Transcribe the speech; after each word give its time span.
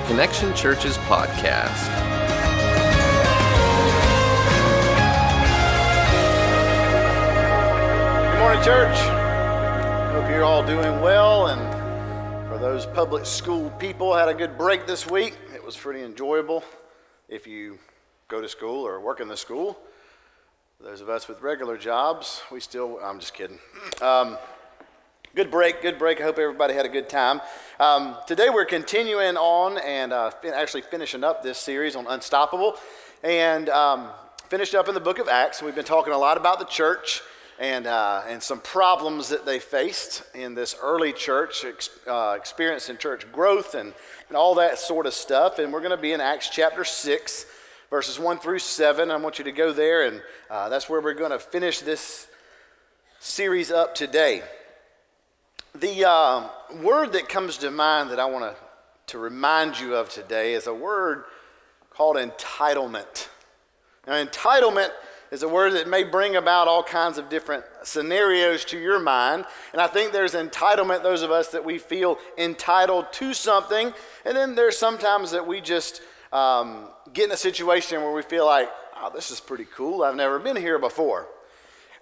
to 0.00 0.06
Connection 0.06 0.54
Church's 0.54 0.96
podcast. 0.96 1.88
Good 8.30 8.38
morning, 8.38 8.62
church. 8.62 8.96
Hope 10.12 10.30
you're 10.30 10.44
all 10.44 10.64
doing 10.64 11.00
well. 11.00 11.48
And 11.48 12.48
for 12.48 12.58
those 12.58 12.86
public 12.86 13.26
school 13.26 13.70
people, 13.70 14.14
had 14.14 14.28
a 14.28 14.34
good 14.34 14.56
break 14.56 14.86
this 14.86 15.10
week. 15.10 15.36
It 15.52 15.64
was 15.64 15.76
pretty 15.76 16.04
enjoyable. 16.04 16.62
If 17.28 17.48
you 17.48 17.80
go 18.28 18.40
to 18.40 18.48
school 18.48 18.86
or 18.86 19.00
work 19.00 19.18
in 19.18 19.26
the 19.26 19.36
school, 19.36 19.80
those 20.80 21.00
of 21.00 21.08
us 21.08 21.26
with 21.26 21.42
regular 21.42 21.76
jobs, 21.76 22.42
we 22.52 22.60
still. 22.60 23.00
I'm 23.02 23.18
just 23.18 23.34
kidding. 23.34 23.58
Um, 24.00 24.38
Good 25.34 25.50
break, 25.50 25.82
good 25.82 25.98
break. 25.98 26.20
I 26.20 26.24
hope 26.24 26.38
everybody 26.38 26.74
had 26.74 26.86
a 26.86 26.88
good 26.88 27.08
time. 27.08 27.40
Um, 27.80 28.16
today 28.26 28.50
we're 28.50 28.64
continuing 28.64 29.36
on 29.36 29.78
and 29.78 30.12
uh, 30.12 30.30
fin- 30.30 30.52
actually 30.52 30.82
finishing 30.82 31.22
up 31.22 31.44
this 31.44 31.58
series 31.58 31.94
on 31.94 32.08
Unstoppable 32.08 32.74
and 33.22 33.68
um, 33.68 34.08
finished 34.48 34.74
up 34.74 34.88
in 34.88 34.94
the 34.94 35.00
book 35.00 35.20
of 35.20 35.28
Acts. 35.28 35.62
We've 35.62 35.76
been 35.76 35.84
talking 35.84 36.12
a 36.12 36.18
lot 36.18 36.36
about 36.36 36.58
the 36.58 36.64
church 36.64 37.22
and, 37.60 37.86
uh, 37.86 38.24
and 38.26 38.42
some 38.42 38.58
problems 38.58 39.28
that 39.28 39.46
they 39.46 39.60
faced 39.60 40.24
in 40.34 40.56
this 40.56 40.74
early 40.82 41.12
church, 41.12 41.64
ex- 41.64 41.90
uh, 42.08 42.34
experiencing 42.36 42.96
church 42.96 43.30
growth 43.30 43.76
and, 43.76 43.94
and 44.26 44.36
all 44.36 44.56
that 44.56 44.80
sort 44.80 45.06
of 45.06 45.14
stuff. 45.14 45.60
And 45.60 45.72
we're 45.72 45.78
going 45.78 45.92
to 45.92 45.96
be 45.96 46.12
in 46.12 46.20
Acts 46.20 46.48
chapter 46.48 46.82
6, 46.82 47.46
verses 47.90 48.18
1 48.18 48.40
through 48.40 48.58
7. 48.58 49.08
I 49.08 49.16
want 49.18 49.38
you 49.38 49.44
to 49.44 49.52
go 49.52 49.72
there, 49.72 50.04
and 50.04 50.20
uh, 50.50 50.68
that's 50.68 50.88
where 50.88 51.00
we're 51.00 51.14
going 51.14 51.30
to 51.30 51.38
finish 51.38 51.78
this 51.78 52.26
series 53.20 53.70
up 53.70 53.94
today. 53.94 54.42
The 55.80 56.08
uh, 56.08 56.48
word 56.82 57.12
that 57.12 57.28
comes 57.28 57.58
to 57.58 57.70
mind 57.70 58.10
that 58.10 58.18
I 58.18 58.24
want 58.24 58.56
to, 59.06 59.18
remind 59.18 59.78
you 59.78 59.94
of 59.94 60.08
today 60.08 60.54
is 60.54 60.66
a 60.66 60.74
word 60.74 61.22
called 61.90 62.16
entitlement. 62.16 63.28
Now, 64.04 64.14
entitlement 64.14 64.90
is 65.30 65.44
a 65.44 65.48
word 65.48 65.74
that 65.74 65.86
may 65.86 66.02
bring 66.02 66.34
about 66.34 66.66
all 66.66 66.82
kinds 66.82 67.16
of 67.16 67.28
different 67.28 67.64
scenarios 67.84 68.64
to 68.66 68.78
your 68.78 68.98
mind. 68.98 69.44
And 69.72 69.80
I 69.80 69.86
think 69.86 70.10
there's 70.10 70.34
entitlement, 70.34 71.04
those 71.04 71.22
of 71.22 71.30
us 71.30 71.48
that 71.48 71.64
we 71.64 71.78
feel 71.78 72.18
entitled 72.36 73.12
to 73.12 73.32
something. 73.32 73.94
And 74.24 74.36
then 74.36 74.56
there's 74.56 74.76
sometimes 74.76 75.30
that 75.30 75.46
we 75.46 75.60
just 75.60 76.02
um, 76.32 76.88
get 77.12 77.26
in 77.26 77.30
a 77.30 77.36
situation 77.36 78.02
where 78.02 78.12
we 78.12 78.22
feel 78.22 78.46
like, 78.46 78.68
oh, 78.96 79.12
this 79.14 79.30
is 79.30 79.38
pretty 79.38 79.66
cool. 79.76 80.02
I've 80.02 80.16
never 80.16 80.40
been 80.40 80.56
here 80.56 80.80
before. 80.80 81.28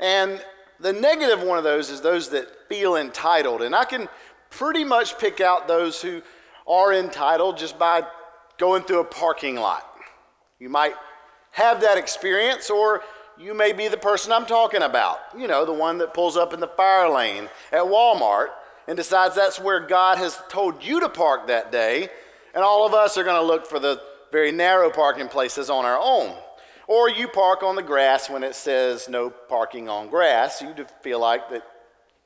And 0.00 0.42
the 0.80 0.92
negative 0.92 1.42
one 1.42 1.58
of 1.58 1.64
those 1.64 1.90
is 1.90 2.00
those 2.00 2.28
that 2.30 2.68
feel 2.68 2.96
entitled. 2.96 3.62
And 3.62 3.74
I 3.74 3.84
can 3.84 4.08
pretty 4.50 4.84
much 4.84 5.18
pick 5.18 5.40
out 5.40 5.68
those 5.68 6.02
who 6.02 6.22
are 6.66 6.92
entitled 6.92 7.58
just 7.58 7.78
by 7.78 8.02
going 8.58 8.82
through 8.82 9.00
a 9.00 9.04
parking 9.04 9.56
lot. 9.56 9.84
You 10.58 10.68
might 10.68 10.94
have 11.52 11.80
that 11.82 11.98
experience, 11.98 12.70
or 12.70 13.02
you 13.38 13.54
may 13.54 13.72
be 13.72 13.88
the 13.88 13.96
person 13.96 14.32
I'm 14.32 14.46
talking 14.46 14.82
about. 14.82 15.18
You 15.36 15.46
know, 15.46 15.64
the 15.64 15.72
one 15.72 15.98
that 15.98 16.14
pulls 16.14 16.36
up 16.36 16.52
in 16.52 16.60
the 16.60 16.68
fire 16.68 17.08
lane 17.08 17.48
at 17.72 17.82
Walmart 17.82 18.48
and 18.88 18.96
decides 18.96 19.34
that's 19.34 19.60
where 19.60 19.80
God 19.80 20.18
has 20.18 20.38
told 20.48 20.82
you 20.82 21.00
to 21.00 21.08
park 21.08 21.46
that 21.48 21.72
day. 21.72 22.08
And 22.54 22.64
all 22.64 22.86
of 22.86 22.94
us 22.94 23.18
are 23.18 23.24
going 23.24 23.40
to 23.40 23.46
look 23.46 23.66
for 23.66 23.78
the 23.78 24.00
very 24.32 24.52
narrow 24.52 24.90
parking 24.90 25.28
places 25.28 25.68
on 25.68 25.84
our 25.84 25.98
own. 26.00 26.34
Or 26.88 27.10
you 27.10 27.26
park 27.28 27.62
on 27.62 27.74
the 27.74 27.82
grass 27.82 28.30
when 28.30 28.44
it 28.44 28.54
says 28.54 29.08
no 29.08 29.30
parking 29.30 29.88
on 29.88 30.08
grass. 30.08 30.62
You 30.62 30.72
feel 31.02 31.20
like 31.20 31.50
that 31.50 31.62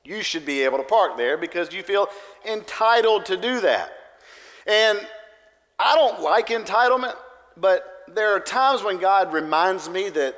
you 0.05 0.23
should 0.23 0.45
be 0.45 0.63
able 0.63 0.79
to 0.79 0.85
park 0.85 1.17
there 1.17 1.37
because 1.37 1.73
you 1.73 1.83
feel 1.83 2.09
entitled 2.47 3.27
to 3.27 3.37
do 3.37 3.61
that. 3.61 3.93
And 4.67 4.99
I 5.79 5.97
don't 5.97 6.21
like 6.21 6.49
entitlement, 6.49 7.15
but 7.57 8.05
there 8.09 8.35
are 8.35 8.41
times 8.41 8.83
when 8.83 8.99
God 8.99 9.33
reminds 9.33 9.89
me 9.89 10.11
that 10.11 10.37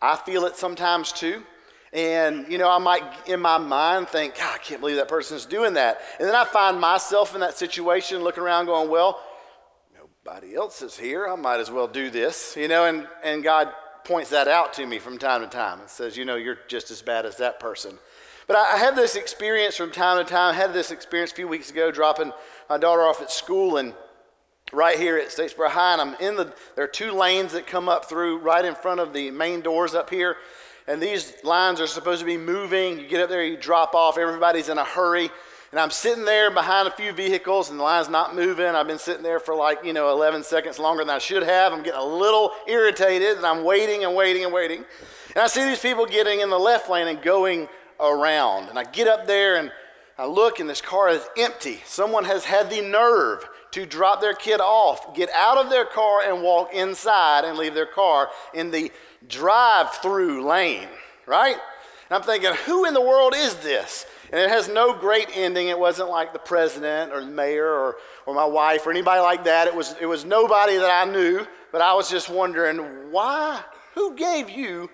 I 0.00 0.16
feel 0.16 0.44
it 0.44 0.56
sometimes 0.56 1.12
too. 1.12 1.42
And, 1.92 2.50
you 2.50 2.58
know, 2.58 2.70
I 2.70 2.78
might 2.78 3.02
in 3.26 3.40
my 3.40 3.58
mind 3.58 4.08
think, 4.08 4.36
God, 4.36 4.54
I 4.54 4.58
can't 4.58 4.80
believe 4.80 4.96
that 4.96 5.08
person's 5.08 5.46
doing 5.46 5.74
that. 5.74 6.00
And 6.18 6.28
then 6.28 6.34
I 6.34 6.44
find 6.44 6.78
myself 6.78 7.34
in 7.34 7.40
that 7.40 7.56
situation 7.56 8.22
looking 8.22 8.42
around 8.42 8.66
going, 8.66 8.90
well, 8.90 9.20
nobody 10.24 10.54
else 10.54 10.82
is 10.82 10.98
here. 10.98 11.26
I 11.26 11.36
might 11.36 11.60
as 11.60 11.70
well 11.70 11.88
do 11.88 12.10
this, 12.10 12.56
you 12.56 12.68
know, 12.68 12.84
and, 12.84 13.06
and 13.22 13.42
God 13.42 13.72
points 14.04 14.30
that 14.30 14.48
out 14.48 14.72
to 14.74 14.86
me 14.86 14.98
from 14.98 15.18
time 15.18 15.42
to 15.42 15.46
time 15.46 15.80
and 15.80 15.88
says, 15.88 16.16
you 16.16 16.24
know, 16.24 16.36
you're 16.36 16.58
just 16.68 16.90
as 16.90 17.02
bad 17.02 17.26
as 17.26 17.36
that 17.36 17.60
person. 17.60 17.98
But 18.46 18.56
I, 18.56 18.74
I 18.74 18.76
have 18.78 18.96
this 18.96 19.16
experience 19.16 19.76
from 19.76 19.90
time 19.90 20.24
to 20.24 20.30
time. 20.30 20.54
I 20.54 20.56
had 20.56 20.72
this 20.72 20.90
experience 20.90 21.32
a 21.32 21.34
few 21.34 21.48
weeks 21.48 21.70
ago 21.70 21.90
dropping 21.90 22.32
my 22.68 22.78
daughter 22.78 23.02
off 23.02 23.20
at 23.22 23.30
school 23.30 23.76
and 23.76 23.94
right 24.72 24.98
here 24.98 25.16
at 25.16 25.28
Statesboro 25.28 25.68
High, 25.68 25.94
and 25.94 26.02
I'm 26.02 26.14
in 26.20 26.36
the, 26.36 26.52
there 26.74 26.84
are 26.84 26.88
two 26.88 27.12
lanes 27.12 27.52
that 27.52 27.66
come 27.66 27.88
up 27.88 28.06
through 28.06 28.38
right 28.38 28.64
in 28.64 28.74
front 28.74 29.00
of 29.00 29.12
the 29.12 29.30
main 29.30 29.60
doors 29.60 29.94
up 29.94 30.10
here. 30.10 30.36
And 30.86 31.02
these 31.02 31.34
lines 31.44 31.80
are 31.80 31.86
supposed 31.86 32.20
to 32.20 32.26
be 32.26 32.38
moving. 32.38 32.98
You 32.98 33.06
get 33.06 33.20
up 33.20 33.28
there, 33.28 33.44
you 33.44 33.58
drop 33.58 33.94
off, 33.94 34.16
everybody's 34.16 34.70
in 34.70 34.78
a 34.78 34.84
hurry. 34.84 35.30
And 35.70 35.78
I'm 35.78 35.90
sitting 35.90 36.24
there 36.24 36.50
behind 36.50 36.88
a 36.88 36.90
few 36.90 37.12
vehicles 37.12 37.68
and 37.68 37.78
the 37.78 37.82
line's 37.82 38.08
not 38.08 38.34
moving. 38.34 38.66
I've 38.66 38.86
been 38.86 38.98
sitting 38.98 39.22
there 39.22 39.38
for 39.38 39.54
like, 39.54 39.84
you 39.84 39.92
know, 39.92 40.10
11 40.10 40.42
seconds 40.42 40.78
longer 40.78 41.04
than 41.04 41.14
I 41.14 41.18
should 41.18 41.42
have. 41.42 41.74
I'm 41.74 41.82
getting 41.82 42.00
a 42.00 42.04
little 42.04 42.52
irritated 42.66 43.36
and 43.36 43.44
I'm 43.44 43.64
waiting 43.64 44.04
and 44.04 44.14
waiting 44.14 44.44
and 44.44 44.52
waiting. 44.52 44.84
And 45.34 45.38
I 45.38 45.46
see 45.46 45.64
these 45.64 45.80
people 45.80 46.06
getting 46.06 46.40
in 46.40 46.48
the 46.48 46.58
left 46.58 46.88
lane 46.88 47.06
and 47.06 47.20
going 47.20 47.68
around. 48.00 48.70
And 48.70 48.78
I 48.78 48.84
get 48.84 49.08
up 49.08 49.26
there 49.26 49.56
and 49.56 49.70
I 50.16 50.24
look 50.24 50.58
and 50.58 50.70
this 50.70 50.80
car 50.80 51.10
is 51.10 51.28
empty. 51.36 51.82
Someone 51.84 52.24
has 52.24 52.46
had 52.46 52.70
the 52.70 52.80
nerve 52.80 53.46
to 53.72 53.84
drop 53.84 54.22
their 54.22 54.34
kid 54.34 54.60
off, 54.60 55.14
get 55.14 55.28
out 55.36 55.58
of 55.58 55.68
their 55.68 55.84
car 55.84 56.22
and 56.22 56.42
walk 56.42 56.72
inside 56.72 57.44
and 57.44 57.58
leave 57.58 57.74
their 57.74 57.86
car 57.86 58.30
in 58.54 58.70
the 58.70 58.90
drive 59.28 59.92
through 59.96 60.46
lane, 60.46 60.88
right? 61.26 61.56
And 62.10 62.16
I'm 62.16 62.22
thinking, 62.22 62.54
who 62.64 62.86
in 62.86 62.94
the 62.94 63.02
world 63.02 63.34
is 63.36 63.54
this? 63.56 64.06
And 64.30 64.40
it 64.40 64.50
has 64.50 64.68
no 64.68 64.92
great 64.92 65.28
ending. 65.34 65.68
It 65.68 65.78
wasn't 65.78 66.10
like 66.10 66.32
the 66.32 66.38
president 66.38 67.12
or 67.12 67.20
the 67.20 67.30
mayor 67.30 67.66
or, 67.66 67.96
or 68.26 68.34
my 68.34 68.44
wife 68.44 68.86
or 68.86 68.90
anybody 68.90 69.20
like 69.20 69.44
that. 69.44 69.66
It 69.66 69.74
was, 69.74 69.94
it 70.00 70.06
was 70.06 70.24
nobody 70.24 70.76
that 70.76 70.90
I 70.90 71.10
knew, 71.10 71.46
but 71.72 71.80
I 71.80 71.94
was 71.94 72.10
just 72.10 72.28
wondering 72.28 72.78
why, 73.10 73.62
who 73.94 74.14
gave 74.14 74.50
you 74.50 74.90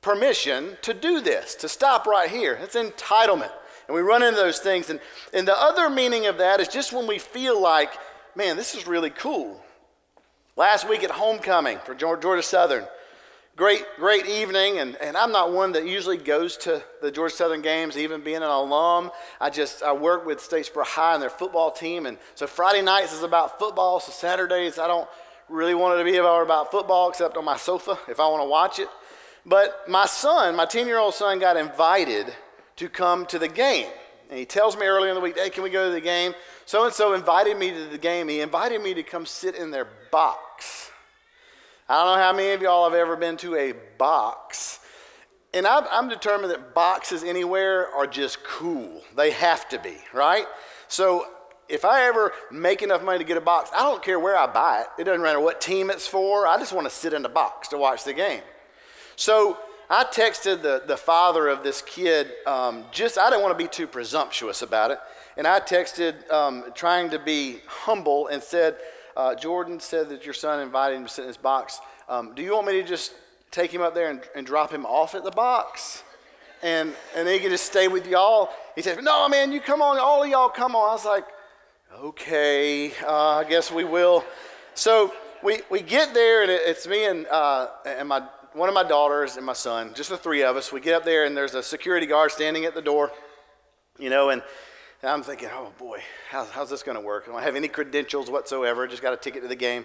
permission 0.00 0.76
to 0.82 0.94
do 0.94 1.20
this, 1.20 1.54
to 1.56 1.68
stop 1.68 2.06
right 2.06 2.30
here? 2.30 2.58
It's 2.62 2.74
entitlement. 2.74 3.52
And 3.86 3.94
we 3.94 4.00
run 4.00 4.22
into 4.22 4.36
those 4.36 4.58
things. 4.58 4.90
And, 4.90 5.00
and 5.32 5.46
the 5.46 5.58
other 5.58 5.90
meaning 5.90 6.26
of 6.26 6.38
that 6.38 6.60
is 6.60 6.68
just 6.68 6.92
when 6.92 7.06
we 7.06 7.18
feel 7.18 7.60
like, 7.60 7.90
man, 8.34 8.56
this 8.56 8.74
is 8.74 8.86
really 8.86 9.10
cool. 9.10 9.62
Last 10.56 10.88
week 10.88 11.04
at 11.04 11.10
homecoming 11.10 11.78
for 11.84 11.94
Georgia 11.94 12.42
Southern, 12.42 12.84
great, 13.58 13.84
great 13.96 14.24
evening. 14.26 14.78
And, 14.78 14.96
and 14.96 15.16
I'm 15.16 15.32
not 15.32 15.52
one 15.52 15.72
that 15.72 15.84
usually 15.84 16.16
goes 16.16 16.56
to 16.58 16.82
the 17.02 17.10
Georgia 17.10 17.34
Southern 17.34 17.60
games, 17.60 17.98
even 17.98 18.22
being 18.22 18.36
an 18.36 18.44
alum. 18.44 19.10
I 19.40 19.50
just, 19.50 19.82
I 19.82 19.92
work 19.92 20.24
with 20.24 20.38
Statesboro 20.38 20.84
High 20.84 21.14
and 21.14 21.22
their 21.22 21.28
football 21.28 21.72
team. 21.72 22.06
And 22.06 22.18
so 22.36 22.46
Friday 22.46 22.82
nights 22.82 23.12
is 23.12 23.24
about 23.24 23.58
football. 23.58 23.98
So 23.98 24.12
Saturdays, 24.12 24.78
I 24.78 24.86
don't 24.86 25.08
really 25.48 25.74
want 25.74 25.96
it 25.96 26.04
to 26.04 26.10
be 26.10 26.16
about 26.18 26.70
football 26.70 27.10
except 27.10 27.36
on 27.36 27.44
my 27.44 27.56
sofa 27.56 27.98
if 28.08 28.20
I 28.20 28.28
want 28.28 28.42
to 28.42 28.48
watch 28.48 28.78
it. 28.78 28.88
But 29.44 29.88
my 29.88 30.06
son, 30.06 30.54
my 30.54 30.64
10 30.64 30.86
year 30.86 30.98
old 30.98 31.14
son, 31.14 31.40
got 31.40 31.56
invited 31.56 32.32
to 32.76 32.88
come 32.88 33.26
to 33.26 33.40
the 33.40 33.48
game. 33.48 33.90
And 34.30 34.38
he 34.38 34.44
tells 34.44 34.76
me 34.76 34.86
early 34.86 35.08
in 35.08 35.16
the 35.16 35.20
week, 35.20 35.36
hey, 35.36 35.50
can 35.50 35.64
we 35.64 35.70
go 35.70 35.88
to 35.88 35.92
the 35.92 36.00
game? 36.00 36.32
So 36.64 36.84
and 36.84 36.94
so 36.94 37.14
invited 37.14 37.58
me 37.58 37.72
to 37.72 37.86
the 37.86 37.98
game. 37.98 38.28
He 38.28 38.40
invited 38.40 38.80
me 38.82 38.94
to 38.94 39.02
come 39.02 39.26
sit 39.26 39.56
in 39.56 39.72
their 39.72 39.88
box. 40.12 40.87
I 41.88 42.04
don't 42.04 42.16
know 42.16 42.22
how 42.22 42.32
many 42.34 42.50
of 42.52 42.60
y'all 42.60 42.84
have 42.84 42.98
ever 42.98 43.16
been 43.16 43.36
to 43.38 43.56
a 43.56 43.72
box. 43.96 44.80
And 45.54 45.66
I'm, 45.66 45.84
I'm 45.90 46.08
determined 46.10 46.50
that 46.50 46.74
boxes 46.74 47.24
anywhere 47.24 47.88
are 47.88 48.06
just 48.06 48.44
cool. 48.44 49.02
They 49.16 49.30
have 49.30 49.68
to 49.70 49.78
be, 49.78 49.96
right? 50.12 50.44
So 50.88 51.26
if 51.68 51.86
I 51.86 52.04
ever 52.04 52.32
make 52.50 52.82
enough 52.82 53.02
money 53.02 53.18
to 53.18 53.24
get 53.24 53.38
a 53.38 53.40
box, 53.40 53.70
I 53.74 53.82
don't 53.84 54.02
care 54.02 54.20
where 54.20 54.36
I 54.36 54.46
buy 54.46 54.82
it. 54.82 54.86
It 55.00 55.04
doesn't 55.04 55.22
matter 55.22 55.40
what 55.40 55.62
team 55.62 55.88
it's 55.88 56.06
for. 56.06 56.46
I 56.46 56.58
just 56.58 56.74
want 56.74 56.86
to 56.86 56.94
sit 56.94 57.14
in 57.14 57.22
the 57.22 57.28
box 57.30 57.68
to 57.68 57.78
watch 57.78 58.04
the 58.04 58.12
game. 58.12 58.42
So 59.16 59.58
I 59.88 60.04
texted 60.04 60.60
the, 60.60 60.82
the 60.86 60.98
father 60.98 61.48
of 61.48 61.62
this 61.62 61.80
kid, 61.80 62.30
um, 62.46 62.84
just, 62.92 63.16
I 63.16 63.30
didn't 63.30 63.42
want 63.42 63.58
to 63.58 63.64
be 63.64 63.68
too 63.68 63.86
presumptuous 63.86 64.60
about 64.60 64.90
it. 64.90 64.98
And 65.38 65.46
I 65.46 65.60
texted, 65.60 66.30
um, 66.30 66.64
trying 66.74 67.08
to 67.10 67.18
be 67.18 67.60
humble, 67.66 68.26
and 68.26 68.42
said, 68.42 68.76
uh, 69.18 69.34
Jordan 69.34 69.80
said 69.80 70.08
that 70.10 70.24
your 70.24 70.32
son 70.32 70.60
invited 70.60 70.96
him 70.96 71.02
to 71.04 71.08
sit 71.10 71.22
in 71.22 71.28
his 71.28 71.36
box. 71.36 71.80
Um, 72.08 72.34
do 72.34 72.42
you 72.42 72.54
want 72.54 72.68
me 72.68 72.74
to 72.74 72.84
just 72.84 73.12
take 73.50 73.74
him 73.74 73.82
up 73.82 73.92
there 73.92 74.10
and, 74.10 74.22
and 74.36 74.46
drop 74.46 74.72
him 74.72 74.86
off 74.86 75.16
at 75.16 75.24
the 75.24 75.32
box? 75.32 76.04
And, 76.62 76.94
and 77.16 77.28
he 77.28 77.38
can 77.40 77.50
just 77.50 77.66
stay 77.66 77.88
with 77.88 78.06
y'all? 78.06 78.50
He 78.76 78.82
said, 78.82 79.02
No, 79.02 79.28
man, 79.28 79.50
you 79.52 79.60
come 79.60 79.82
on, 79.82 79.98
all 79.98 80.22
of 80.22 80.28
y'all 80.28 80.48
come 80.48 80.76
on. 80.76 80.88
I 80.88 80.92
was 80.92 81.04
like, 81.04 81.24
Okay, 82.00 82.92
uh, 83.04 83.38
I 83.38 83.44
guess 83.44 83.72
we 83.72 83.82
will. 83.82 84.24
So 84.74 85.12
we, 85.42 85.60
we 85.68 85.82
get 85.82 86.14
there, 86.14 86.42
and 86.42 86.50
it, 86.50 86.62
it's 86.64 86.86
me 86.86 87.06
and, 87.06 87.26
uh, 87.26 87.68
and 87.84 88.08
my 88.08 88.22
one 88.54 88.68
of 88.68 88.74
my 88.74 88.84
daughters 88.84 89.36
and 89.36 89.44
my 89.44 89.52
son, 89.52 89.92
just 89.94 90.10
the 90.10 90.16
three 90.16 90.42
of 90.42 90.56
us. 90.56 90.72
We 90.72 90.80
get 90.80 90.94
up 90.94 91.04
there, 91.04 91.24
and 91.24 91.36
there's 91.36 91.54
a 91.54 91.62
security 91.62 92.06
guard 92.06 92.30
standing 92.30 92.64
at 92.64 92.74
the 92.74 92.82
door, 92.82 93.12
you 93.98 94.10
know, 94.10 94.30
and 94.30 94.42
And 95.02 95.10
I'm 95.10 95.22
thinking, 95.22 95.48
oh 95.52 95.72
boy, 95.78 96.00
how's, 96.28 96.50
how's 96.50 96.70
this 96.70 96.82
going 96.82 96.96
to 96.96 97.00
work? 97.00 97.24
I 97.28 97.32
don't 97.32 97.42
have 97.42 97.54
any 97.54 97.68
credentials 97.68 98.30
whatsoever, 98.30 98.86
just 98.88 99.02
got 99.02 99.12
a 99.12 99.16
ticket 99.16 99.42
to 99.42 99.48
the 99.48 99.56
game. 99.56 99.84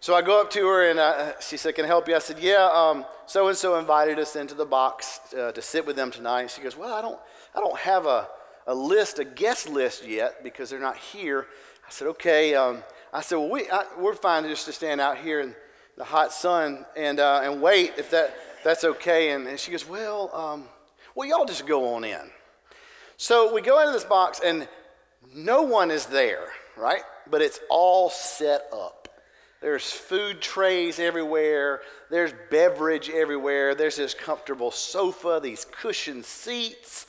So 0.00 0.14
I 0.14 0.22
go 0.22 0.40
up 0.40 0.50
to 0.50 0.66
her 0.66 0.90
and 0.90 0.98
uh, 0.98 1.40
she 1.40 1.56
said, 1.56 1.74
Can 1.74 1.84
I 1.84 1.88
help 1.88 2.08
you? 2.08 2.14
I 2.14 2.18
said, 2.18 2.38
Yeah, 2.38 3.02
so 3.26 3.48
and 3.48 3.56
so 3.56 3.78
invited 3.78 4.18
us 4.18 4.36
into 4.36 4.54
the 4.54 4.66
box 4.66 5.20
uh, 5.34 5.52
to 5.52 5.62
sit 5.62 5.86
with 5.86 5.96
them 5.96 6.10
tonight. 6.10 6.50
She 6.50 6.60
goes, 6.60 6.76
Well, 6.76 6.92
I 6.92 7.00
don't, 7.00 7.18
I 7.54 7.60
don't 7.60 7.78
have 7.78 8.06
a, 8.06 8.28
a 8.66 8.74
list, 8.74 9.18
a 9.18 9.24
guest 9.24 9.68
list 9.68 10.06
yet 10.06 10.42
because 10.42 10.68
they're 10.68 10.78
not 10.78 10.98
here. 10.98 11.46
I 11.86 11.90
said, 11.90 12.08
Okay. 12.08 12.54
Um, 12.54 12.82
I 13.12 13.22
said, 13.22 13.36
Well, 13.36 13.50
we, 13.50 13.70
I, 13.70 13.84
we're 13.98 14.14
fine 14.14 14.44
just 14.44 14.66
to 14.66 14.72
stand 14.72 15.00
out 15.00 15.16
here 15.16 15.40
in 15.40 15.54
the 15.96 16.04
hot 16.04 16.32
sun 16.32 16.84
and, 16.96 17.18
uh, 17.18 17.40
and 17.42 17.62
wait 17.62 17.94
if 17.96 18.10
that, 18.10 18.34
that's 18.62 18.84
okay. 18.84 19.30
And, 19.30 19.46
and 19.46 19.58
she 19.58 19.70
goes, 19.70 19.88
Well, 19.88 20.30
um, 20.34 20.64
well, 21.14 21.26
y'all 21.26 21.46
just 21.46 21.66
go 21.66 21.94
on 21.94 22.04
in. 22.04 22.30
So 23.16 23.54
we 23.54 23.60
go 23.60 23.80
into 23.80 23.92
this 23.92 24.04
box 24.04 24.40
and 24.44 24.68
no 25.34 25.62
one 25.62 25.90
is 25.90 26.06
there, 26.06 26.48
right? 26.76 27.02
But 27.30 27.42
it's 27.42 27.60
all 27.70 28.10
set 28.10 28.66
up. 28.72 29.08
There's 29.60 29.90
food 29.90 30.42
trays 30.42 30.98
everywhere. 30.98 31.80
There's 32.10 32.32
beverage 32.50 33.08
everywhere. 33.08 33.74
There's 33.74 33.96
this 33.96 34.12
comfortable 34.12 34.70
sofa, 34.70 35.40
these 35.42 35.64
cushioned 35.64 36.26
seats. 36.26 37.06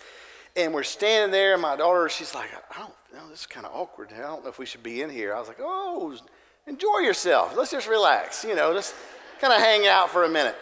And 0.55 0.73
we're 0.73 0.83
standing 0.83 1.31
there, 1.31 1.51
and 1.51 1.61
my 1.61 1.75
daughter, 1.75 2.07
she's 2.07 2.33
like, 2.33 2.49
I 2.71 2.79
don't 2.79 2.93
know, 3.13 3.29
this 3.29 3.41
is 3.41 3.45
kind 3.45 3.65
of 3.65 3.73
awkward. 3.73 4.13
I 4.15 4.21
don't 4.21 4.41
know 4.41 4.49
if 4.49 4.57
we 4.57 4.65
should 4.65 4.83
be 4.83 5.01
in 5.01 5.09
here. 5.09 5.35
I 5.35 5.39
was 5.39 5.49
like, 5.49 5.59
oh, 5.59 6.17
enjoy 6.65 6.99
yourself. 6.99 7.57
Let's 7.57 7.71
just 7.71 7.89
relax, 7.89 8.45
you 8.45 8.55
know, 8.55 8.73
just 8.73 8.95
kind 9.41 9.51
of 9.51 9.59
hang 9.59 9.85
out 9.85 10.09
for 10.09 10.23
a 10.23 10.29
minute. 10.29 10.55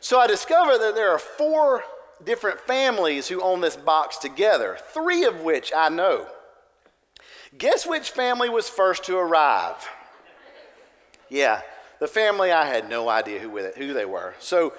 So 0.00 0.18
I 0.18 0.26
discovered 0.26 0.78
that 0.78 0.94
there 0.94 1.10
are 1.10 1.18
four 1.18 1.84
different 2.24 2.60
families 2.60 3.28
who 3.28 3.42
own 3.42 3.60
this 3.60 3.76
box 3.76 4.18
together, 4.18 4.78
three 4.92 5.24
of 5.24 5.42
which 5.42 5.72
I 5.76 5.88
know. 5.88 6.26
Guess 7.56 7.86
which 7.86 8.10
family 8.10 8.48
was 8.48 8.68
first 8.68 9.04
to 9.04 9.16
arrive? 9.16 9.88
Yeah, 11.28 11.62
the 12.00 12.08
family 12.08 12.52
I 12.52 12.66
had 12.66 12.88
no 12.88 13.08
idea 13.08 13.40
who, 13.40 13.56
it, 13.56 13.76
who 13.76 13.92
they 13.92 14.04
were. 14.04 14.34
So 14.38 14.72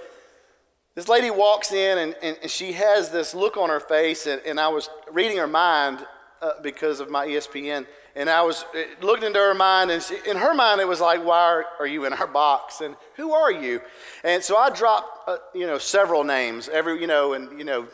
this 0.95 1.07
lady 1.07 1.30
walks 1.30 1.72
in 1.72 1.98
and, 1.98 2.16
and, 2.22 2.38
and 2.42 2.51
she 2.51 2.74
has 2.74 3.12
this 3.12 3.34
look 3.34 3.57
on 3.57 3.69
her 3.69 3.80
face, 3.80 4.25
and, 4.25 4.42
and 4.45 4.60
I 4.60 4.68
was 4.69 4.90
reading 5.12 5.38
her 5.38 5.48
mind 5.48 6.06
uh, 6.42 6.51
because 6.62 7.00
of 7.00 7.10
my 7.10 7.28
ESPN, 7.28 7.86
and 8.16 8.30
I 8.30 8.42
was 8.42 8.66
looking 9.01 9.25
into 9.25 9.39
her 9.39 9.54
mind, 9.54 9.92
and 9.92 10.01
she, 10.01 10.18
in 10.28 10.38
her 10.38 10.54
mind 10.54 10.81
it 10.81 10.88
was 10.88 11.01
like, 11.01 11.24
"Why 11.24 11.39
are, 11.39 11.66
are, 11.80 11.88
you 11.88 12.06
in 12.06 12.13
our 12.13 12.28
box?" 12.28 12.81
and 12.81 12.95
"Who 13.16 13.34
are 13.34 13.51
you?" 13.51 13.81
And 14.24 14.44
so 14.44 14.57
I 14.57 14.69
dropped, 14.69 15.30
uh, 15.30 15.38
you 15.54 15.68
know, 15.68 15.78
several 15.78 16.24
names, 16.24 16.69
every, 16.69 17.00
you 17.00 17.07
know, 17.07 17.34
and 17.34 17.57
you 17.57 17.66
know, 17.66 17.88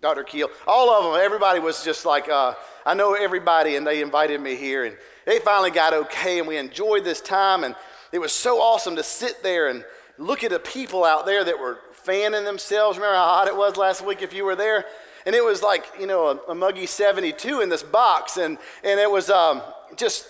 Dr. 0.00 0.24
Keel, 0.24 0.48
all 0.66 0.90
of 0.90 1.12
them. 1.12 1.22
Everybody 1.24 1.60
was 1.60 1.84
just 1.84 2.04
like, 2.04 2.28
uh, 2.28 2.54
"I 2.84 2.94
know 2.94 3.14
everybody," 3.14 3.76
and 3.76 3.86
they 3.86 4.02
invited 4.02 4.40
me 4.40 4.54
here, 4.56 4.84
and 4.84 4.96
they 5.26 5.38
finally 5.38 5.70
got 5.70 5.92
okay, 5.92 6.38
and 6.38 6.48
we 6.48 6.56
enjoyed 6.56 7.04
this 7.04 7.20
time, 7.20 7.64
and 7.64 7.74
it 8.12 8.18
was 8.18 8.32
so 8.32 8.60
awesome 8.60 8.96
to 8.96 9.02
sit 9.02 9.42
there 9.42 9.68
and 9.68 9.84
look 10.18 10.44
at 10.44 10.50
the 10.50 10.58
people 10.58 11.04
out 11.04 11.26
there 11.26 11.44
that 11.44 11.58
were 11.58 11.78
fanning 11.92 12.44
themselves. 12.44 12.98
Remember 12.98 13.16
how 13.16 13.26
hot 13.26 13.48
it 13.48 13.56
was 13.56 13.76
last 13.76 14.04
week 14.04 14.22
if 14.22 14.32
you 14.32 14.44
were 14.44 14.56
there? 14.56 14.84
And 15.26 15.34
it 15.34 15.44
was 15.44 15.62
like, 15.62 15.84
you 16.00 16.06
know, 16.06 16.28
a, 16.28 16.52
a 16.52 16.54
muggy 16.54 16.86
72 16.86 17.60
in 17.60 17.68
this 17.68 17.82
box. 17.82 18.36
And, 18.36 18.58
and 18.82 18.98
it 18.98 19.10
was 19.10 19.30
um, 19.30 19.62
just 19.96 20.26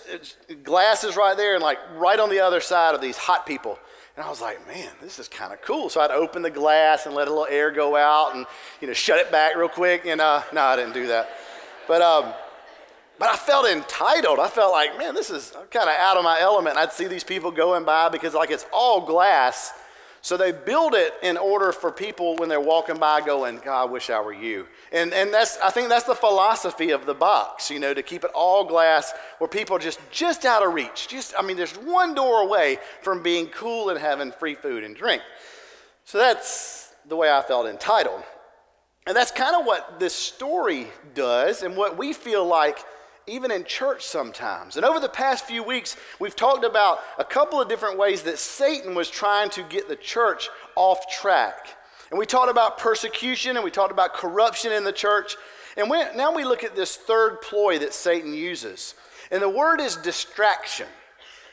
glasses 0.63 1.15
right 1.15 1.35
there 1.35 1.55
and 1.55 1.63
like 1.63 1.79
right 1.95 2.19
on 2.19 2.29
the 2.29 2.39
other 2.39 2.59
side 2.59 2.95
of 2.95 3.01
these 3.01 3.17
hot 3.17 3.45
people. 3.45 3.79
And 4.15 4.23
I 4.23 4.29
was 4.29 4.41
like, 4.41 4.65
man, 4.67 4.91
this 5.01 5.17
is 5.17 5.27
kind 5.27 5.51
of 5.51 5.61
cool. 5.61 5.89
So 5.89 5.99
I'd 5.99 6.11
open 6.11 6.43
the 6.43 6.51
glass 6.51 7.07
and 7.07 7.15
let 7.15 7.27
a 7.27 7.31
little 7.31 7.47
air 7.49 7.71
go 7.71 7.95
out 7.95 8.35
and, 8.35 8.45
you 8.79 8.87
know, 8.87 8.93
shut 8.93 9.19
it 9.19 9.31
back 9.31 9.55
real 9.55 9.69
quick. 9.69 10.05
And 10.05 10.21
uh, 10.21 10.43
no, 10.53 10.61
I 10.61 10.75
didn't 10.75 10.93
do 10.93 11.07
that. 11.07 11.29
But, 11.87 12.01
um, 12.03 12.31
but 13.17 13.29
I 13.29 13.35
felt 13.35 13.65
entitled. 13.67 14.39
I 14.39 14.49
felt 14.49 14.71
like, 14.71 14.97
man, 14.99 15.15
this 15.15 15.31
is 15.31 15.51
kind 15.71 15.89
of 15.89 15.95
out 15.97 16.17
of 16.17 16.23
my 16.23 16.39
element. 16.39 16.77
I'd 16.77 16.91
see 16.91 17.07
these 17.07 17.23
people 17.23 17.51
going 17.51 17.85
by 17.85 18.09
because, 18.09 18.33
like, 18.33 18.51
it's 18.51 18.65
all 18.71 19.01
glass 19.01 19.73
so 20.23 20.37
they 20.37 20.53
build 20.53 20.93
it 20.93 21.13
in 21.21 21.35
order 21.35 21.73
for 21.73 21.91
people 21.91 22.37
when 22.37 22.47
they're 22.47 22.61
walking 22.61 22.95
by 22.95 23.19
going, 23.19 23.57
God, 23.57 23.81
I 23.81 23.91
wish 23.91 24.09
I 24.09 24.21
were 24.21 24.31
you. 24.31 24.67
And, 24.93 25.13
and 25.13 25.33
that's, 25.33 25.57
I 25.57 25.69
think 25.69 25.89
that's 25.89 26.05
the 26.05 26.15
philosophy 26.15 26.91
of 26.91 27.05
the 27.05 27.13
box, 27.13 27.69
you 27.69 27.77
know, 27.77 27.93
to 27.93 28.01
keep 28.01 28.23
it 28.23 28.31
all 28.33 28.63
glass 28.63 29.13
where 29.39 29.49
people 29.49 29.75
are 29.75 29.79
just, 29.79 29.99
just 30.11 30.45
out 30.45 30.65
of 30.65 30.73
reach. 30.73 31.09
Just, 31.09 31.33
I 31.37 31.41
mean, 31.41 31.57
there's 31.57 31.73
one 31.73 32.15
door 32.15 32.41
away 32.41 32.77
from 33.01 33.21
being 33.21 33.47
cool 33.47 33.89
and 33.89 33.99
having 33.99 34.31
free 34.31 34.55
food 34.55 34.85
and 34.85 34.95
drink. 34.95 35.21
So 36.05 36.19
that's 36.19 36.93
the 37.05 37.17
way 37.17 37.29
I 37.29 37.41
felt 37.41 37.67
entitled. 37.67 38.23
And 39.05 39.17
that's 39.17 39.31
kind 39.31 39.57
of 39.57 39.65
what 39.65 39.99
this 39.99 40.15
story 40.15 40.87
does 41.13 41.63
and 41.63 41.75
what 41.75 41.97
we 41.97 42.13
feel 42.13 42.45
like 42.45 42.77
even 43.27 43.51
in 43.51 43.63
church 43.63 44.05
sometimes. 44.05 44.75
And 44.75 44.85
over 44.85 44.99
the 44.99 45.09
past 45.09 45.45
few 45.45 45.63
weeks, 45.63 45.95
we've 46.19 46.35
talked 46.35 46.65
about 46.65 46.99
a 47.17 47.23
couple 47.23 47.61
of 47.61 47.69
different 47.69 47.97
ways 47.97 48.23
that 48.23 48.37
Satan 48.37 48.95
was 48.95 49.09
trying 49.09 49.49
to 49.51 49.63
get 49.63 49.87
the 49.87 49.95
church 49.95 50.49
off 50.75 51.09
track. 51.09 51.67
And 52.09 52.19
we 52.19 52.25
talked 52.25 52.51
about 52.51 52.77
persecution 52.77 53.55
and 53.55 53.63
we 53.63 53.71
talked 53.71 53.91
about 53.91 54.13
corruption 54.13 54.71
in 54.71 54.83
the 54.83 54.91
church. 54.91 55.35
And 55.77 55.89
we, 55.89 56.03
now 56.15 56.35
we 56.35 56.43
look 56.43 56.63
at 56.63 56.75
this 56.75 56.95
third 56.95 57.41
ploy 57.41 57.79
that 57.79 57.93
Satan 57.93 58.33
uses. 58.33 58.93
And 59.31 59.41
the 59.41 59.49
word 59.49 59.79
is 59.79 59.95
distraction. 59.95 60.87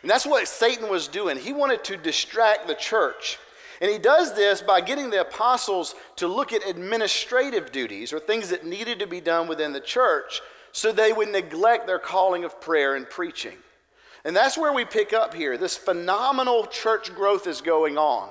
And 0.02 0.10
that's 0.10 0.26
what 0.26 0.46
Satan 0.48 0.88
was 0.88 1.08
doing. 1.08 1.36
He 1.36 1.52
wanted 1.52 1.84
to 1.84 1.96
distract 1.96 2.66
the 2.66 2.74
church. 2.74 3.38
And 3.80 3.90
he 3.90 3.98
does 3.98 4.34
this 4.34 4.60
by 4.60 4.80
getting 4.82 5.08
the 5.08 5.22
apostles 5.22 5.94
to 6.16 6.28
look 6.28 6.52
at 6.52 6.68
administrative 6.68 7.72
duties 7.72 8.12
or 8.12 8.20
things 8.20 8.50
that 8.50 8.66
needed 8.66 8.98
to 8.98 9.06
be 9.06 9.20
done 9.20 9.48
within 9.48 9.72
the 9.72 9.80
church 9.80 10.42
so 10.72 10.92
they 10.92 11.12
would 11.12 11.30
neglect 11.30 11.86
their 11.86 11.98
calling 11.98 12.44
of 12.44 12.60
prayer 12.60 12.94
and 12.94 13.08
preaching. 13.08 13.56
And 14.24 14.36
that's 14.36 14.58
where 14.58 14.72
we 14.72 14.84
pick 14.84 15.12
up 15.12 15.34
here. 15.34 15.56
This 15.56 15.76
phenomenal 15.76 16.66
church 16.66 17.14
growth 17.14 17.46
is 17.46 17.60
going 17.60 17.96
on. 17.96 18.30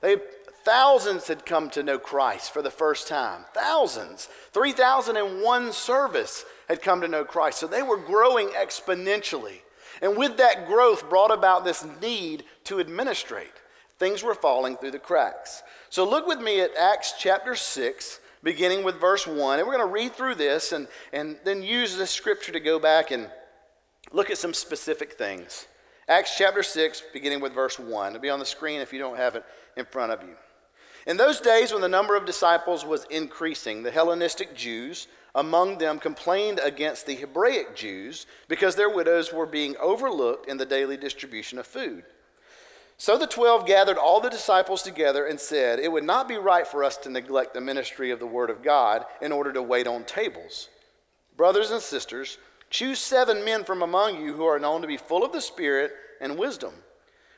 They, 0.00 0.16
thousands 0.64 1.26
had 1.26 1.44
come 1.44 1.70
to 1.70 1.82
know 1.82 1.98
Christ 1.98 2.52
for 2.52 2.62
the 2.62 2.70
first 2.70 3.08
time. 3.08 3.44
Thousands. 3.52 4.28
3,001 4.52 5.72
service 5.72 6.44
had 6.68 6.82
come 6.82 7.00
to 7.00 7.08
know 7.08 7.24
Christ. 7.24 7.58
So 7.58 7.66
they 7.66 7.82
were 7.82 7.96
growing 7.96 8.48
exponentially. 8.48 9.60
And 10.02 10.16
with 10.16 10.36
that 10.36 10.66
growth 10.66 11.08
brought 11.08 11.32
about 11.32 11.64
this 11.64 11.84
need 12.00 12.44
to 12.64 12.80
administrate. 12.80 13.52
Things 13.98 14.22
were 14.22 14.34
falling 14.34 14.76
through 14.76 14.90
the 14.90 14.98
cracks. 14.98 15.62
So 15.88 16.08
look 16.08 16.26
with 16.26 16.40
me 16.40 16.60
at 16.60 16.76
Acts 16.76 17.14
chapter 17.18 17.54
6, 17.54 18.20
beginning 18.44 18.84
with 18.84 19.00
verse 19.00 19.26
1. 19.26 19.58
And 19.58 19.66
we're 19.66 19.76
going 19.76 19.88
to 19.88 19.92
read 19.92 20.12
through 20.12 20.36
this 20.36 20.70
and, 20.72 20.86
and 21.12 21.36
then 21.44 21.62
use 21.62 21.96
this 21.96 22.10
scripture 22.10 22.52
to 22.52 22.60
go 22.60 22.78
back 22.78 23.10
and 23.10 23.28
look 24.12 24.30
at 24.30 24.38
some 24.38 24.54
specific 24.54 25.14
things. 25.14 25.66
Acts 26.06 26.36
chapter 26.36 26.62
6, 26.62 27.02
beginning 27.12 27.40
with 27.40 27.52
verse 27.52 27.78
1. 27.78 28.10
It'll 28.10 28.20
be 28.20 28.30
on 28.30 28.38
the 28.38 28.44
screen 28.44 28.80
if 28.80 28.92
you 28.92 28.98
don't 28.98 29.16
have 29.16 29.34
it 29.34 29.44
in 29.76 29.86
front 29.86 30.12
of 30.12 30.22
you. 30.22 30.36
In 31.06 31.16
those 31.16 31.40
days, 31.40 31.72
when 31.72 31.82
the 31.82 31.88
number 31.88 32.16
of 32.16 32.24
disciples 32.26 32.84
was 32.84 33.06
increasing, 33.10 33.82
the 33.82 33.90
Hellenistic 33.90 34.54
Jews 34.54 35.08
among 35.34 35.78
them 35.78 35.98
complained 35.98 36.60
against 36.62 37.06
the 37.06 37.14
Hebraic 37.14 37.74
Jews 37.74 38.26
because 38.48 38.76
their 38.76 38.94
widows 38.94 39.32
were 39.32 39.46
being 39.46 39.76
overlooked 39.78 40.48
in 40.48 40.58
the 40.58 40.66
daily 40.66 40.96
distribution 40.96 41.58
of 41.58 41.66
food. 41.66 42.04
So 42.96 43.18
the 43.18 43.26
twelve 43.26 43.66
gathered 43.66 43.98
all 43.98 44.20
the 44.20 44.30
disciples 44.30 44.82
together 44.82 45.26
and 45.26 45.38
said, 45.40 45.78
It 45.78 45.90
would 45.90 46.04
not 46.04 46.28
be 46.28 46.36
right 46.36 46.66
for 46.66 46.84
us 46.84 46.96
to 46.98 47.10
neglect 47.10 47.52
the 47.54 47.60
ministry 47.60 48.10
of 48.10 48.20
the 48.20 48.26
Word 48.26 48.50
of 48.50 48.62
God 48.62 49.04
in 49.20 49.32
order 49.32 49.52
to 49.52 49.62
wait 49.62 49.86
on 49.86 50.04
tables. 50.04 50.68
Brothers 51.36 51.70
and 51.70 51.82
sisters, 51.82 52.38
choose 52.70 53.00
seven 53.00 53.44
men 53.44 53.64
from 53.64 53.82
among 53.82 54.22
you 54.22 54.34
who 54.34 54.44
are 54.44 54.60
known 54.60 54.80
to 54.82 54.86
be 54.86 54.96
full 54.96 55.24
of 55.24 55.32
the 55.32 55.40
Spirit 55.40 55.92
and 56.20 56.38
wisdom. 56.38 56.72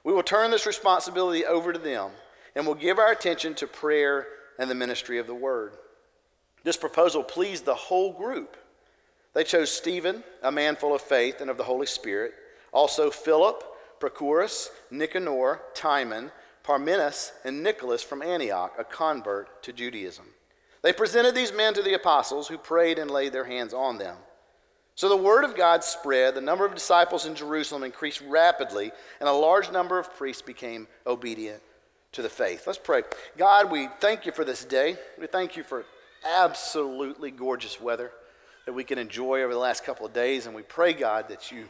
We 0.05 0.13
will 0.13 0.23
turn 0.23 0.51
this 0.51 0.67
responsibility 0.67 1.45
over 1.45 1.73
to 1.73 1.79
them 1.79 2.11
and 2.55 2.67
will 2.67 2.75
give 2.75 2.99
our 2.99 3.11
attention 3.11 3.55
to 3.55 3.67
prayer 3.67 4.27
and 4.59 4.71
the 4.71 4.75
ministry 4.75 5.19
of 5.19 5.27
the 5.27 5.35
Word. 5.35 5.73
This 6.65 6.77
proposal 6.77 7.23
pleased 7.23 7.65
the 7.65 7.75
whole 7.75 8.13
group. 8.13 8.57
They 9.33 9.45
chose 9.45 9.71
Stephen, 9.71 10.23
a 10.43 10.53
man 10.53 10.77
full 10.77 10.95
of 10.95 11.03
faith 11.03 11.41
and 11.41 11.51
of 11.51 11.57
the 11.57 11.65
Holy 11.65 11.87
Spirit, 11.87 12.35
also 12.73 13.11
Philip 13.11 13.65
Prochorus, 14.01 14.69
Nicanor, 14.91 15.61
Timon, 15.75 16.31
Parmenas, 16.63 17.33
and 17.45 17.63
Nicholas 17.63 18.03
from 18.03 18.23
Antioch, 18.23 18.75
a 18.79 18.85
convert 18.85 19.63
to 19.63 19.73
Judaism. 19.73 20.27
They 20.83 20.93
presented 20.93 21.35
these 21.35 21.53
men 21.53 21.75
to 21.75 21.83
the 21.83 21.95
apostles, 21.95 22.49
who 22.49 22.59
prayed 22.59 22.99
and 22.99 23.11
laid 23.11 23.33
their 23.33 23.45
hands 23.45 23.75
on 23.75 23.99
them. 23.99 24.17
So 24.95 25.09
the 25.09 25.17
word 25.17 25.45
of 25.45 25.57
God 25.57 25.85
spread, 25.85 26.35
the 26.35 26.41
number 26.41 26.65
of 26.65 26.75
disciples 26.75 27.27
in 27.27 27.35
Jerusalem 27.35 27.83
increased 27.83 28.23
rapidly, 28.23 28.93
and 29.21 29.29
a 29.29 29.33
large 29.33 29.71
number 29.71 29.99
of 29.99 30.15
priests 30.17 30.43
became 30.43 30.89
obedient 31.07 31.63
to 32.13 32.23
the 32.23 32.29
faith. 32.29 32.67
Let's 32.67 32.79
pray. 32.79 33.03
God, 33.37 33.71
we 33.71 33.89
thank 34.01 34.25
you 34.25 34.33
for 34.33 34.45
this 34.45 34.65
day. 34.65 34.97
We 35.19 35.27
thank 35.27 35.57
you 35.57 35.63
for 35.63 35.85
absolutely 36.25 37.31
gorgeous 37.31 37.81
weather 37.81 38.11
that 38.65 38.73
we 38.73 38.85
can 38.85 38.99
enjoy 38.99 39.43
over 39.43 39.53
the 39.53 39.59
last 39.59 39.85
couple 39.85 40.07
of 40.07 40.13
days, 40.13 40.47
and 40.47 40.55
we 40.55 40.63
pray, 40.63 40.93
God, 40.93 41.29
that 41.29 41.53
you 41.53 41.69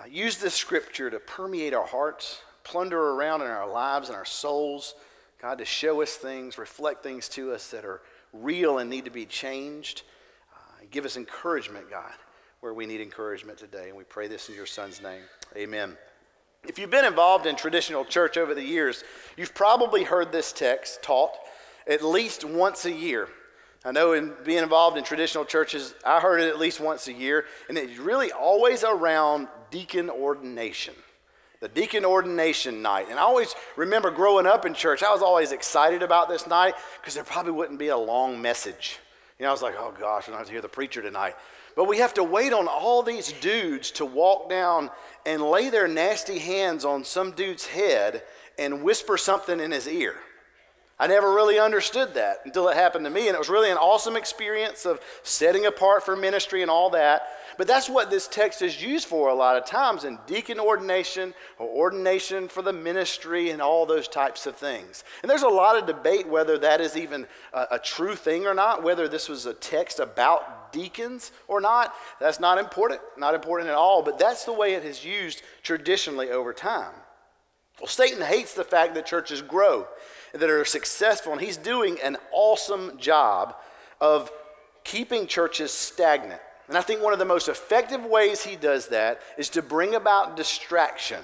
uh, 0.00 0.06
use 0.06 0.38
this 0.38 0.54
scripture 0.54 1.10
to 1.10 1.18
permeate 1.18 1.74
our 1.74 1.86
hearts, 1.86 2.40
plunder 2.64 3.10
around 3.10 3.42
in 3.42 3.48
our 3.48 3.68
lives 3.68 4.08
and 4.08 4.16
our 4.16 4.24
souls. 4.24 4.94
God, 5.42 5.58
to 5.58 5.64
show 5.64 6.00
us 6.02 6.14
things, 6.14 6.58
reflect 6.58 7.02
things 7.02 7.28
to 7.30 7.52
us 7.52 7.70
that 7.70 7.84
are 7.84 8.00
real 8.32 8.78
and 8.78 8.88
need 8.88 9.04
to 9.04 9.10
be 9.10 9.26
changed. 9.26 10.02
Uh, 10.54 10.84
give 10.90 11.04
us 11.04 11.16
encouragement, 11.16 11.90
God. 11.90 12.12
where 12.60 12.74
we 12.74 12.86
need 12.86 13.00
encouragement 13.00 13.58
today. 13.58 13.88
And 13.88 13.96
we 13.96 14.04
pray 14.04 14.28
this 14.28 14.48
in 14.48 14.54
your 14.54 14.66
son's 14.66 15.02
name. 15.02 15.22
Amen. 15.56 15.96
If 16.68 16.78
you've 16.78 16.90
been 16.90 17.06
involved 17.06 17.46
in 17.46 17.56
traditional 17.56 18.04
church 18.04 18.36
over 18.36 18.54
the 18.54 18.62
years, 18.62 19.02
you've 19.36 19.54
probably 19.54 20.04
heard 20.04 20.30
this 20.30 20.52
text 20.52 21.02
taught 21.02 21.32
at 21.86 22.02
least 22.02 22.44
once 22.44 22.84
a 22.84 22.92
year. 22.92 23.28
I 23.84 23.92
know 23.92 24.12
in 24.12 24.32
being 24.44 24.62
involved 24.62 24.98
in 24.98 25.04
traditional 25.04 25.44
churches, 25.44 25.94
I 26.04 26.20
heard 26.20 26.40
it 26.40 26.48
at 26.48 26.58
least 26.58 26.80
once 26.80 27.08
a 27.08 27.12
year, 27.12 27.46
and 27.68 27.78
it's 27.78 27.98
really 27.98 28.30
always 28.30 28.84
around 28.84 29.48
deacon 29.70 30.10
ordination. 30.10 30.94
The 31.60 31.68
deacon 31.68 32.04
ordination 32.04 32.82
night. 32.82 33.06
And 33.10 33.18
I 33.18 33.22
always 33.22 33.54
remember 33.76 34.10
growing 34.10 34.46
up 34.46 34.66
in 34.66 34.74
church, 34.74 35.02
I 35.02 35.12
was 35.12 35.22
always 35.22 35.52
excited 35.52 36.02
about 36.02 36.28
this 36.28 36.46
night 36.46 36.74
because 37.00 37.14
there 37.14 37.24
probably 37.24 37.52
wouldn't 37.52 37.78
be 37.78 37.88
a 37.88 37.96
long 37.96 38.40
message. 38.40 38.98
You 39.38 39.44
know, 39.44 39.50
I 39.50 39.52
was 39.52 39.62
like, 39.62 39.74
oh 39.78 39.94
gosh, 39.98 40.28
I 40.28 40.32
don't 40.32 40.44
to 40.44 40.52
hear 40.52 40.60
the 40.60 40.68
preacher 40.68 41.00
tonight. 41.00 41.34
But 41.76 41.88
we 41.88 41.98
have 41.98 42.14
to 42.14 42.24
wait 42.24 42.52
on 42.52 42.66
all 42.66 43.02
these 43.02 43.32
dudes 43.32 43.90
to 43.92 44.04
walk 44.04 44.50
down 44.50 44.90
and 45.24 45.42
lay 45.42 45.70
their 45.70 45.88
nasty 45.88 46.38
hands 46.38 46.84
on 46.84 47.04
some 47.04 47.30
dude's 47.32 47.66
head 47.66 48.22
and 48.58 48.82
whisper 48.82 49.16
something 49.16 49.60
in 49.60 49.70
his 49.70 49.88
ear. 49.88 50.16
I 51.00 51.06
never 51.06 51.32
really 51.32 51.58
understood 51.58 52.12
that 52.14 52.40
until 52.44 52.68
it 52.68 52.76
happened 52.76 53.06
to 53.06 53.10
me, 53.10 53.28
and 53.28 53.34
it 53.34 53.38
was 53.38 53.48
really 53.48 53.70
an 53.70 53.78
awesome 53.78 54.16
experience 54.16 54.84
of 54.84 55.00
setting 55.22 55.64
apart 55.64 56.04
for 56.04 56.14
ministry 56.14 56.60
and 56.60 56.70
all 56.70 56.90
that. 56.90 57.22
But 57.56 57.66
that's 57.66 57.88
what 57.88 58.10
this 58.10 58.28
text 58.28 58.60
is 58.60 58.82
used 58.82 59.08
for 59.08 59.30
a 59.30 59.34
lot 59.34 59.56
of 59.56 59.64
times 59.64 60.04
in 60.04 60.18
deacon 60.26 60.60
ordination 60.60 61.32
or 61.58 61.66
ordination 61.68 62.48
for 62.48 62.60
the 62.60 62.74
ministry 62.74 63.48
and 63.48 63.62
all 63.62 63.86
those 63.86 64.08
types 64.08 64.46
of 64.46 64.56
things. 64.56 65.02
And 65.22 65.30
there's 65.30 65.42
a 65.42 65.48
lot 65.48 65.78
of 65.78 65.86
debate 65.86 66.28
whether 66.28 66.58
that 66.58 66.82
is 66.82 66.98
even 66.98 67.26
a, 67.54 67.66
a 67.72 67.78
true 67.78 68.14
thing 68.14 68.46
or 68.46 68.52
not, 68.52 68.82
whether 68.82 69.08
this 69.08 69.26
was 69.26 69.46
a 69.46 69.54
text 69.54 70.00
about 70.00 70.70
deacons 70.70 71.32
or 71.48 71.62
not. 71.62 71.94
That's 72.20 72.40
not 72.40 72.58
important, 72.58 73.00
not 73.16 73.34
important 73.34 73.70
at 73.70 73.74
all, 73.74 74.02
but 74.02 74.18
that's 74.18 74.44
the 74.44 74.52
way 74.52 74.74
it 74.74 74.84
is 74.84 75.02
used 75.02 75.40
traditionally 75.62 76.30
over 76.30 76.52
time. 76.52 76.92
Well, 77.80 77.88
Satan 77.88 78.20
hates 78.20 78.52
the 78.52 78.64
fact 78.64 78.94
that 78.94 79.06
churches 79.06 79.40
grow 79.40 79.86
that 80.32 80.48
are 80.50 80.64
successful, 80.64 81.32
and 81.32 81.40
he's 81.40 81.56
doing 81.56 81.98
an 82.02 82.16
awesome 82.32 82.96
job 82.98 83.56
of 84.00 84.30
keeping 84.84 85.26
churches 85.26 85.72
stagnant. 85.72 86.40
And 86.68 86.78
I 86.78 86.82
think 86.82 87.02
one 87.02 87.12
of 87.12 87.18
the 87.18 87.24
most 87.24 87.48
effective 87.48 88.04
ways 88.04 88.42
he 88.42 88.56
does 88.56 88.88
that 88.88 89.20
is 89.36 89.48
to 89.50 89.62
bring 89.62 89.94
about 89.94 90.36
distraction. 90.36 91.20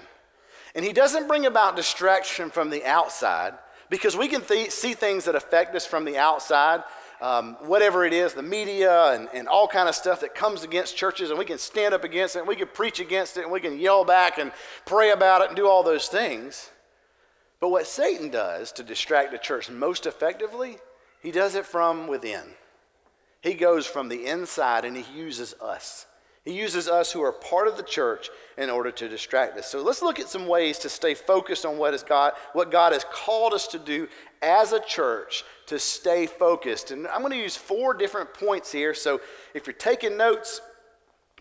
And 0.75 0.85
he 0.85 0.93
doesn't 0.93 1.29
bring 1.29 1.47
about 1.47 1.77
distraction 1.77 2.51
from 2.51 2.69
the 2.69 2.85
outside 2.85 3.55
because 3.89 4.17
we 4.17 4.29
can 4.29 4.43
th- 4.43 4.71
see 4.73 4.93
things 4.93 5.25
that 5.25 5.35
affect 5.35 5.75
us 5.75 5.87
from 5.87 6.05
the 6.05 6.19
outside, 6.19 6.83
um, 7.21 7.57
whatever 7.61 8.05
it 8.05 8.13
is, 8.13 8.35
the 8.35 8.43
media 8.43 9.13
and, 9.13 9.29
and 9.33 9.49
all 9.49 9.69
kind 9.69 9.89
of 9.89 9.95
stuff 9.95 10.21
that 10.21 10.35
comes 10.35 10.65
against 10.65 10.97
churches, 10.97 11.31
and 11.31 11.39
we 11.39 11.45
can 11.45 11.59
stand 11.59 11.95
up 11.95 12.05
against 12.05 12.37
it, 12.37 12.41
and 12.41 12.49
we 12.49 12.57
can 12.57 12.69
preach 12.69 13.01
against 13.01 13.37
it, 13.37 13.45
and 13.45 13.53
we 13.53 13.61
can 13.61 13.79
yell 13.79 14.05
back 14.05 14.39
and 14.39 14.53
pray 14.85 15.13
about 15.13 15.43
it 15.43 15.49
and 15.49 15.57
do 15.57 15.69
all 15.69 15.83
those 15.83 16.09
things. 16.09 16.71
But 17.61 17.71
what 17.71 17.87
Satan 17.87 18.31
does 18.31 18.73
to 18.73 18.83
distract 18.83 19.33
the 19.33 19.39
church 19.39 19.71
most 19.71 20.07
effectively, 20.07 20.77
he 21.21 21.31
does 21.31 21.55
it 21.55 21.67
from 21.67 22.07
within. 22.07 22.43
He 23.41 23.55
goes 23.55 23.87
from 23.87 24.09
the 24.09 24.27
inside 24.27 24.85
and 24.85 24.97
he 24.97 25.19
uses 25.19 25.55
us. 25.55 26.07
He 26.45 26.53
uses 26.53 26.87
us 26.87 27.11
who 27.11 27.23
are 27.23 27.33
part 27.33 27.67
of 27.67 27.77
the 27.77 27.83
church 27.83 28.31
in 28.57 28.71
order 28.71 28.93
to 28.93 29.09
distract 29.09 29.59
us. 29.59 29.69
So 29.69 29.83
let's 29.83 30.01
look 30.01 30.21
at 30.21 30.29
some 30.29 30.47
ways 30.47 30.79
to 30.79 30.89
stay 30.89 31.15
focused 31.15 31.67
on 31.67 31.77
what, 31.77 31.93
is 31.93 32.05
God, 32.05 32.35
what 32.53 32.71
God 32.71 32.93
has 32.93 33.05
called 33.13 33.53
us 33.53 33.67
to 33.69 33.81
do 33.81 34.07
as 34.43 34.73
a 34.73 34.79
church 34.79 35.45
to 35.67 35.81
stay 35.81 36.27
focused. 36.27 36.93
And 36.93 37.09
I'm 37.09 37.21
going 37.21 37.33
to 37.33 37.39
use 37.39 37.57
four 37.57 37.95
different 37.95 38.33
points 38.33 38.71
here. 38.71 38.95
So 38.95 39.21
if 39.55 39.67
you're 39.67 39.75
taking 39.75 40.17
notes, 40.17 40.61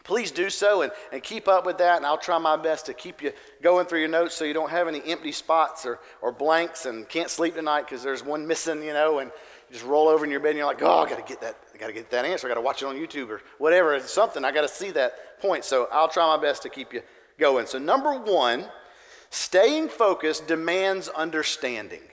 please 0.05 0.31
do 0.31 0.50
so 0.50 0.83
and, 0.83 0.91
and 1.12 1.21
keep 1.21 1.50
up 1.50 1.65
with 1.65 1.79
that. 1.79 1.97
And 1.97 2.05
I'll 2.05 2.17
try 2.17 2.38
my 2.38 2.55
best 2.55 2.85
to 2.85 2.93
keep 2.93 3.21
you 3.21 3.33
going 3.62 3.85
through 3.85 4.00
your 4.00 4.07
notes 4.07 4.35
so 4.35 4.45
you 4.45 4.53
don't 4.53 4.69
have 4.69 4.88
any 4.88 5.01
empty 5.05 5.33
spots 5.33 5.85
or, 5.85 6.00
or 6.21 6.31
blanks 6.31 6.85
and 6.85 7.09
can't 7.09 7.29
sleep 7.29 7.55
tonight 7.55 7.81
because 7.81 8.01
there's 8.01 8.24
one 8.24 8.47
missing, 8.47 8.81
you 8.81 8.93
know, 8.93 9.19
and 9.19 9.31
you 9.67 9.74
just 9.74 9.85
roll 9.85 10.07
over 10.07 10.24
in 10.24 10.31
your 10.31 10.39
bed 10.39 10.50
and 10.50 10.59
you're 10.59 10.67
like, 10.67 10.81
oh, 10.81 11.00
I 11.00 11.09
got 11.09 11.17
to 11.17 11.25
get 11.27 11.41
that. 11.41 11.57
I 11.74 11.77
got 11.77 11.88
to 11.88 11.93
get 11.93 12.09
that 12.12 12.24
answer. 12.24 12.47
I 12.47 12.50
got 12.50 12.55
to 12.55 12.62
watch 12.62 12.81
it 12.81 12.85
on 12.85 12.95
YouTube 12.95 13.29
or 13.29 13.41
whatever. 13.57 13.93
It's 13.95 14.13
something. 14.13 14.45
I 14.45 14.51
got 14.51 14.62
to 14.62 14.74
see 14.74 14.91
that 14.91 15.39
point. 15.41 15.65
So 15.65 15.89
I'll 15.91 16.07
try 16.07 16.25
my 16.25 16.41
best 16.41 16.62
to 16.63 16.69
keep 16.69 16.93
you 16.93 17.01
going. 17.38 17.65
So, 17.65 17.79
number 17.79 18.13
one, 18.13 18.65
staying 19.31 19.89
focused 19.89 20.47
demands 20.47 21.09
understanding. 21.09 22.03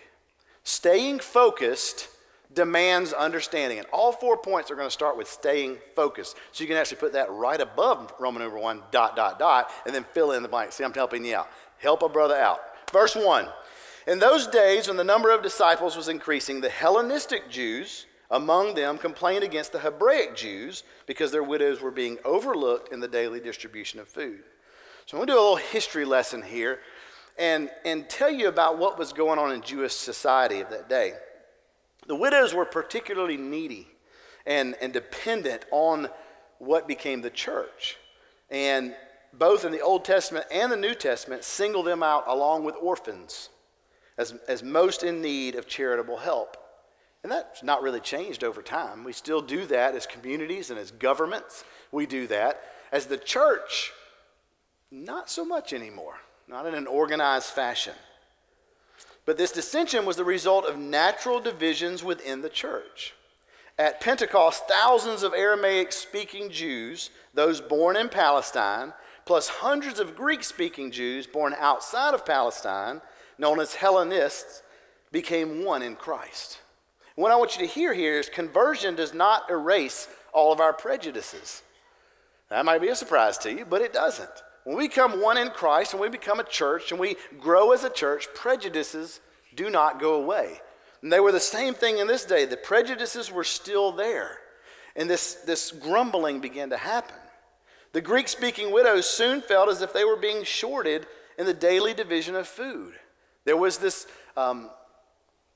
Staying 0.65 1.21
focused 1.21 2.09
demands 2.55 3.13
understanding. 3.13 3.79
And 3.79 3.87
all 3.93 4.13
four 4.13 4.37
points 4.37 4.71
are 4.71 4.75
going 4.75 4.87
to 4.87 4.93
start 4.93 5.17
with 5.17 5.29
staying 5.29 5.79
focused. 5.95 6.37
So 6.53 6.63
you 6.63 6.69
can 6.69 6.77
actually 6.77 6.99
put 6.99 7.13
that 7.13 7.31
right 7.31 7.61
above 7.61 8.13
Roman 8.19 8.43
number 8.43 8.59
one, 8.59 8.83
dot, 8.91 9.17
dot, 9.17 9.39
dot, 9.39 9.71
and 9.87 9.95
then 9.95 10.05
fill 10.13 10.33
in 10.33 10.43
the 10.43 10.49
blank. 10.49 10.73
See, 10.73 10.85
I'm 10.85 10.93
helping 10.93 11.25
you 11.25 11.37
out. 11.37 11.49
Help 11.79 12.03
a 12.03 12.09
brother 12.09 12.37
out. 12.37 12.61
Verse 12.93 13.15
one. 13.15 13.49
In 14.07 14.19
those 14.19 14.49
days, 14.49 14.89
when 14.89 14.97
the 14.97 15.05
number 15.05 15.31
of 15.31 15.43
disciples 15.43 15.97
was 15.97 16.09
increasing, 16.09 16.61
the 16.61 16.69
Hellenistic 16.69 17.49
Jews 17.49 18.07
among 18.33 18.75
them 18.75 18.99
complained 18.99 19.45
against 19.45 19.73
the 19.73 19.79
Hebraic 19.79 20.35
Jews 20.35 20.83
because 21.07 21.31
their 21.31 21.43
widows 21.43 21.81
were 21.81 21.91
being 21.91 22.19
overlooked 22.25 22.93
in 22.93 22.99
the 22.99 23.07
daily 23.07 23.41
distribution 23.41 24.01
of 24.01 24.09
food. 24.09 24.43
So 25.07 25.17
I'm 25.17 25.19
going 25.19 25.29
to 25.29 25.33
do 25.35 25.39
a 25.39 25.41
little 25.41 25.57
history 25.57 26.05
lesson 26.05 26.43
here 26.43 26.81
and, 27.39 27.71
and 27.85 28.09
tell 28.09 28.31
you 28.31 28.49
about 28.49 28.79
what 28.79 28.99
was 28.99 29.13
going 29.13 29.39
on 29.39 29.53
in 29.53 29.61
Jewish 29.61 29.93
society 29.93 30.61
of 30.61 30.71
that 30.71 30.89
day. 30.89 31.13
The 32.07 32.17
widows 32.17 32.55
were 32.55 32.65
particularly 32.65 33.37
needy 33.37 33.89
and, 34.47 34.75
and 34.81 34.93
dependent 34.93 35.65
on 35.71 36.09
what 36.59 36.89
became 36.89 37.23
the 37.23 37.31
church. 37.31 37.97
And 38.51 38.95
both 39.33 39.65
in 39.65 39.73
the 39.73 39.81
Old 39.81 40.05
Testament 40.05 40.47
and 40.51 40.71
the 40.71 40.77
New 40.77 40.95
Testament 40.95 41.45
single 41.45 41.83
them 41.83 42.03
out 42.03 42.25
along 42.27 42.65
with 42.65 42.77
orphans 42.81 43.49
as, 44.19 44.33
as 44.49 44.63
most 44.63 45.03
in 45.03 45.23
need 45.23 45.55
of 45.55 45.67
charitable 45.67 46.19
help. 46.19 46.57
And 47.23 47.31
that's 47.31 47.63
not 47.63 47.83
really 47.83 48.01
changed 48.01 48.43
over 48.43 48.63
time. 48.63 49.05
We 49.05 49.13
still 49.13 49.41
do 49.41 49.65
that 49.67 49.95
as 49.95 50.07
communities 50.07 50.71
and 50.71 50.79
as 50.79 50.91
governments. 50.91 51.65
We 51.93 52.07
do 52.07 52.27
that. 52.27 52.61
As 52.91 53.07
the 53.07 53.17
church, 53.17 53.93
not 54.91 55.31
so 55.31 55.45
much 55.45 55.73
anymore, 55.73 56.17
not 56.49 56.67
in 56.67 56.75
an 56.75 56.87
organized 56.87 57.47
fashion. 57.47 57.95
But 59.25 59.39
this 59.39 59.53
dissension 59.53 60.05
was 60.05 60.17
the 60.17 60.25
result 60.25 60.65
of 60.65 60.79
natural 60.79 61.41
divisions 61.41 62.03
within 62.03 62.43
the 62.43 62.49
church. 62.49 63.15
At 63.79 64.01
Pentecost, 64.01 64.69
thousands 64.69 65.23
of 65.23 65.33
Aramaic 65.33 65.93
speaking 65.93 66.51
Jews, 66.51 67.11
those 67.33 67.61
born 67.61 67.97
in 67.97 68.09
Palestine, 68.09 68.93
plus 69.25 69.49
hundreds 69.49 70.01
of 70.01 70.17
Greek 70.17 70.43
speaking 70.43 70.91
Jews 70.91 71.27
born 71.27 71.55
outside 71.59 72.15
of 72.15 72.27
Palestine, 72.27 73.01
known 73.39 73.61
as 73.61 73.75
Hellenists, 73.75 74.63
became 75.11 75.65
one 75.65 75.83
in 75.83 75.95
Christ. 75.95 76.61
what 77.15 77.33
I 77.33 77.37
want 77.37 77.57
you 77.57 77.67
to 77.67 77.73
hear 77.73 77.95
here 77.95 78.19
is 78.19 78.29
conversion 78.29 78.95
does 78.95 79.15
not 79.15 79.51
erase 79.51 80.09
all 80.33 80.53
of 80.53 80.61
our 80.61 80.73
prejudices. 80.73 81.63
That 82.49 82.65
might 82.65 82.81
be 82.81 82.89
a 82.89 82.97
surprise 82.97 83.39
to 83.39 83.53
you, 83.53 83.65
but 83.65 83.83
it 83.83 83.93
doesn't. 83.93 84.43
When 84.65 84.77
we 84.77 84.89
become 84.89 85.21
one 85.21 85.39
in 85.39 85.51
Christ 85.51 85.93
and 85.93 86.01
we 86.01 86.09
become 86.09 86.41
a 86.41 86.45
church 86.45 86.93
and 86.93 87.01
we 87.01 87.17
grow 87.41 87.73
as 87.73 87.85
a 87.85 87.91
church, 87.91 88.29
prejudices 88.35 89.21
do 89.55 89.71
not 89.71 90.01
go 90.01 90.15
away. 90.15 90.61
And 91.03 91.13
they 91.13 91.21
were 91.21 91.33
the 91.33 91.41
same 91.41 91.75
thing 91.75 91.99
in 91.99 92.07
this 92.07 92.25
day. 92.25 92.45
The 92.45 92.57
prejudices 92.57 93.31
were 93.31 93.45
still 93.45 93.93
there. 93.93 94.39
And 94.95 95.11
this, 95.11 95.35
this 95.47 95.73
grumbling 95.73 96.41
began 96.41 96.71
to 96.71 96.77
happen. 96.77 97.17
The 97.93 98.01
Greek 98.01 98.29
speaking 98.29 98.73
widows 98.73 99.09
soon 99.09 99.41
felt 99.41 99.69
as 99.69 99.83
if 99.83 99.93
they 99.93 100.05
were 100.05 100.17
being 100.17 100.45
shorted 100.45 101.07
in 101.39 101.47
the 101.47 101.55
daily 101.55 101.93
division 101.93 102.37
of 102.37 102.47
food. 102.47 102.95
There 103.45 103.57
was 103.57 103.79
this 103.79 104.07
um, 104.37 104.71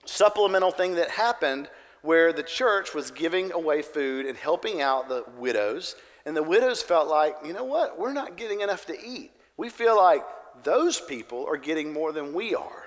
supplemental 0.05 0.73
thing 0.73 0.97
that 0.97 1.11
happened 1.11 1.69
where 2.03 2.33
the 2.33 2.43
church 2.43 2.95
was 2.95 3.11
giving 3.11 3.53
away 3.53 3.83
food 3.83 4.27
and 4.27 4.37
helping 4.37 4.81
out 4.81 5.09
the 5.09 5.25
widows 5.39 5.97
and 6.27 6.37
the 6.37 6.43
widows 6.43 6.83
felt 6.83 7.09
like, 7.09 7.37
you 7.47 7.53
know 7.53 7.65
what? 7.65 7.99
We're 7.99 8.13
not 8.13 8.37
getting 8.37 8.61
enough 8.61 8.85
to 8.87 9.01
eat. 9.01 9.31
We 9.57 9.71
feel 9.71 9.97
like 9.97 10.25
those 10.65 11.01
people 11.01 11.47
are 11.49 11.57
getting 11.57 11.93
more 11.93 12.11
than 12.13 12.35
we 12.35 12.55
are. 12.55 12.87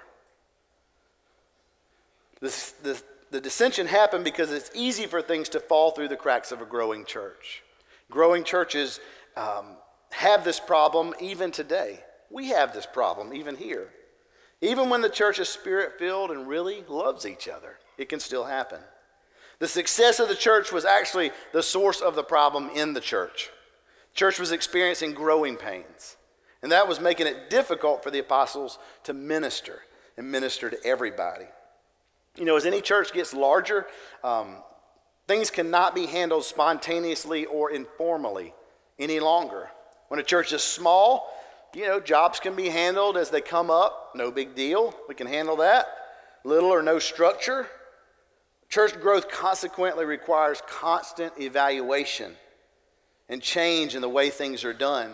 This, 2.41 2.71
the, 2.83 3.01
the 3.31 3.39
dissension 3.39 3.87
happened 3.87 4.25
because 4.25 4.51
it's 4.51 4.69
easy 4.75 5.05
for 5.05 5.21
things 5.21 5.47
to 5.49 5.59
fall 5.61 5.91
through 5.91 6.09
the 6.09 6.17
cracks 6.17 6.51
of 6.51 6.61
a 6.61 6.65
growing 6.65 7.05
church. 7.05 7.63
Growing 8.11 8.43
churches 8.43 8.99
um, 9.37 9.77
have 10.11 10.43
this 10.43 10.59
problem 10.59 11.13
even 11.21 11.51
today. 11.51 12.03
We 12.29 12.49
have 12.49 12.73
this 12.73 12.85
problem 12.85 13.33
even 13.33 13.55
here. 13.55 13.89
Even 14.61 14.89
when 14.89 15.01
the 15.01 15.09
church 15.09 15.39
is 15.39 15.47
spirit 15.47 15.97
filled 15.97 16.31
and 16.31 16.45
really 16.45 16.83
loves 16.89 17.25
each 17.25 17.47
other, 17.47 17.77
it 17.97 18.09
can 18.09 18.19
still 18.19 18.43
happen. 18.43 18.79
The 19.59 19.67
success 19.67 20.19
of 20.19 20.29
the 20.29 20.35
church 20.35 20.71
was 20.71 20.85
actually 20.85 21.31
the 21.51 21.63
source 21.63 22.01
of 22.01 22.15
the 22.15 22.23
problem 22.23 22.69
in 22.69 22.93
the 22.93 23.01
church. 23.01 23.49
Church 24.13 24.39
was 24.39 24.51
experiencing 24.51 25.13
growing 25.13 25.57
pains, 25.57 26.17
and 26.63 26.71
that 26.71 26.87
was 26.87 26.99
making 26.99 27.27
it 27.27 27.49
difficult 27.49 28.03
for 28.03 28.09
the 28.09 28.19
apostles 28.19 28.79
to 29.03 29.13
minister 29.13 29.81
and 30.17 30.31
minister 30.31 30.69
to 30.69 30.85
everybody. 30.85 31.45
You 32.37 32.45
know, 32.45 32.55
as 32.55 32.65
any 32.65 32.81
church 32.81 33.11
gets 33.13 33.33
larger, 33.33 33.85
um, 34.23 34.57
things 35.27 35.49
cannot 35.49 35.93
be 35.93 36.05
handled 36.05 36.45
spontaneously 36.45 37.45
or 37.45 37.71
informally 37.71 38.53
any 38.97 39.19
longer. 39.19 39.69
When 40.07 40.19
a 40.19 40.23
church 40.23 40.53
is 40.53 40.63
small, 40.63 41.33
you 41.73 41.85
know, 41.85 41.99
jobs 41.99 42.39
can 42.39 42.55
be 42.55 42.69
handled 42.69 43.17
as 43.17 43.29
they 43.29 43.41
come 43.41 43.69
up, 43.69 44.11
no 44.15 44.31
big 44.31 44.55
deal. 44.55 44.95
We 45.07 45.15
can 45.15 45.27
handle 45.27 45.57
that. 45.57 45.87
Little 46.43 46.71
or 46.71 46.81
no 46.81 46.97
structure. 46.97 47.67
Church 48.69 48.99
growth 48.99 49.29
consequently 49.29 50.05
requires 50.05 50.61
constant 50.67 51.33
evaluation 51.39 52.35
and 53.27 53.41
change 53.41 53.95
in 53.95 54.01
the 54.01 54.09
way 54.09 54.29
things 54.29 54.63
are 54.63 54.73
done. 54.73 55.11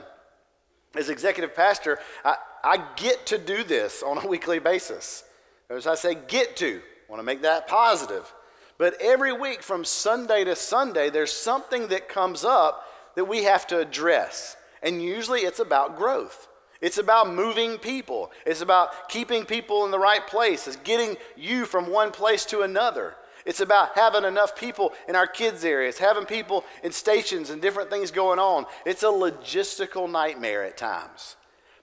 As 0.94 1.10
executive 1.10 1.56
pastor, 1.56 2.00
I, 2.24 2.36
I 2.64 2.86
get 2.96 3.26
to 3.28 3.38
do 3.38 3.64
this 3.64 4.04
on 4.04 4.18
a 4.18 4.28
weekly 4.28 4.60
basis. 4.60 5.24
As 5.70 5.88
I 5.88 5.96
say, 5.96 6.16
get 6.16 6.58
to, 6.58 6.78
I 6.78 7.12
want 7.12 7.20
to 7.20 7.26
make 7.26 7.42
that 7.42 7.68
positive. 7.68 8.32
But 8.78 9.02
every 9.02 9.32
week 9.32 9.64
from 9.64 9.86
Sunday 9.86 10.44
to 10.44 10.56
Sunday, 10.56 11.10
there's 11.10 11.32
something 11.32 11.88
that 11.88 12.10
comes 12.10 12.44
up 12.44 12.86
that 13.16 13.26
we 13.26 13.44
have 13.44 13.66
to 13.68 13.80
address. 13.80 14.58
And 14.84 15.02
usually 15.02 15.42
it's 15.42 15.60
about 15.60 15.96
growth. 15.96 16.50
It's 16.82 16.98
about 16.98 17.34
moving 17.34 17.78
people. 17.78 18.32
It's 18.46 18.62
about 18.62 19.08
keeping 19.08 19.46
people 19.46 19.86
in 19.86 19.92
the 19.92 20.00
right 20.00 20.26
place. 20.28 20.68
It's 20.68 20.76
getting 20.78 21.16
you 21.38 21.66
from 21.66 21.90
one 21.90 22.12
place 22.12 22.44
to 22.48 22.62
another. 22.62 23.16
It's 23.46 23.60
about 23.60 23.96
having 23.96 24.24
enough 24.24 24.56
people 24.56 24.94
in 25.08 25.16
our 25.16 25.28
kids' 25.28 25.64
areas, 25.64 26.00
having 26.00 26.26
people 26.26 26.66
in 26.84 26.92
stations 26.92 27.52
and 27.52 27.62
different 27.62 27.92
things 27.92 28.10
going 28.10 28.40
on. 28.40 28.66
It's 28.86 29.04
a 29.04 29.08
logistical 29.08 30.12
nightmare 30.12 30.64
at 30.64 30.78
times. 30.78 31.36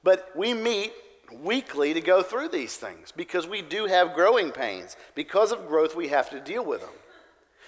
But 0.02 0.30
we 0.34 0.54
meet 0.54 0.92
weekly 1.40 1.94
to 1.94 2.00
go 2.00 2.22
through 2.22 2.48
these 2.48 2.76
things 2.76 3.12
because 3.12 3.46
we 3.46 3.62
do 3.62 3.86
have 3.86 4.12
growing 4.12 4.50
pains. 4.50 4.96
Because 5.14 5.52
of 5.52 5.68
growth, 5.68 5.94
we 5.94 6.08
have 6.08 6.28
to 6.30 6.40
deal 6.40 6.64
with 6.64 6.80
them. 6.80 6.90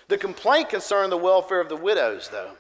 The 0.09 0.19
complaint 0.19 0.69
concerned 0.69 1.13
the 1.13 1.17
welfare 1.17 1.61
of 1.61 1.69
the 1.69 1.77
widows, 1.77 2.29
though. 2.29 2.57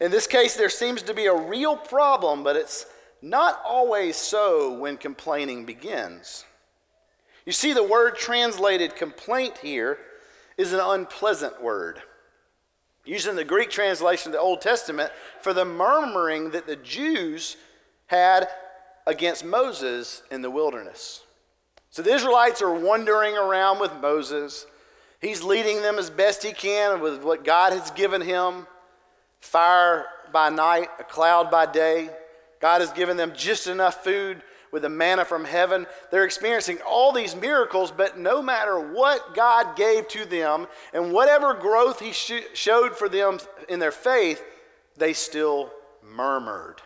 In 0.00 0.10
this 0.10 0.26
case, 0.26 0.56
there 0.56 0.70
seems 0.70 1.02
to 1.02 1.14
be 1.14 1.26
a 1.26 1.34
real 1.34 1.76
problem, 1.76 2.42
but 2.42 2.56
it's 2.56 2.86
not 3.20 3.60
always 3.66 4.16
so 4.16 4.72
when 4.78 4.96
complaining 4.96 5.66
begins. 5.66 6.44
You 7.44 7.52
see, 7.52 7.72
the 7.72 7.82
word 7.82 8.16
translated 8.16 8.96
complaint 8.96 9.58
here 9.58 9.98
is 10.60 10.74
an 10.74 10.80
unpleasant 10.80 11.62
word. 11.62 12.02
Using 13.06 13.34
the 13.34 13.44
Greek 13.44 13.70
translation 13.70 14.28
of 14.28 14.32
the 14.34 14.40
Old 14.40 14.60
Testament 14.60 15.10
for 15.40 15.54
the 15.54 15.64
murmuring 15.64 16.50
that 16.50 16.66
the 16.66 16.76
Jews 16.76 17.56
had 18.06 18.46
against 19.06 19.42
Moses 19.42 20.22
in 20.30 20.42
the 20.42 20.50
wilderness. 20.50 21.22
So 21.88 22.02
the 22.02 22.12
Israelites 22.12 22.60
are 22.60 22.72
wandering 22.72 23.38
around 23.38 23.80
with 23.80 23.92
Moses. 24.02 24.66
He's 25.20 25.42
leading 25.42 25.80
them 25.80 25.98
as 25.98 26.10
best 26.10 26.42
he 26.42 26.52
can 26.52 27.00
with 27.00 27.22
what 27.22 27.42
God 27.42 27.72
has 27.72 27.90
given 27.92 28.20
him 28.20 28.66
fire 29.40 30.06
by 30.30 30.50
night, 30.50 30.90
a 30.98 31.04
cloud 31.04 31.50
by 31.50 31.64
day. 31.64 32.10
God 32.60 32.82
has 32.82 32.92
given 32.92 33.16
them 33.16 33.32
just 33.34 33.66
enough 33.66 34.04
food 34.04 34.42
with 34.72 34.82
the 34.82 34.88
manna 34.88 35.24
from 35.24 35.44
heaven. 35.44 35.86
They're 36.10 36.24
experiencing 36.24 36.78
all 36.86 37.12
these 37.12 37.34
miracles, 37.34 37.90
but 37.90 38.18
no 38.18 38.42
matter 38.42 38.78
what 38.78 39.34
God 39.34 39.76
gave 39.76 40.08
to 40.08 40.24
them 40.24 40.66
and 40.92 41.12
whatever 41.12 41.54
growth 41.54 42.00
He 42.00 42.12
sh- 42.12 42.44
showed 42.54 42.96
for 42.96 43.08
them 43.08 43.38
in 43.68 43.78
their 43.78 43.92
faith, 43.92 44.42
they 44.96 45.12
still 45.12 45.70
murmured. 46.02 46.82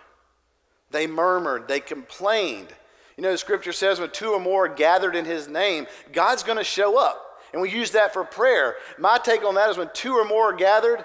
They 0.90 1.06
murmured, 1.06 1.68
they 1.68 1.80
complained. 1.80 2.68
You 3.16 3.22
know, 3.22 3.32
the 3.32 3.38
scripture 3.38 3.72
says 3.72 4.00
when 4.00 4.10
two 4.10 4.30
or 4.30 4.40
more 4.40 4.66
are 4.66 4.74
gathered 4.74 5.16
in 5.16 5.24
His 5.24 5.48
name, 5.48 5.86
God's 6.12 6.42
going 6.42 6.58
to 6.58 6.64
show 6.64 6.98
up. 6.98 7.20
And 7.52 7.62
we 7.62 7.70
use 7.70 7.92
that 7.92 8.12
for 8.12 8.24
prayer. 8.24 8.76
My 8.98 9.18
take 9.18 9.44
on 9.44 9.54
that 9.54 9.70
is 9.70 9.76
when 9.76 9.88
two 9.94 10.14
or 10.14 10.24
more 10.24 10.50
are 10.50 10.56
gathered, 10.56 11.04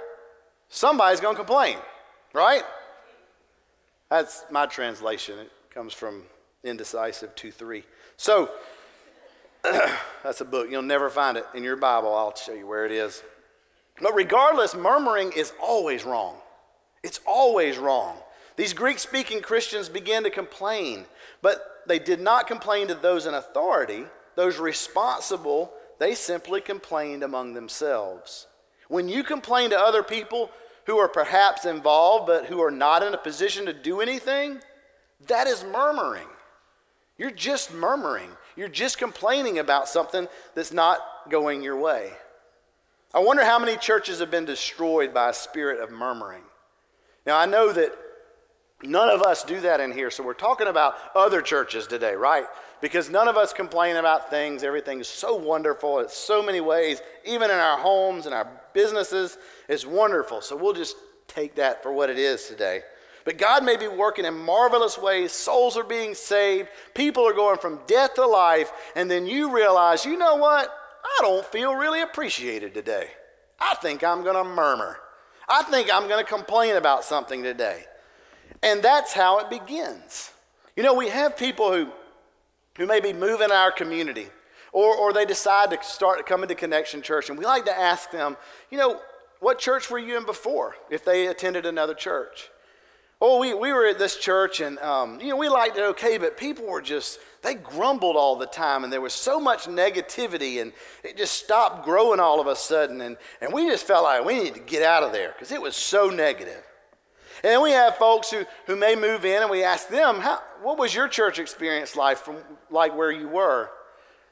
somebody's 0.70 1.20
going 1.20 1.36
to 1.36 1.40
complain, 1.40 1.78
right? 2.34 2.64
That's 4.10 4.46
my 4.50 4.66
translation. 4.66 5.38
It 5.38 5.52
comes 5.72 5.94
from 5.94 6.24
Indecisive 6.64 7.36
2 7.36 7.52
3. 7.52 7.84
So, 8.18 8.52
that's 9.64 10.42
a 10.42 10.46
book. 10.46 10.70
You'll 10.70 10.82
never 10.82 11.10
find 11.10 11.38
it 11.38 11.46
in 11.54 11.64
your 11.64 11.76
Bible. 11.76 12.16
I'll 12.16 12.36
show 12.36 12.54
you 12.54 12.68
where 12.68 12.86
it 12.86 12.92
is. 12.92 13.24
But 14.02 14.16
regardless, 14.16 14.76
murmuring 14.76 15.32
is 15.36 15.54
always 15.62 16.04
wrong. 16.06 16.36
It's 17.04 17.20
always 17.26 17.78
wrong. 17.78 18.18
These 18.56 18.74
Greek 18.74 19.00
speaking 19.00 19.42
Christians 19.42 19.88
began 19.88 20.24
to 20.24 20.30
complain, 20.30 21.06
but 21.42 21.84
they 21.88 22.00
did 22.00 22.20
not 22.20 22.48
complain 22.48 22.88
to 22.88 22.96
those 22.96 23.26
in 23.26 23.34
authority, 23.34 24.06
those 24.36 24.58
responsible. 24.58 25.72
They 25.98 26.16
simply 26.16 26.62
complained 26.62 27.24
among 27.24 27.54
themselves. 27.54 28.48
When 28.88 29.08
you 29.08 29.24
complain 29.24 29.70
to 29.70 29.80
other 29.80 30.04
people 30.04 30.52
who 30.86 30.98
are 30.98 31.08
perhaps 31.08 31.66
involved 31.66 32.28
but 32.28 32.48
who 32.48 32.62
are 32.62 32.72
not 32.72 33.04
in 33.04 33.14
a 33.14 33.18
position 33.18 33.66
to 33.66 33.74
do 33.74 34.02
anything, 34.02 34.60
that 35.28 35.48
is 35.48 35.64
murmuring. 35.64 36.28
You're 37.20 37.32
just 37.32 37.74
murmuring. 37.74 38.30
You're 38.56 38.70
just 38.70 38.98
complaining 38.98 39.60
about 39.60 39.90
something 39.90 40.28
that's 40.56 40.72
not 40.72 41.00
going 41.30 41.62
your 41.62 41.78
way. 41.78 42.12
I 43.14 43.20
wonder 43.20 43.44
how 43.44 43.60
many 43.60 43.76
churches 43.76 44.20
have 44.20 44.32
been 44.32 44.46
destroyed 44.46 45.14
by 45.14 45.30
a 45.30 45.34
spirit 45.34 45.82
of 45.82 45.92
murmuring. 45.92 46.44
Now, 47.26 47.38
I 47.38 47.46
know 47.46 47.74
that 47.74 47.92
none 48.82 49.10
of 49.10 49.22
us 49.22 49.44
do 49.44 49.60
that 49.62 49.82
in 49.82 49.92
here, 49.92 50.10
so 50.10 50.24
we're 50.24 50.34
talking 50.34 50.68
about 50.68 50.96
other 51.14 51.42
churches 51.42 51.88
today, 51.88 52.16
right? 52.16 52.46
Because 52.80 53.10
none 53.10 53.28
of 53.28 53.36
us 53.36 53.52
complain 53.52 53.98
about 53.98 54.30
things. 54.30 54.64
Everything's 54.64 55.10
so 55.10 55.36
wonderful 55.36 56.00
in 56.00 56.08
so 56.08 56.42
many 56.42 56.62
ways, 56.62 57.02
even 57.26 57.52
in 57.52 57.58
our 57.58 57.78
homes 57.78 58.28
and 58.28 58.34
our 58.34 58.48
businesses. 58.74 59.38
It's 59.68 59.86
wonderful. 59.86 60.40
So 60.40 60.56
we'll 60.56 60.74
just 60.74 60.96
take 61.28 61.56
that 61.56 61.84
for 61.84 61.92
what 61.92 62.10
it 62.10 62.18
is 62.18 62.48
today. 62.48 62.84
But 63.26 63.38
God 63.38 63.64
may 63.64 63.78
be 63.78 63.88
working 63.88 64.26
in 64.26 64.38
marvelous 64.38 64.98
ways. 64.98 65.32
Souls 65.32 65.78
are 65.78 65.84
being 65.84 66.16
saved. 66.16 66.70
People 66.94 67.28
are 67.28 67.34
going 67.34 67.60
from 67.60 67.80
death 67.88 68.16
to 68.16 68.26
life. 68.26 68.72
And 68.96 69.10
then 69.10 69.28
you 69.28 69.54
realize, 69.54 70.06
you 70.06 70.18
know 70.18 70.36
what? 70.36 70.74
I 71.04 71.18
don't 71.22 71.46
feel 71.46 71.76
really 71.76 72.02
appreciated 72.02 72.74
today. 72.74 73.10
I 73.60 73.76
think 73.76 74.04
I'm 74.04 74.24
going 74.24 74.36
to 74.36 74.44
murmur. 74.44 74.98
I 75.48 75.64
think 75.64 75.94
I'm 75.94 76.08
going 76.08 76.24
to 76.24 76.30
complain 76.30 76.76
about 76.76 77.04
something 77.04 77.44
today. 77.44 77.84
And 78.64 78.82
that's 78.82 79.14
how 79.14 79.40
it 79.40 79.50
begins. 79.50 80.32
You 80.76 80.84
know, 80.84 80.94
we 80.94 81.10
have 81.10 81.38
people 81.38 81.74
who, 81.74 81.92
who 82.78 82.86
maybe 82.86 83.14
move 83.14 83.42
in 83.42 83.52
our 83.52 83.72
community 83.72 84.28
or, 84.72 84.96
or 84.96 85.14
they 85.14 85.26
decide 85.26 85.72
to 85.72 85.80
start 85.82 86.26
coming 86.26 86.48
to 86.48 86.56
Connection 86.56 87.02
Church. 87.02 87.30
And 87.30 87.38
we 87.38 87.46
like 87.46 87.66
to 87.66 87.78
ask 87.78 88.12
them, 88.12 88.38
you 88.70 88.78
know, 88.78 89.02
what 89.40 89.58
church 89.58 89.90
were 89.90 90.00
you 90.00 90.18
in 90.18 90.26
before 90.26 90.76
if 90.90 91.04
they 91.06 91.28
attended 91.28 91.66
another 91.66 91.94
church? 91.94 92.50
Oh, 93.22 93.38
we, 93.38 93.54
we 93.54 93.74
were 93.74 93.86
at 93.86 94.00
this 94.00 94.16
church 94.16 94.62
and, 94.62 94.80
um, 94.80 95.20
you 95.20 95.28
know, 95.28 95.36
we 95.36 95.50
liked 95.50 95.78
it 95.78 95.84
okay, 95.84 96.18
but 96.18 96.38
people 96.38 96.66
were 96.66 96.82
just, 96.82 97.20
they 97.42 97.54
grumbled 97.54 98.16
all 98.16 98.38
the 98.38 98.46
time 98.46 98.86
and 98.86 98.94
there 98.94 99.02
was 99.02 99.14
so 99.14 99.42
much 99.42 99.66
negativity 99.66 100.62
and 100.62 100.72
it 101.04 101.18
just 101.18 101.34
stopped 101.34 101.84
growing 101.84 102.22
all 102.22 102.40
of 102.40 102.48
a 102.48 102.56
sudden. 102.56 103.02
And, 103.02 103.18
and 103.42 103.52
we 103.52 103.68
just 103.68 103.86
felt 103.86 104.04
like 104.04 104.24
we 104.24 104.42
need 104.42 104.54
to 104.54 104.62
get 104.62 104.84
out 104.84 105.04
of 105.04 105.12
there 105.12 105.34
because 105.34 105.52
it 105.52 105.62
was 105.62 105.76
so 105.76 106.10
negative. 106.10 106.64
And 107.44 107.52
then 107.52 107.62
we 107.62 107.72
have 107.72 107.98
folks 107.98 108.32
who, 108.32 108.46
who 108.68 108.78
may 108.78 108.96
move 108.96 109.26
in 109.26 109.42
and 109.42 109.52
we 109.52 109.64
ask 109.64 109.90
them, 109.90 110.20
How, 110.20 110.42
what 110.62 110.78
was 110.78 110.96
your 110.96 111.10
church 111.10 111.40
experience 111.40 111.98
like 111.98 112.18
from 112.18 112.38
like 112.70 112.96
where 112.96 113.12
you 113.12 113.28
were? 113.28 113.70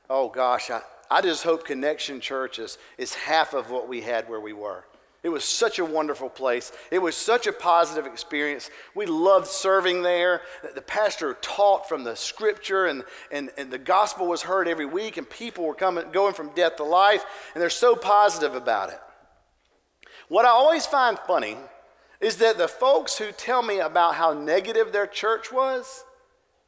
Oh 0.10 0.30
gosh, 0.30 0.70
I, 0.72 0.82
I 1.12 1.22
just 1.22 1.44
hope 1.44 1.66
Connection 1.66 2.22
Church 2.22 2.58
is, 2.60 2.78
is 2.98 3.14
half 3.14 3.54
of 3.54 3.70
what 3.70 3.90
we 3.90 4.02
had 4.02 4.30
where 4.30 4.40
we 4.40 4.54
were. 4.54 4.86
It 5.28 5.32
was 5.32 5.44
such 5.44 5.78
a 5.78 5.84
wonderful 5.84 6.30
place. 6.30 6.72
It 6.90 7.00
was 7.00 7.14
such 7.14 7.48
a 7.48 7.52
positive 7.52 8.06
experience. 8.06 8.70
We 8.96 9.06
loved 9.08 9.48
serving 9.48 10.02
there. 10.02 10.40
The 10.74 10.82
pastor 10.82 11.36
taught 11.42 11.90
from 11.90 12.06
the 12.06 12.16
scripture, 12.16 12.86
and, 12.86 13.04
and, 13.30 13.50
and 13.58 13.70
the 13.70 13.78
gospel 13.78 14.26
was 14.26 14.44
heard 14.44 14.70
every 14.70 14.86
week, 14.86 15.18
and 15.18 15.30
people 15.30 15.66
were 15.66 15.76
coming, 15.76 16.12
going 16.14 16.34
from 16.34 16.56
death 16.56 16.78
to 16.78 16.86
life, 16.86 17.26
and 17.54 17.62
they're 17.62 17.70
so 17.70 17.94
positive 17.94 18.56
about 18.56 18.88
it. 18.90 19.02
What 20.30 20.46
I 20.46 20.50
always 20.52 20.86
find 20.86 21.20
funny 21.20 21.58
is 22.22 22.38
that 22.38 22.58
the 22.58 22.70
folks 22.70 23.18
who 23.18 23.34
tell 23.34 23.62
me 23.62 23.80
about 23.80 24.16
how 24.16 24.32
negative 24.32 24.94
their 24.94 25.08
church 25.08 25.52
was 25.52 26.06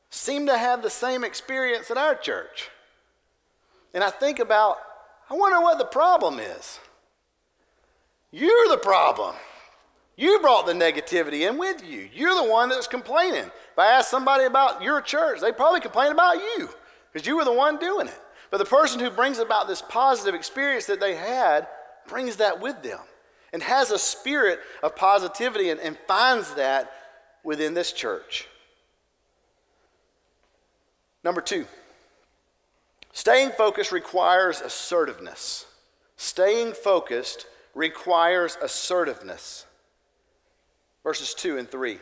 seem 0.10 0.48
to 0.48 0.58
have 0.58 0.82
the 0.82 0.90
same 0.90 1.24
experience 1.24 1.90
at 1.90 1.98
our 1.98 2.14
church. 2.14 2.68
And 3.94 4.04
I 4.04 4.10
think 4.10 4.40
about, 4.40 4.80
I 5.30 5.36
wonder 5.36 5.62
what 5.62 5.78
the 5.78 5.86
problem 5.86 6.40
is. 6.40 6.80
You're 8.32 8.70
the 8.70 8.78
problem. 8.78 9.36
You 10.16 10.40
brought 10.42 10.66
the 10.66 10.74
negativity 10.74 11.50
in 11.50 11.58
with 11.58 11.84
you. 11.84 12.10
You're 12.14 12.36
the 12.36 12.50
one 12.50 12.70
that's 12.70 12.88
complaining. 12.88 13.46
If 13.46 13.80
I 13.80 13.88
ask 13.88 14.10
somebody 14.10 14.44
about 14.44 14.84
your 14.84 15.02
church, 15.02 15.40
they 15.40 15.52
probably 15.52 15.80
complain 15.80 16.12
about 16.12 16.36
you 16.36 16.70
because 17.12 17.26
you 17.26 17.38
were 17.38 17.46
the 17.46 17.54
one 17.54 17.78
doing 17.78 18.08
it. 18.08 18.22
But 18.52 18.58
the 18.58 18.66
person 18.66 19.00
who 19.00 19.10
brings 19.10 19.40
about 19.40 19.68
this 19.68 19.82
positive 19.82 20.36
experience 20.36 20.86
that 20.88 21.00
they 21.00 21.16
had 21.16 21.68
brings 22.08 22.38
that 22.38 22.60
with 22.60 22.82
them 22.84 23.00
and 23.54 23.64
has 23.64 23.92
a 23.92 24.00
spirit 24.00 24.60
of 24.84 24.96
positivity 24.96 25.70
and, 25.70 25.80
and 25.80 25.98
finds 26.08 26.54
that 26.56 26.92
within 27.44 27.74
this 27.74 27.94
church. 27.94 28.48
Number 31.24 31.42
two, 31.42 31.66
staying 33.12 33.52
focused 33.52 33.92
requires 33.92 34.62
assertiveness. 34.62 35.66
Staying 36.18 36.74
focused 36.74 37.46
requires 37.80 38.58
assertiveness. 38.62 39.66
Verses 41.02 41.34
2 41.34 41.58
and 41.58 41.72
3. 41.72 41.98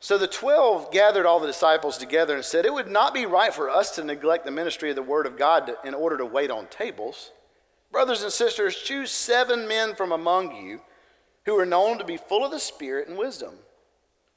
So 0.00 0.18
the 0.18 0.28
twelve 0.28 0.92
gathered 0.92 1.24
all 1.24 1.40
the 1.40 1.46
disciples 1.46 1.96
together 1.96 2.34
and 2.34 2.44
said, 2.44 2.66
It 2.66 2.74
would 2.74 2.90
not 2.90 3.14
be 3.14 3.24
right 3.24 3.52
for 3.52 3.70
us 3.70 3.90
to 3.92 4.04
neglect 4.04 4.44
the 4.44 4.50
ministry 4.50 4.90
of 4.90 4.96
the 4.96 5.02
word 5.02 5.24
of 5.24 5.38
God 5.38 5.74
in 5.82 5.94
order 5.94 6.18
to 6.18 6.26
wait 6.26 6.50
on 6.50 6.66
tables. 6.66 7.32
Brothers 7.90 8.22
and 8.22 8.30
sisters, 8.30 8.76
choose 8.76 9.10
seven 9.10 9.66
men 9.66 9.94
from 9.94 10.12
among 10.12 10.54
you 10.54 10.82
who 11.46 11.58
are 11.58 11.64
known 11.64 11.96
to 11.96 12.04
be 12.04 12.18
full 12.18 12.44
of 12.44 12.50
the 12.50 12.60
Spirit 12.60 13.08
and 13.08 13.16
wisdom. 13.16 13.54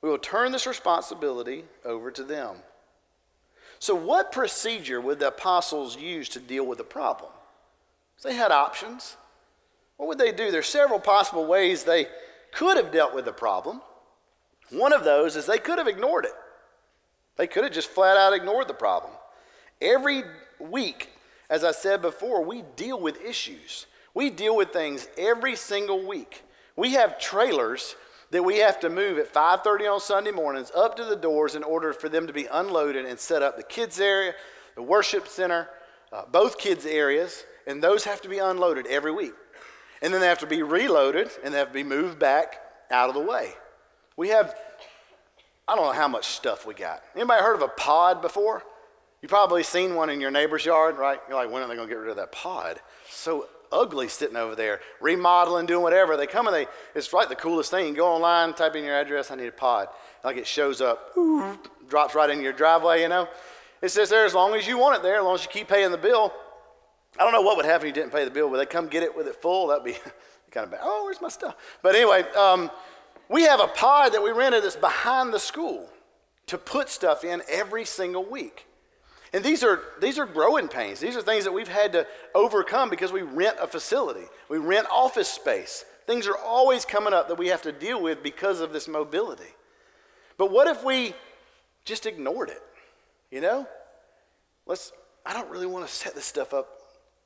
We 0.01 0.09
will 0.09 0.17
turn 0.17 0.53
this 0.53 0.65
responsibility 0.65 1.65
over 1.83 2.11
to 2.11 2.23
them. 2.23 2.55
So, 3.79 3.93
what 3.93 4.31
procedure 4.31 5.01
would 5.01 5.19
the 5.19 5.27
apostles 5.27 5.97
use 5.97 6.29
to 6.29 6.39
deal 6.39 6.65
with 6.65 6.77
the 6.77 6.85
problem? 6.85 7.31
They 8.23 8.35
had 8.35 8.51
options. 8.51 9.17
What 9.99 10.07
would 10.07 10.17
they 10.17 10.31
do? 10.31 10.49
There's 10.49 10.65
several 10.65 10.97
possible 10.97 11.45
ways 11.45 11.83
they 11.83 12.07
could 12.53 12.77
have 12.77 12.89
dealt 12.89 13.13
with 13.13 13.25
the 13.25 13.33
problem. 13.33 13.81
One 14.69 14.93
of 14.93 15.03
those 15.03 15.35
is 15.35 15.45
they 15.45 15.57
could 15.57 15.77
have 15.77 15.89
ignored 15.89 16.23
it. 16.23 16.31
They 17.35 17.47
could 17.47 17.65
have 17.65 17.73
just 17.73 17.89
flat 17.89 18.15
out 18.15 18.31
ignored 18.31 18.69
the 18.69 18.73
problem. 18.73 19.11
Every 19.81 20.23
week, 20.57 21.09
as 21.49 21.65
I 21.65 21.71
said 21.71 22.01
before, 22.01 22.45
we 22.45 22.63
deal 22.77 22.97
with 22.97 23.21
issues. 23.21 23.87
We 24.13 24.29
deal 24.29 24.55
with 24.55 24.69
things 24.71 25.05
every 25.17 25.57
single 25.57 26.07
week. 26.07 26.43
We 26.77 26.93
have 26.93 27.19
trailers 27.19 27.97
that 28.31 28.43
we 28.43 28.59
have 28.59 28.79
to 28.79 28.89
move 28.89 29.17
at 29.17 29.27
5:30 29.27 29.85
on 29.85 29.99
Sunday 29.99 30.31
mornings 30.31 30.71
up 30.73 30.95
to 30.95 31.03
the 31.03 31.17
doors 31.17 31.55
in 31.55 31.63
order 31.63 31.91
for 31.91 32.07
them 32.07 32.25
to 32.25 32.31
be 32.31 32.45
unloaded 32.45 33.05
and 33.05 33.19
set 33.19 33.43
up 33.43 33.57
the 33.57 33.63
kids 33.63 33.99
area, 33.99 34.33
the 34.75 34.81
worship 34.81 35.27
center, 35.27 35.69
uh, 36.13 36.23
both 36.31 36.57
kids 36.57 36.85
areas, 36.85 37.43
and 37.67 37.83
those 37.83 38.05
have 38.05 38.21
to 38.21 38.29
be 38.29 38.37
unloaded 38.37 38.87
every 38.87 39.11
week. 39.11 39.33
And 40.01 40.13
then 40.13 40.21
they 40.21 40.27
have 40.27 40.39
to 40.39 40.47
be 40.47 40.63
reloaded 40.63 41.29
and 41.43 41.53
they 41.53 41.57
have 41.57 41.69
to 41.69 41.73
be 41.73 41.83
moved 41.83 42.19
back 42.19 42.59
out 42.89 43.09
of 43.09 43.15
the 43.15 43.21
way. 43.21 43.53
We 44.15 44.29
have 44.29 44.55
I 45.69 45.75
don't 45.75 45.85
know 45.85 45.91
how 45.91 46.07
much 46.07 46.25
stuff 46.25 46.65
we 46.65 46.73
got. 46.73 47.03
Anybody 47.15 47.43
heard 47.43 47.53
of 47.53 47.61
a 47.61 47.67
pod 47.67 48.23
before? 48.23 48.63
You've 49.21 49.29
probably 49.29 49.61
seen 49.61 49.93
one 49.93 50.09
in 50.09 50.19
your 50.19 50.31
neighbor's 50.31 50.65
yard, 50.65 50.97
right? 50.97 51.19
You're 51.27 51.37
like, 51.37 51.51
when 51.51 51.61
are 51.61 51.67
they 51.67 51.75
going 51.75 51.87
to 51.87 51.93
get 51.93 51.99
rid 51.99 52.09
of 52.09 52.15
that 52.15 52.31
pod? 52.31 52.79
So 53.07 53.47
ugly 53.71 54.07
sitting 54.07 54.35
over 54.35 54.55
there, 54.55 54.79
remodeling, 54.99 55.67
doing 55.67 55.83
whatever. 55.83 56.17
They 56.17 56.25
come 56.25 56.47
and 56.47 56.55
they, 56.55 56.65
it's 56.95 57.13
like 57.13 57.29
the 57.29 57.35
coolest 57.35 57.69
thing. 57.69 57.87
You 57.87 57.95
go 57.95 58.07
online, 58.07 58.55
type 58.55 58.75
in 58.75 58.83
your 58.83 58.99
address, 58.99 59.29
I 59.29 59.35
need 59.35 59.45
a 59.45 59.51
pod. 59.51 59.89
Like 60.23 60.37
it 60.37 60.47
shows 60.47 60.81
up, 60.81 61.13
drops 61.87 62.15
right 62.15 62.31
in 62.31 62.41
your 62.41 62.53
driveway, 62.53 63.03
you 63.03 63.09
know? 63.09 63.27
It 63.83 63.89
says 63.89 64.09
there 64.09 64.25
as 64.25 64.33
long 64.33 64.55
as 64.55 64.67
you 64.67 64.79
want 64.79 64.97
it 64.97 65.03
there, 65.03 65.17
as 65.17 65.23
long 65.23 65.35
as 65.35 65.43
you 65.43 65.49
keep 65.49 65.67
paying 65.67 65.91
the 65.91 65.97
bill. 65.97 66.33
I 67.17 67.23
don't 67.23 67.33
know 67.33 67.41
what 67.41 67.57
would 67.57 67.65
happen 67.65 67.87
if 67.87 67.95
you 67.95 68.01
didn't 68.01 68.13
pay 68.13 68.25
the 68.25 68.31
bill, 68.31 68.49
but 68.49 68.57
they 68.57 68.65
come 68.65 68.87
get 68.87 69.03
it 69.03 69.15
with 69.15 69.27
it 69.27 69.41
full. 69.41 69.67
That'd 69.67 69.83
be 69.83 69.93
kind 70.51 70.65
of 70.65 70.71
bad. 70.71 70.81
Oh, 70.83 71.03
where's 71.05 71.21
my 71.21 71.29
stuff? 71.29 71.55
But 71.81 71.95
anyway, 71.95 72.23
um, 72.33 72.69
we 73.29 73.43
have 73.43 73.59
a 73.59 73.67
pod 73.67 74.13
that 74.13 74.23
we 74.23 74.31
rented 74.31 74.63
that's 74.63 74.75
behind 74.75 75.33
the 75.33 75.39
school 75.39 75.89
to 76.47 76.57
put 76.57 76.89
stuff 76.89 77.23
in 77.23 77.41
every 77.49 77.85
single 77.85 78.25
week. 78.25 78.65
And 79.33 79.43
these 79.43 79.63
are, 79.63 79.81
these 80.01 80.17
are 80.17 80.25
growing 80.25 80.67
pains. 80.67 80.99
These 80.99 81.15
are 81.15 81.21
things 81.21 81.43
that 81.43 81.51
we've 81.51 81.67
had 81.67 81.91
to 81.93 82.07
overcome 82.33 82.89
because 82.89 83.11
we 83.11 83.21
rent 83.21 83.57
a 83.61 83.67
facility, 83.67 84.25
we 84.49 84.57
rent 84.57 84.87
office 84.91 85.29
space. 85.29 85.85
Things 86.07 86.25
are 86.25 86.37
always 86.37 86.85
coming 86.85 87.13
up 87.13 87.27
that 87.27 87.37
we 87.37 87.49
have 87.49 87.61
to 87.61 87.71
deal 87.71 88.01
with 88.01 88.23
because 88.23 88.61
of 88.61 88.73
this 88.73 88.87
mobility. 88.87 89.53
But 90.37 90.51
what 90.51 90.67
if 90.67 90.83
we 90.83 91.13
just 91.85 92.07
ignored 92.07 92.49
it? 92.49 92.63
You 93.29 93.41
know? 93.41 93.67
Let's, 94.65 94.91
I 95.23 95.33
don't 95.33 95.49
really 95.51 95.67
want 95.67 95.87
to 95.87 95.93
set 95.93 96.15
this 96.15 96.25
stuff 96.25 96.51
up. 96.51 96.78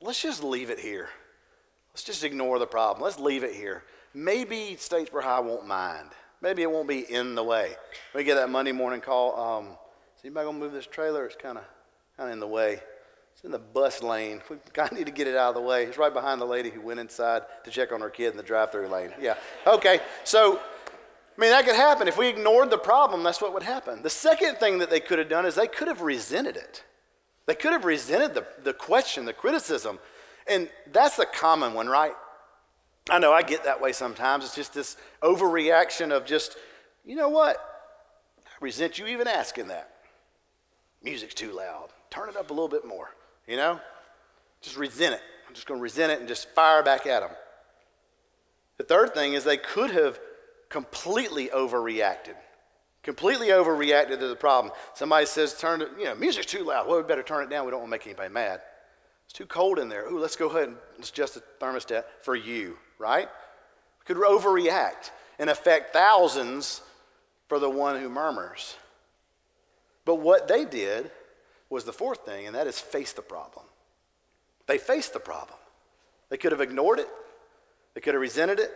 Let's 0.04 0.20
just 0.20 0.44
leave 0.44 0.68
it 0.68 0.78
here. 0.78 1.08
Let's 1.94 2.04
just 2.04 2.24
ignore 2.24 2.58
the 2.58 2.66
problem. 2.66 3.02
Let's 3.02 3.18
leave 3.18 3.42
it 3.42 3.54
here. 3.54 3.84
Maybe 4.12 4.76
Statesboro 4.78 5.22
High 5.22 5.40
won't 5.40 5.66
mind. 5.66 6.10
Maybe 6.42 6.60
it 6.60 6.70
won't 6.70 6.86
be 6.86 7.10
in 7.10 7.34
the 7.34 7.42
way. 7.42 7.74
We 8.14 8.22
get 8.22 8.34
that 8.34 8.50
Monday 8.50 8.72
morning 8.72 9.00
call. 9.00 9.40
Um, 9.40 9.66
is 10.18 10.22
anybody 10.22 10.44
gonna 10.44 10.58
move 10.58 10.72
this 10.72 10.86
trailer? 10.86 11.24
It's 11.24 11.36
kind 11.36 11.56
of 11.56 11.64
kind 12.18 12.28
of 12.28 12.34
in 12.34 12.40
the 12.40 12.46
way. 12.46 12.80
It's 13.32 13.44
in 13.44 13.50
the 13.50 13.58
bus 13.58 14.02
lane. 14.02 14.42
We 14.50 14.56
kind 14.74 14.92
of 14.92 14.98
need 14.98 15.06
to 15.06 15.12
get 15.12 15.26
it 15.26 15.36
out 15.36 15.48
of 15.48 15.54
the 15.54 15.62
way. 15.62 15.84
It's 15.84 15.96
right 15.96 16.12
behind 16.12 16.38
the 16.38 16.44
lady 16.44 16.68
who 16.68 16.82
went 16.82 17.00
inside 17.00 17.42
to 17.64 17.70
check 17.70 17.90
on 17.90 18.02
her 18.02 18.10
kid 18.10 18.30
in 18.32 18.36
the 18.36 18.42
drive-through 18.42 18.88
lane. 18.88 19.10
Yeah. 19.18 19.36
Okay. 19.66 20.00
So, 20.22 20.58
I 20.58 21.40
mean, 21.40 21.50
that 21.50 21.64
could 21.64 21.76
happen. 21.76 22.08
If 22.08 22.18
we 22.18 22.28
ignored 22.28 22.68
the 22.68 22.78
problem, 22.78 23.22
that's 23.22 23.40
what 23.40 23.54
would 23.54 23.62
happen. 23.62 24.02
The 24.02 24.10
second 24.10 24.56
thing 24.56 24.78
that 24.78 24.90
they 24.90 25.00
could 25.00 25.18
have 25.18 25.30
done 25.30 25.46
is 25.46 25.54
they 25.54 25.66
could 25.66 25.88
have 25.88 26.02
resented 26.02 26.56
it. 26.56 26.84
They 27.46 27.54
could 27.54 27.72
have 27.72 27.84
resented 27.84 28.34
the, 28.34 28.46
the 28.62 28.72
question, 28.72 29.24
the 29.24 29.32
criticism. 29.32 29.98
And 30.46 30.68
that's 30.92 31.18
a 31.18 31.26
common 31.26 31.74
one, 31.74 31.88
right? 31.88 32.14
I 33.10 33.18
know 33.18 33.32
I 33.32 33.42
get 33.42 33.64
that 33.64 33.80
way 33.80 33.92
sometimes. 33.92 34.44
It's 34.44 34.54
just 34.54 34.72
this 34.72 34.96
overreaction 35.22 36.10
of 36.10 36.24
just, 36.24 36.56
you 37.04 37.16
know 37.16 37.28
what? 37.28 37.56
I 38.46 38.50
resent 38.60 38.98
you 38.98 39.06
even 39.06 39.28
asking 39.28 39.68
that. 39.68 39.90
Music's 41.02 41.34
too 41.34 41.52
loud 41.52 41.90
turn 42.14 42.28
it 42.28 42.36
up 42.36 42.50
a 42.50 42.52
little 42.52 42.68
bit 42.68 42.86
more, 42.86 43.10
you 43.46 43.56
know? 43.56 43.80
Just 44.60 44.76
resent 44.76 45.14
it. 45.14 45.20
I'm 45.48 45.54
just 45.54 45.66
going 45.66 45.78
to 45.78 45.82
resent 45.82 46.12
it 46.12 46.20
and 46.20 46.28
just 46.28 46.48
fire 46.50 46.82
back 46.82 47.06
at 47.06 47.20
them. 47.20 47.30
The 48.78 48.84
third 48.84 49.14
thing 49.14 49.34
is 49.34 49.42
they 49.42 49.56
could 49.56 49.90
have 49.90 50.18
completely 50.68 51.48
overreacted. 51.48 52.36
Completely 53.04 53.48
overreacted 53.48 54.18
to 54.18 54.28
the 54.28 54.34
problem. 54.34 54.72
Somebody 54.94 55.26
says, 55.26 55.56
turn 55.58 55.82
it, 55.82 55.90
you 55.98 56.06
know, 56.06 56.14
music's 56.14 56.46
too 56.46 56.64
loud. 56.64 56.88
Well, 56.88 56.96
we 56.96 57.02
better 57.04 57.22
turn 57.22 57.44
it 57.44 57.50
down. 57.50 57.66
We 57.66 57.70
don't 57.70 57.80
want 57.80 57.90
to 57.90 57.98
make 57.98 58.06
anybody 58.06 58.32
mad. 58.32 58.62
It's 59.26 59.34
too 59.34 59.44
cold 59.44 59.78
in 59.78 59.90
there. 59.90 60.06
Ooh, 60.06 60.18
let's 60.18 60.36
go 60.36 60.48
ahead 60.48 60.68
and 60.68 60.78
adjust 60.98 61.34
the 61.34 61.42
thermostat 61.60 62.04
for 62.22 62.34
you, 62.34 62.78
right? 62.98 63.28
We 63.28 64.04
Could 64.06 64.16
overreact 64.16 65.10
and 65.38 65.50
affect 65.50 65.92
thousands 65.92 66.80
for 67.48 67.58
the 67.58 67.68
one 67.68 68.00
who 68.00 68.08
murmurs. 68.08 68.76
But 70.06 70.16
what 70.16 70.48
they 70.48 70.64
did 70.64 71.10
was 71.68 71.84
the 71.84 71.92
fourth 71.92 72.24
thing, 72.24 72.46
and 72.46 72.56
that 72.56 72.66
is 72.66 72.78
face 72.78 73.12
the 73.12 73.22
problem. 73.22 73.66
They 74.66 74.78
faced 74.78 75.12
the 75.12 75.20
problem. 75.20 75.58
They 76.30 76.38
could 76.38 76.52
have 76.52 76.60
ignored 76.62 77.00
it, 77.00 77.08
they 77.92 78.00
could 78.00 78.14
have 78.14 78.20
resented 78.22 78.60
it, 78.60 78.70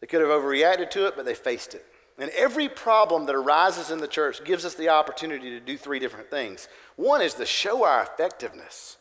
they 0.00 0.06
could 0.06 0.20
have 0.20 0.28
overreacted 0.28 0.90
to 0.90 1.06
it, 1.06 1.14
but 1.16 1.24
they 1.24 1.34
faced 1.34 1.74
it. 1.74 1.86
And 2.18 2.30
every 2.30 2.68
problem 2.68 3.26
that 3.26 3.34
arises 3.34 3.90
in 3.90 3.98
the 3.98 4.08
church 4.08 4.42
gives 4.44 4.64
us 4.64 4.74
the 4.74 4.88
opportunity 4.88 5.50
to 5.50 5.60
do 5.60 5.76
three 5.76 5.98
different 5.98 6.30
things. 6.30 6.68
One 6.96 7.20
is 7.20 7.34
to 7.34 7.44
show 7.44 7.84
our 7.84 8.02
effectiveness, 8.02 8.96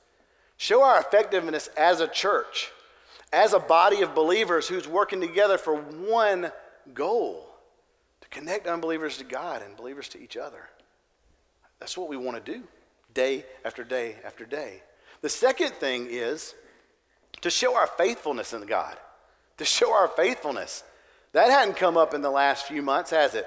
show 0.57 0.83
our 0.83 0.99
effectiveness 0.99 1.67
as 1.77 2.01
a 2.01 2.07
church, 2.07 2.71
as 3.31 3.53
a 3.53 3.59
body 3.59 4.01
of 4.01 4.13
believers 4.13 4.67
who's 4.67 4.87
working 4.87 5.21
together 5.21 5.57
for 5.57 5.75
one 5.75 6.51
goal 6.93 7.49
to 8.21 8.27
connect 8.29 8.67
unbelievers 8.67 9.17
to 9.17 9.23
God 9.23 9.61
and 9.61 9.77
believers 9.77 10.09
to 10.09 10.21
each 10.21 10.35
other. 10.35 10.69
That's 11.79 11.97
what 11.97 12.09
we 12.09 12.17
want 12.17 12.43
to 12.43 12.53
do 12.53 12.63
day 13.13 13.45
after 13.63 13.83
day 13.83 14.17
after 14.25 14.45
day. 14.45 14.83
The 15.21 15.29
second 15.29 15.71
thing 15.71 16.07
is 16.09 16.53
to 17.41 17.49
show 17.49 17.75
our 17.75 17.87
faithfulness 17.87 18.53
in 18.53 18.65
God, 18.65 18.97
to 19.57 19.65
show 19.65 19.93
our 19.93 20.09
faithfulness. 20.09 20.83
That 21.35 21.51
hadn't 21.51 21.75
come 21.75 21.97
up 21.97 22.13
in 22.13 22.21
the 22.21 22.31
last 22.31 22.65
few 22.65 22.81
months, 22.81 23.11
has 23.11 23.35
it? 23.35 23.45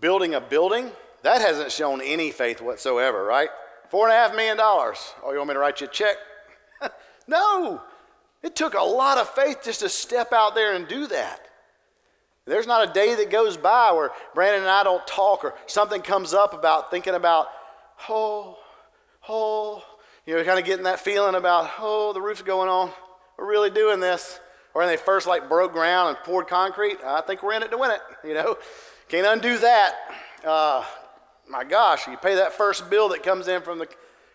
Building 0.00 0.34
a 0.34 0.40
building, 0.40 0.90
that 1.22 1.40
hasn't 1.40 1.72
shown 1.72 2.02
any 2.02 2.30
faith 2.30 2.60
whatsoever, 2.60 3.24
right? 3.24 3.48
Four 3.88 4.06
and 4.06 4.12
a 4.12 4.16
half 4.18 4.36
million 4.36 4.58
dollars. 4.58 4.98
Oh, 5.24 5.32
you 5.32 5.38
want 5.38 5.48
me 5.48 5.54
to 5.54 5.60
write 5.60 5.80
you 5.80 5.86
a 5.86 5.90
check? 5.90 6.16
no. 7.26 7.80
It 8.42 8.54
took 8.54 8.74
a 8.74 8.82
lot 8.82 9.16
of 9.16 9.30
faith 9.30 9.60
just 9.64 9.80
to 9.80 9.88
step 9.88 10.34
out 10.34 10.54
there 10.54 10.74
and 10.74 10.86
do 10.86 11.06
that. 11.06 11.40
There's 12.44 12.66
not 12.66 12.86
a 12.86 12.92
day 12.92 13.14
that 13.14 13.30
goes 13.30 13.56
by 13.56 13.90
where 13.92 14.10
Brandon 14.34 14.60
and 14.60 14.70
I 14.70 14.82
don't 14.82 15.06
talk 15.06 15.44
or 15.44 15.54
something 15.64 16.02
comes 16.02 16.34
up 16.34 16.52
about 16.52 16.90
thinking 16.90 17.14
about 17.14 17.46
oh, 18.10 18.58
oh, 19.26 19.82
you 20.26 20.36
know, 20.36 20.44
kind 20.44 20.58
of 20.58 20.66
getting 20.66 20.84
that 20.84 21.00
feeling 21.00 21.34
about, 21.34 21.70
oh, 21.78 22.12
the 22.12 22.20
roof's 22.20 22.42
going 22.42 22.68
on. 22.68 22.90
We're 23.38 23.48
really 23.48 23.70
doing 23.70 24.00
this. 24.00 24.38
Or 24.74 24.82
when 24.82 24.88
they 24.88 24.96
first 24.96 25.26
like 25.26 25.48
broke 25.48 25.72
ground 25.72 26.10
and 26.10 26.18
poured 26.24 26.46
concrete, 26.46 26.98
I 27.04 27.20
think 27.22 27.42
we're 27.42 27.54
in 27.54 27.62
it 27.62 27.70
to 27.70 27.78
win 27.78 27.90
it. 27.90 28.00
You 28.24 28.34
know, 28.34 28.58
can't 29.08 29.26
undo 29.26 29.58
that. 29.58 29.94
Uh, 30.44 30.84
my 31.48 31.64
gosh, 31.64 32.06
you 32.06 32.16
pay 32.16 32.36
that 32.36 32.52
first 32.52 32.90
bill 32.90 33.08
that 33.10 33.22
comes 33.22 33.48
in 33.48 33.62
from 33.62 33.78
the 33.78 33.88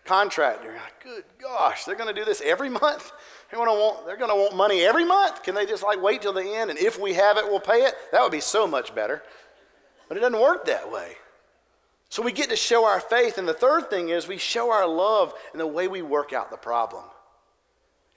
contractor. 0.04 0.72
Like, 0.72 1.02
good 1.02 1.24
gosh, 1.40 1.84
they're 1.84 1.96
going 1.96 2.12
to 2.12 2.18
do 2.18 2.24
this 2.24 2.42
every 2.44 2.68
month. 2.68 3.12
They're 3.50 3.64
going 3.64 3.74
to 3.74 3.80
want 3.80 4.06
they're 4.06 4.16
going 4.16 4.30
to 4.30 4.36
want 4.36 4.56
money 4.56 4.82
every 4.82 5.04
month. 5.04 5.42
Can 5.42 5.54
they 5.54 5.66
just 5.66 5.82
like 5.82 6.02
wait 6.02 6.22
till 6.22 6.32
the 6.32 6.44
end 6.44 6.70
and 6.70 6.78
if 6.78 6.98
we 6.98 7.14
have 7.14 7.38
it, 7.38 7.44
we'll 7.44 7.60
pay 7.60 7.82
it? 7.84 7.94
That 8.12 8.22
would 8.22 8.32
be 8.32 8.40
so 8.40 8.66
much 8.66 8.94
better. 8.94 9.22
But 10.08 10.18
it 10.18 10.20
doesn't 10.20 10.40
work 10.40 10.66
that 10.66 10.90
way. 10.90 11.16
So 12.08 12.22
we 12.22 12.32
get 12.32 12.50
to 12.50 12.56
show 12.56 12.84
our 12.84 13.00
faith. 13.00 13.38
And 13.38 13.48
the 13.48 13.54
third 13.54 13.90
thing 13.90 14.10
is 14.10 14.28
we 14.28 14.38
show 14.38 14.70
our 14.70 14.86
love 14.86 15.34
in 15.52 15.58
the 15.58 15.66
way 15.66 15.88
we 15.88 16.02
work 16.02 16.32
out 16.32 16.50
the 16.50 16.56
problem. 16.56 17.04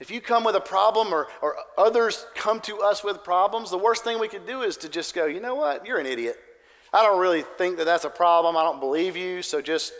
If 0.00 0.10
you 0.10 0.20
come 0.20 0.44
with 0.44 0.54
a 0.54 0.60
problem 0.60 1.12
or, 1.12 1.26
or 1.42 1.56
others 1.76 2.24
come 2.34 2.60
to 2.62 2.78
us 2.80 3.02
with 3.02 3.24
problems, 3.24 3.70
the 3.70 3.78
worst 3.78 4.04
thing 4.04 4.20
we 4.20 4.28
could 4.28 4.46
do 4.46 4.62
is 4.62 4.76
to 4.78 4.88
just 4.88 5.14
go, 5.14 5.26
you 5.26 5.40
know 5.40 5.56
what, 5.56 5.84
you're 5.86 5.98
an 5.98 6.06
idiot. 6.06 6.38
I 6.92 7.02
don't 7.02 7.20
really 7.20 7.42
think 7.42 7.78
that 7.78 7.84
that's 7.84 8.04
a 8.04 8.10
problem. 8.10 8.56
I 8.56 8.62
don't 8.62 8.80
believe 8.80 9.16
you, 9.16 9.42
so 9.42 9.60
just 9.60 9.92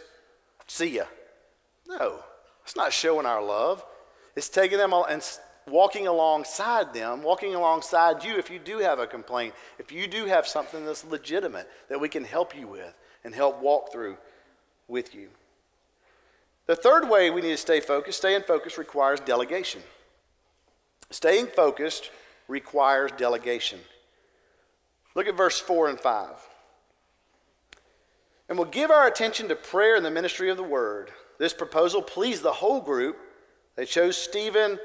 see 0.66 0.96
ya. 0.96 1.04
No, 1.88 2.20
it's 2.62 2.76
not 2.76 2.92
showing 2.92 3.26
our 3.26 3.42
love. 3.42 3.84
It's 4.36 4.48
taking 4.48 4.78
them 4.78 4.92
and 4.92 5.22
walking 5.68 6.06
alongside 6.06 6.94
them, 6.94 7.22
walking 7.22 7.54
alongside 7.54 8.24
you 8.24 8.36
if 8.36 8.50
you 8.50 8.58
do 8.58 8.78
have 8.78 8.98
a 8.98 9.06
complaint, 9.06 9.54
if 9.78 9.90
you 9.90 10.06
do 10.06 10.26
have 10.26 10.46
something 10.46 10.86
that's 10.86 11.04
legitimate 11.04 11.68
that 11.88 12.00
we 12.00 12.08
can 12.08 12.24
help 12.24 12.56
you 12.56 12.66
with 12.68 12.94
and 13.24 13.34
help 13.34 13.60
walk 13.60 13.92
through 13.92 14.16
with 14.86 15.14
you. 15.14 15.28
The 16.68 16.76
third 16.76 17.08
way 17.08 17.30
we 17.30 17.40
need 17.40 17.48
to 17.48 17.56
stay 17.56 17.80
focused, 17.80 18.18
staying 18.18 18.42
focused 18.42 18.76
requires 18.76 19.20
delegation. 19.20 19.82
Staying 21.10 21.46
focused 21.46 22.10
requires 22.46 23.10
delegation. 23.12 23.80
Look 25.14 25.26
at 25.26 25.34
verse 25.34 25.58
4 25.58 25.88
and 25.88 25.98
5. 25.98 26.28
And 28.50 28.58
we'll 28.58 28.68
give 28.68 28.90
our 28.90 29.06
attention 29.06 29.48
to 29.48 29.56
prayer 29.56 29.96
and 29.96 30.04
the 30.04 30.10
ministry 30.10 30.50
of 30.50 30.58
the 30.58 30.62
word. 30.62 31.10
This 31.38 31.54
proposal 31.54 32.02
pleased 32.02 32.42
the 32.42 32.52
whole 32.52 32.82
group. 32.82 33.16
They 33.74 33.86
chose 33.86 34.18
Stephen 34.18 34.78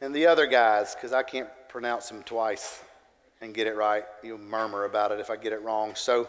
and 0.00 0.14
the 0.14 0.26
other 0.26 0.46
guys, 0.46 0.94
because 0.94 1.12
I 1.12 1.24
can't 1.24 1.48
pronounce 1.68 2.08
them 2.08 2.22
twice 2.22 2.80
and 3.40 3.52
get 3.52 3.66
it 3.66 3.74
right. 3.74 4.04
You'll 4.22 4.38
murmur 4.38 4.84
about 4.84 5.10
it 5.10 5.18
if 5.18 5.30
I 5.30 5.36
get 5.36 5.52
it 5.52 5.62
wrong. 5.62 5.96
So, 5.96 6.28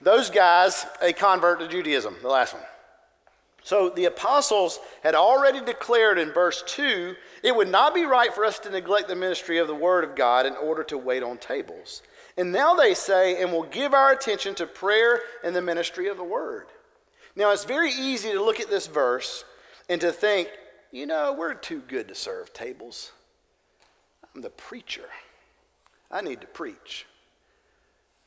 those 0.00 0.28
guys, 0.28 0.86
a 1.00 1.12
convert 1.12 1.60
to 1.60 1.68
Judaism, 1.68 2.16
the 2.20 2.28
last 2.28 2.54
one. 2.54 2.64
So, 3.64 3.88
the 3.88 4.04
apostles 4.04 4.78
had 5.02 5.14
already 5.14 5.58
declared 5.58 6.18
in 6.18 6.32
verse 6.32 6.62
2 6.66 7.16
it 7.42 7.56
would 7.56 7.68
not 7.68 7.94
be 7.94 8.04
right 8.04 8.32
for 8.32 8.44
us 8.44 8.58
to 8.58 8.70
neglect 8.70 9.08
the 9.08 9.16
ministry 9.16 9.56
of 9.56 9.68
the 9.68 9.74
Word 9.74 10.04
of 10.04 10.14
God 10.14 10.44
in 10.44 10.54
order 10.54 10.84
to 10.84 10.98
wait 10.98 11.22
on 11.22 11.38
tables. 11.38 12.02
And 12.36 12.52
now 12.52 12.74
they 12.74 12.92
say, 12.92 13.40
and 13.40 13.50
we'll 13.50 13.62
give 13.62 13.94
our 13.94 14.12
attention 14.12 14.54
to 14.56 14.66
prayer 14.66 15.22
and 15.42 15.56
the 15.56 15.62
ministry 15.62 16.08
of 16.08 16.18
the 16.18 16.24
Word. 16.24 16.66
Now, 17.36 17.52
it's 17.52 17.64
very 17.64 17.90
easy 17.90 18.32
to 18.32 18.44
look 18.44 18.60
at 18.60 18.68
this 18.68 18.86
verse 18.86 19.46
and 19.88 19.98
to 20.02 20.12
think, 20.12 20.50
you 20.92 21.06
know, 21.06 21.32
we're 21.32 21.54
too 21.54 21.80
good 21.88 22.08
to 22.08 22.14
serve 22.14 22.52
tables. 22.52 23.12
I'm 24.34 24.42
the 24.42 24.50
preacher. 24.50 25.08
I 26.10 26.20
need 26.20 26.42
to 26.42 26.46
preach. 26.46 27.06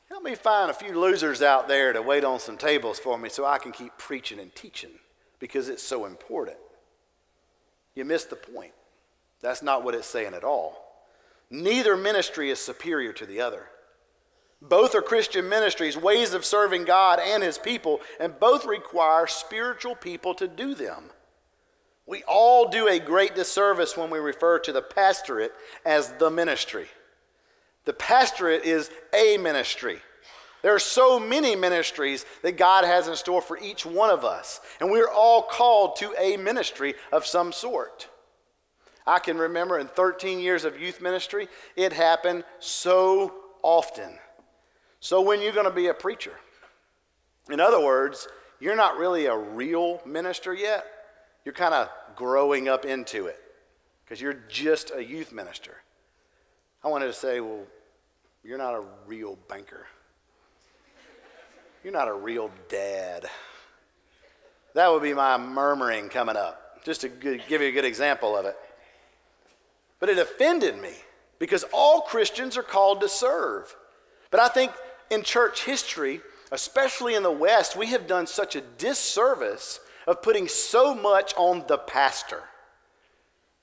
Help 0.08 0.24
me 0.24 0.34
find 0.34 0.68
a 0.68 0.74
few 0.74 0.98
losers 0.98 1.42
out 1.42 1.68
there 1.68 1.92
to 1.92 2.02
wait 2.02 2.24
on 2.24 2.40
some 2.40 2.56
tables 2.56 2.98
for 2.98 3.16
me 3.16 3.28
so 3.28 3.46
I 3.46 3.58
can 3.58 3.70
keep 3.70 3.96
preaching 3.98 4.40
and 4.40 4.52
teaching 4.56 4.98
because 5.38 5.68
it's 5.68 5.82
so 5.82 6.06
important. 6.06 6.56
You 7.94 8.04
missed 8.04 8.30
the 8.30 8.36
point. 8.36 8.72
That's 9.40 9.62
not 9.62 9.84
what 9.84 9.94
it's 9.94 10.06
saying 10.06 10.34
at 10.34 10.44
all. 10.44 10.84
Neither 11.50 11.96
ministry 11.96 12.50
is 12.50 12.58
superior 12.58 13.12
to 13.14 13.26
the 13.26 13.40
other. 13.40 13.68
Both 14.60 14.94
are 14.94 15.02
Christian 15.02 15.48
ministries, 15.48 15.96
ways 15.96 16.34
of 16.34 16.44
serving 16.44 16.84
God 16.84 17.20
and 17.20 17.42
His 17.42 17.58
people, 17.58 18.00
and 18.18 18.38
both 18.38 18.64
require 18.64 19.26
spiritual 19.26 19.94
people 19.94 20.34
to 20.34 20.48
do 20.48 20.74
them. 20.74 21.04
We 22.06 22.24
all 22.24 22.68
do 22.68 22.88
a 22.88 22.98
great 22.98 23.34
disservice 23.34 23.96
when 23.96 24.10
we 24.10 24.18
refer 24.18 24.58
to 24.60 24.72
the 24.72 24.82
pastorate 24.82 25.52
as 25.84 26.12
the 26.18 26.30
ministry. 26.30 26.86
The 27.84 27.92
pastorate 27.92 28.64
is 28.64 28.90
a 29.14 29.36
ministry. 29.36 30.00
There 30.68 30.74
are 30.74 30.78
so 30.78 31.18
many 31.18 31.56
ministries 31.56 32.26
that 32.42 32.58
God 32.58 32.84
has 32.84 33.08
in 33.08 33.16
store 33.16 33.40
for 33.40 33.56
each 33.56 33.86
one 33.86 34.10
of 34.10 34.22
us, 34.22 34.60
and 34.82 34.90
we're 34.90 35.08
all 35.08 35.40
called 35.40 35.96
to 35.96 36.12
a 36.18 36.36
ministry 36.36 36.92
of 37.10 37.24
some 37.24 37.52
sort. 37.52 38.06
I 39.06 39.18
can 39.18 39.38
remember 39.38 39.78
in 39.78 39.88
13 39.88 40.38
years 40.38 40.66
of 40.66 40.78
youth 40.78 41.00
ministry, 41.00 41.48
it 41.74 41.94
happened 41.94 42.44
so 42.58 43.32
often. 43.62 44.10
So, 45.00 45.22
when 45.22 45.40
you're 45.40 45.54
going 45.54 45.64
to 45.64 45.72
be 45.72 45.86
a 45.86 45.94
preacher, 45.94 46.34
in 47.48 47.60
other 47.60 47.82
words, 47.82 48.28
you're 48.60 48.76
not 48.76 48.98
really 48.98 49.24
a 49.24 49.34
real 49.34 50.02
minister 50.04 50.52
yet 50.52 50.84
you're 51.46 51.54
kind 51.54 51.72
of 51.72 51.88
growing 52.14 52.68
up 52.68 52.84
into 52.84 53.24
it 53.24 53.40
because 54.04 54.20
you're 54.20 54.42
just 54.50 54.92
a 54.94 55.02
youth 55.02 55.32
minister. 55.32 55.78
I 56.84 56.88
wanted 56.88 57.06
to 57.06 57.14
say, 57.14 57.40
well, 57.40 57.64
you're 58.44 58.58
not 58.58 58.74
a 58.74 58.84
real 59.06 59.38
banker. 59.48 59.86
You're 61.88 61.96
not 61.96 62.08
a 62.08 62.12
real 62.12 62.50
dad. 62.68 63.30
That 64.74 64.92
would 64.92 65.02
be 65.02 65.14
my 65.14 65.38
murmuring 65.38 66.10
coming 66.10 66.36
up, 66.36 66.84
just 66.84 67.00
to 67.00 67.08
give 67.08 67.62
you 67.62 67.68
a 67.68 67.72
good 67.72 67.86
example 67.86 68.36
of 68.36 68.44
it. 68.44 68.58
But 69.98 70.10
it 70.10 70.18
offended 70.18 70.78
me 70.82 70.92
because 71.38 71.64
all 71.72 72.02
Christians 72.02 72.58
are 72.58 72.62
called 72.62 73.00
to 73.00 73.08
serve. 73.08 73.74
But 74.30 74.38
I 74.38 74.48
think 74.48 74.72
in 75.08 75.22
church 75.22 75.64
history, 75.64 76.20
especially 76.52 77.14
in 77.14 77.22
the 77.22 77.32
West, 77.32 77.74
we 77.74 77.86
have 77.86 78.06
done 78.06 78.26
such 78.26 78.54
a 78.54 78.60
disservice 78.60 79.80
of 80.06 80.20
putting 80.20 80.46
so 80.46 80.94
much 80.94 81.32
on 81.38 81.64
the 81.68 81.78
pastor. 81.78 82.42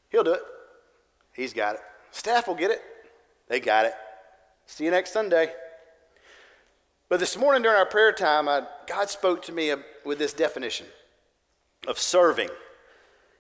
He'll 0.09 0.23
do 0.23 0.33
it. 0.33 0.41
He's 1.31 1.53
got 1.53 1.75
it. 1.75 1.81
Staff 2.09 2.47
will 2.47 2.55
get 2.55 2.71
it. 2.71 2.81
They 3.49 3.59
got 3.59 3.85
it. 3.85 3.93
See 4.65 4.83
you 4.83 4.89
next 4.89 5.13
Sunday. 5.13 5.51
But 7.15 7.21
this 7.21 7.38
morning 7.38 7.62
during 7.62 7.78
our 7.78 7.86
prayer 7.86 8.12
time, 8.12 8.49
I, 8.49 8.63
God 8.88 9.10
spoke 9.10 9.41
to 9.43 9.54
me 9.54 9.73
with 10.04 10.19
this 10.19 10.34
definition 10.34 10.86
of 11.88 11.97
serving. 11.97 12.49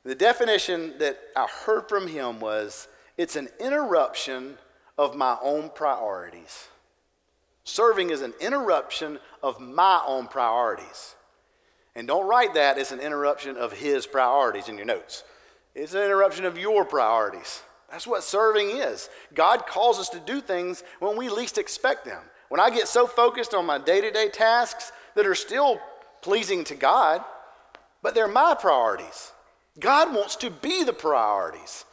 The 0.05 0.15
definition 0.15 0.93
that 0.99 1.19
I 1.35 1.45
heard 1.45 1.89
from 1.89 2.07
him 2.07 2.39
was 2.39 2.87
it's 3.17 3.35
an 3.35 3.49
interruption 3.59 4.57
of 4.97 5.17
my 5.17 5.35
own 5.41 5.71
priorities. 5.75 6.69
Serving 7.65 8.11
is 8.11 8.21
an 8.21 8.33
interruption 8.39 9.19
of 9.43 9.59
my 9.59 10.01
own 10.07 10.27
priorities. 10.27 11.15
And 11.95 12.07
don't 12.07 12.29
write 12.29 12.53
that 12.53 12.77
as 12.77 12.93
an 12.93 13.01
interruption 13.01 13.57
of 13.57 13.73
his 13.73 14.07
priorities 14.07 14.69
in 14.69 14.77
your 14.77 14.85
notes. 14.85 15.25
It's 15.75 15.93
an 15.93 16.01
interruption 16.01 16.45
of 16.45 16.57
your 16.57 16.85
priorities. 16.85 17.61
That's 17.91 18.07
what 18.07 18.23
serving 18.23 18.69
is. 18.69 19.09
God 19.33 19.67
calls 19.67 19.99
us 19.99 20.07
to 20.11 20.19
do 20.21 20.39
things 20.39 20.81
when 21.01 21.17
we 21.17 21.27
least 21.27 21.57
expect 21.57 22.05
them. 22.05 22.21
When 22.49 22.59
I 22.59 22.69
get 22.69 22.87
so 22.87 23.07
focused 23.07 23.53
on 23.53 23.65
my 23.65 23.77
day 23.77 24.01
to 24.01 24.11
day 24.11 24.29
tasks 24.29 24.91
that 25.15 25.25
are 25.25 25.35
still 25.35 25.79
pleasing 26.21 26.63
to 26.65 26.75
God, 26.75 27.23
but 28.01 28.13
they're 28.13 28.27
my 28.27 28.55
priorities. 28.59 29.31
God 29.79 30.13
wants 30.13 30.35
to 30.37 30.49
be 30.49 30.83
the 30.83 30.93
priorities. 30.93 31.85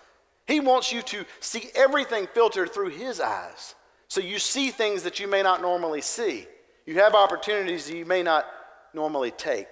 He 0.46 0.60
wants 0.60 0.92
you 0.92 1.02
to 1.02 1.24
see 1.40 1.70
everything 1.74 2.26
filtered 2.32 2.72
through 2.72 2.90
His 2.90 3.20
eyes. 3.20 3.74
So 4.08 4.20
you 4.20 4.38
see 4.38 4.70
things 4.70 5.04
that 5.04 5.20
you 5.20 5.26
may 5.26 5.42
not 5.42 5.62
normally 5.62 6.02
see. 6.02 6.46
You 6.84 6.96
have 6.96 7.14
opportunities 7.14 7.86
that 7.86 7.96
you 7.96 8.04
may 8.04 8.22
not 8.22 8.46
normally 8.92 9.30
take. 9.30 9.68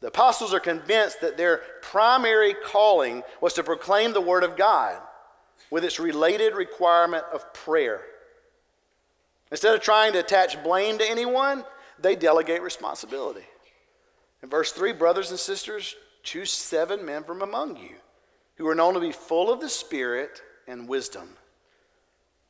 The 0.00 0.08
apostles 0.08 0.52
are 0.52 0.60
convinced 0.60 1.20
that 1.20 1.36
their 1.36 1.62
primary 1.82 2.54
calling 2.64 3.22
was 3.40 3.54
to 3.54 3.62
proclaim 3.62 4.12
the 4.12 4.20
Word 4.20 4.44
of 4.44 4.56
God 4.56 5.00
with 5.70 5.84
its 5.84 6.00
related 6.00 6.54
requirement 6.54 7.24
of 7.32 7.52
prayer. 7.54 8.02
Instead 9.50 9.74
of 9.74 9.80
trying 9.80 10.12
to 10.12 10.20
attach 10.20 10.62
blame 10.62 10.98
to 10.98 11.08
anyone, 11.08 11.64
they 11.98 12.16
delegate 12.16 12.62
responsibility. 12.62 13.44
In 14.42 14.48
verse 14.48 14.72
3, 14.72 14.92
brothers 14.92 15.30
and 15.30 15.38
sisters, 15.38 15.96
choose 16.22 16.52
seven 16.52 17.04
men 17.04 17.24
from 17.24 17.42
among 17.42 17.76
you 17.76 17.96
who 18.56 18.68
are 18.68 18.74
known 18.74 18.94
to 18.94 19.00
be 19.00 19.12
full 19.12 19.52
of 19.52 19.60
the 19.60 19.68
Spirit 19.68 20.42
and 20.68 20.88
wisdom. 20.88 21.28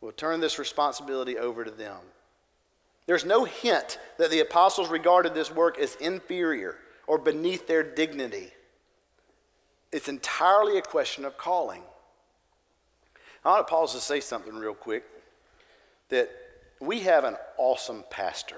We'll 0.01 0.13
turn 0.13 0.41
this 0.41 0.59
responsibility 0.59 1.39
over 1.39 1.65
to 1.65 1.71
them. 1.71 1.99
There's 3.07 3.25
no 3.25 3.45
hint 3.45 3.99
that 4.19 4.31
the 4.31 4.41
apostles 4.41 4.89
regarded 4.89 5.35
this 5.35 5.51
work 5.51 5.79
as 5.79 5.97
inferior 5.97 6.79
or 7.07 7.19
beneath 7.19 7.67
their 7.67 7.83
dignity. 7.83 8.53
It's 9.93 10.09
entirely 10.09 10.79
a 10.79 10.83
question 10.83 11.25
of 11.25 11.37
calling. 11.37 11.83
I 13.45 13.51
want 13.51 13.67
to 13.67 13.71
pause 13.71 13.95
to 13.95 14.01
say 14.01 14.21
something 14.21 14.55
real 14.55 14.75
quick 14.75 15.05
that 16.11 16.31
we 16.81 17.01
have 17.01 17.25
an 17.25 17.37
awesome 17.59 18.05
pastor. 18.11 18.57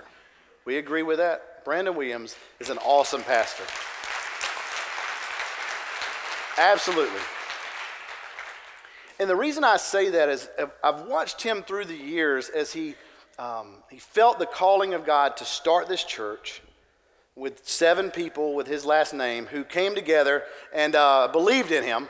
We 0.64 0.78
agree 0.78 1.02
with 1.02 1.18
that? 1.18 1.64
Brandon 1.64 1.94
Williams 1.94 2.36
is 2.60 2.70
an 2.70 2.78
awesome 2.78 3.22
pastor. 3.22 3.64
Absolutely. 6.58 7.20
And 9.18 9.28
the 9.28 9.36
reason 9.36 9.64
I 9.64 9.76
say 9.76 10.10
that 10.10 10.28
is 10.28 10.48
I've 10.82 11.02
watched 11.02 11.42
him 11.42 11.62
through 11.62 11.86
the 11.86 11.96
years 11.96 12.48
as 12.48 12.72
he, 12.72 12.94
um, 13.38 13.76
he 13.90 13.98
felt 13.98 14.38
the 14.38 14.46
calling 14.46 14.94
of 14.94 15.04
God 15.04 15.36
to 15.36 15.44
start 15.44 15.88
this 15.88 16.04
church 16.04 16.62
with 17.34 17.66
seven 17.66 18.10
people 18.10 18.54
with 18.54 18.66
his 18.66 18.84
last 18.84 19.14
name 19.14 19.46
who 19.46 19.64
came 19.64 19.94
together 19.94 20.44
and 20.72 20.94
uh, 20.94 21.28
believed 21.32 21.72
in 21.72 21.82
him 21.82 22.08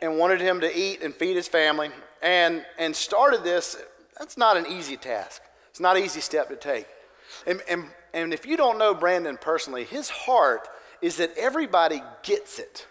and 0.00 0.18
wanted 0.18 0.40
him 0.40 0.60
to 0.60 0.78
eat 0.78 1.02
and 1.02 1.14
feed 1.14 1.36
his 1.36 1.48
family 1.48 1.90
and, 2.22 2.64
and 2.78 2.94
started 2.94 3.42
this. 3.42 3.76
That's 4.18 4.36
not 4.36 4.56
an 4.56 4.66
easy 4.66 4.96
task, 4.96 5.42
it's 5.70 5.80
not 5.80 5.96
an 5.96 6.04
easy 6.04 6.20
step 6.20 6.48
to 6.48 6.56
take. 6.56 6.86
And, 7.46 7.60
and, 7.68 7.84
and 8.12 8.32
if 8.32 8.46
you 8.46 8.56
don't 8.56 8.78
know 8.78 8.94
Brandon 8.94 9.38
personally, 9.40 9.84
his 9.84 10.08
heart 10.08 10.68
is 11.02 11.16
that 11.16 11.36
everybody 11.36 12.02
gets 12.22 12.58
it. 12.58 12.86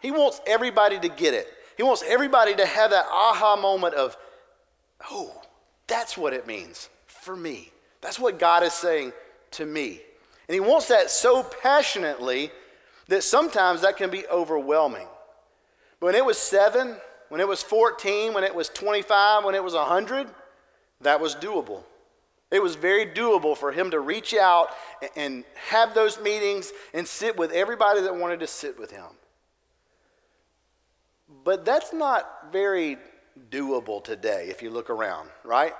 He 0.00 0.10
wants 0.10 0.40
everybody 0.46 0.98
to 0.98 1.08
get 1.08 1.32
it. 1.32 1.46
He 1.76 1.82
wants 1.82 2.04
everybody 2.06 2.54
to 2.54 2.66
have 2.66 2.90
that 2.90 3.06
aha 3.10 3.56
moment 3.56 3.94
of, 3.94 4.16
oh, 5.10 5.42
that's 5.86 6.16
what 6.16 6.32
it 6.32 6.46
means 6.46 6.88
for 7.06 7.34
me. 7.34 7.70
That's 8.00 8.18
what 8.18 8.38
God 8.38 8.62
is 8.62 8.72
saying 8.72 9.12
to 9.52 9.64
me. 9.64 10.00
And 10.48 10.54
he 10.54 10.60
wants 10.60 10.88
that 10.88 11.10
so 11.10 11.42
passionately 11.62 12.50
that 13.08 13.22
sometimes 13.22 13.82
that 13.82 13.96
can 13.96 14.10
be 14.10 14.26
overwhelming. 14.26 15.06
But 16.00 16.06
When 16.06 16.14
it 16.16 16.24
was 16.24 16.36
seven, 16.36 16.96
when 17.28 17.40
it 17.40 17.48
was 17.48 17.62
14, 17.62 18.34
when 18.34 18.44
it 18.44 18.54
was 18.54 18.68
25, 18.68 19.44
when 19.44 19.54
it 19.54 19.62
was 19.62 19.74
100, 19.74 20.28
that 21.02 21.20
was 21.20 21.34
doable. 21.34 21.82
It 22.50 22.62
was 22.62 22.74
very 22.74 23.06
doable 23.06 23.56
for 23.56 23.72
him 23.72 23.90
to 23.92 24.00
reach 24.00 24.34
out 24.34 24.68
and 25.16 25.44
have 25.70 25.94
those 25.94 26.20
meetings 26.20 26.70
and 26.92 27.08
sit 27.08 27.36
with 27.36 27.50
everybody 27.52 28.02
that 28.02 28.14
wanted 28.14 28.40
to 28.40 28.46
sit 28.46 28.78
with 28.78 28.90
him. 28.90 29.06
But 31.44 31.64
that's 31.64 31.94
not 31.94 32.52
very 32.52 32.98
doable 33.50 34.04
today 34.04 34.48
if 34.50 34.62
you 34.62 34.70
look 34.70 34.90
around, 34.90 35.30
right? 35.44 35.72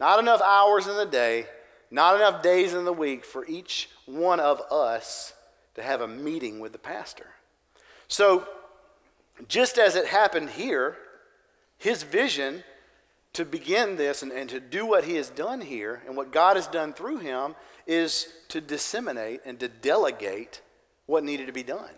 Not 0.00 0.18
enough 0.18 0.42
hours 0.42 0.88
in 0.88 0.96
the 0.96 1.06
day, 1.06 1.46
not 1.90 2.16
enough 2.16 2.42
days 2.42 2.74
in 2.74 2.84
the 2.84 2.92
week 2.92 3.24
for 3.24 3.46
each 3.46 3.88
one 4.06 4.40
of 4.40 4.60
us 4.72 5.34
to 5.76 5.82
have 5.82 6.00
a 6.00 6.08
meeting 6.08 6.58
with 6.58 6.72
the 6.72 6.78
pastor. 6.78 7.28
So, 8.08 8.46
just 9.48 9.78
as 9.78 9.94
it 9.94 10.06
happened 10.06 10.50
here, 10.50 10.96
his 11.78 12.02
vision 12.02 12.64
to 13.36 13.44
begin 13.44 13.96
this 13.96 14.22
and, 14.22 14.32
and 14.32 14.48
to 14.48 14.58
do 14.58 14.86
what 14.86 15.04
he 15.04 15.16
has 15.16 15.28
done 15.28 15.60
here 15.60 16.02
and 16.06 16.16
what 16.16 16.32
God 16.32 16.56
has 16.56 16.66
done 16.66 16.94
through 16.94 17.18
him 17.18 17.54
is 17.86 18.28
to 18.48 18.62
disseminate 18.62 19.42
and 19.44 19.60
to 19.60 19.68
delegate 19.68 20.62
what 21.04 21.22
needed 21.22 21.46
to 21.46 21.52
be 21.52 21.62
done. 21.62 21.92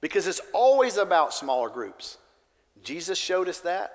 Because 0.00 0.26
it's 0.26 0.40
always 0.54 0.96
about 0.96 1.34
smaller 1.34 1.68
groups. 1.68 2.16
Jesus 2.82 3.18
showed 3.18 3.50
us 3.50 3.60
that. 3.60 3.92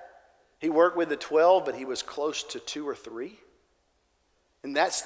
He 0.60 0.68
worked 0.68 0.96
with 0.96 1.08
the 1.08 1.16
12, 1.16 1.64
but 1.64 1.74
he 1.74 1.84
was 1.84 2.00
close 2.00 2.44
to 2.44 2.60
two 2.60 2.88
or 2.88 2.94
three. 2.94 3.40
And 4.62 4.74
that's 4.74 5.02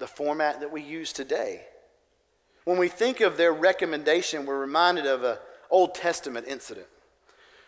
the 0.00 0.08
format 0.08 0.58
that 0.58 0.72
we 0.72 0.82
use 0.82 1.12
today. 1.12 1.62
When 2.64 2.78
we 2.78 2.88
think 2.88 3.20
of 3.20 3.36
their 3.36 3.52
recommendation, 3.52 4.44
we're 4.44 4.58
reminded 4.58 5.06
of 5.06 5.22
an 5.22 5.36
Old 5.70 5.94
Testament 5.94 6.48
incident. 6.48 6.88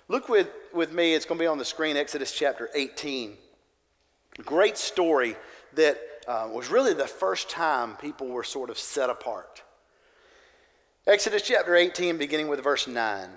Look 0.08 0.28
with, 0.28 0.48
with 0.72 0.92
me, 0.92 1.14
it's 1.14 1.24
going 1.24 1.38
to 1.38 1.42
be 1.42 1.46
on 1.46 1.58
the 1.58 1.64
screen, 1.64 1.96
Exodus 1.96 2.32
chapter 2.32 2.68
18. 2.74 3.38
Great 4.42 4.76
story 4.76 5.36
that 5.74 5.98
uh, 6.26 6.48
was 6.50 6.68
really 6.68 6.94
the 6.94 7.06
first 7.06 7.48
time 7.48 7.96
people 7.96 8.28
were 8.28 8.44
sort 8.44 8.70
of 8.70 8.78
set 8.78 9.10
apart. 9.10 9.62
Exodus 11.06 11.42
chapter 11.42 11.76
18, 11.76 12.16
beginning 12.16 12.48
with 12.48 12.62
verse 12.62 12.88
9. 12.88 13.28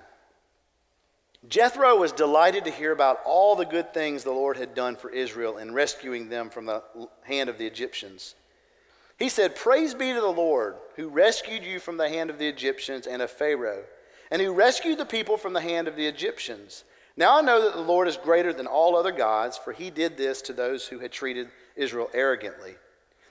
Jethro 1.47 1.95
was 1.97 2.11
delighted 2.11 2.65
to 2.65 2.71
hear 2.71 2.91
about 2.91 3.19
all 3.25 3.55
the 3.55 3.65
good 3.65 3.93
things 3.93 4.23
the 4.23 4.31
Lord 4.31 4.57
had 4.57 4.73
done 4.73 4.95
for 4.95 5.09
Israel 5.09 5.57
in 5.57 5.73
rescuing 5.73 6.29
them 6.29 6.49
from 6.49 6.65
the 6.65 6.81
hand 7.23 7.49
of 7.49 7.57
the 7.57 7.67
Egyptians. 7.67 8.35
He 9.19 9.29
said, 9.29 9.55
Praise 9.55 9.93
be 9.93 10.13
to 10.13 10.21
the 10.21 10.27
Lord, 10.27 10.75
who 10.95 11.09
rescued 11.09 11.63
you 11.63 11.79
from 11.79 11.97
the 11.97 12.09
hand 12.09 12.29
of 12.29 12.39
the 12.39 12.47
Egyptians 12.47 13.05
and 13.07 13.21
of 13.21 13.31
Pharaoh, 13.31 13.83
and 14.31 14.41
who 14.41 14.53
rescued 14.53 14.97
the 14.97 15.05
people 15.05 15.37
from 15.37 15.53
the 15.53 15.61
hand 15.61 15.87
of 15.87 15.95
the 15.95 16.07
Egyptians. 16.07 16.83
Now 17.17 17.39
I 17.39 17.41
know 17.41 17.63
that 17.63 17.73
the 17.73 17.81
Lord 17.81 18.07
is 18.07 18.15
greater 18.15 18.53
than 18.53 18.67
all 18.67 18.95
other 18.95 19.11
gods, 19.11 19.57
for 19.57 19.73
he 19.73 19.89
did 19.89 20.15
this 20.15 20.41
to 20.43 20.53
those 20.53 20.87
who 20.87 20.99
had 20.99 21.11
treated 21.11 21.49
Israel 21.75 22.09
arrogantly. 22.13 22.75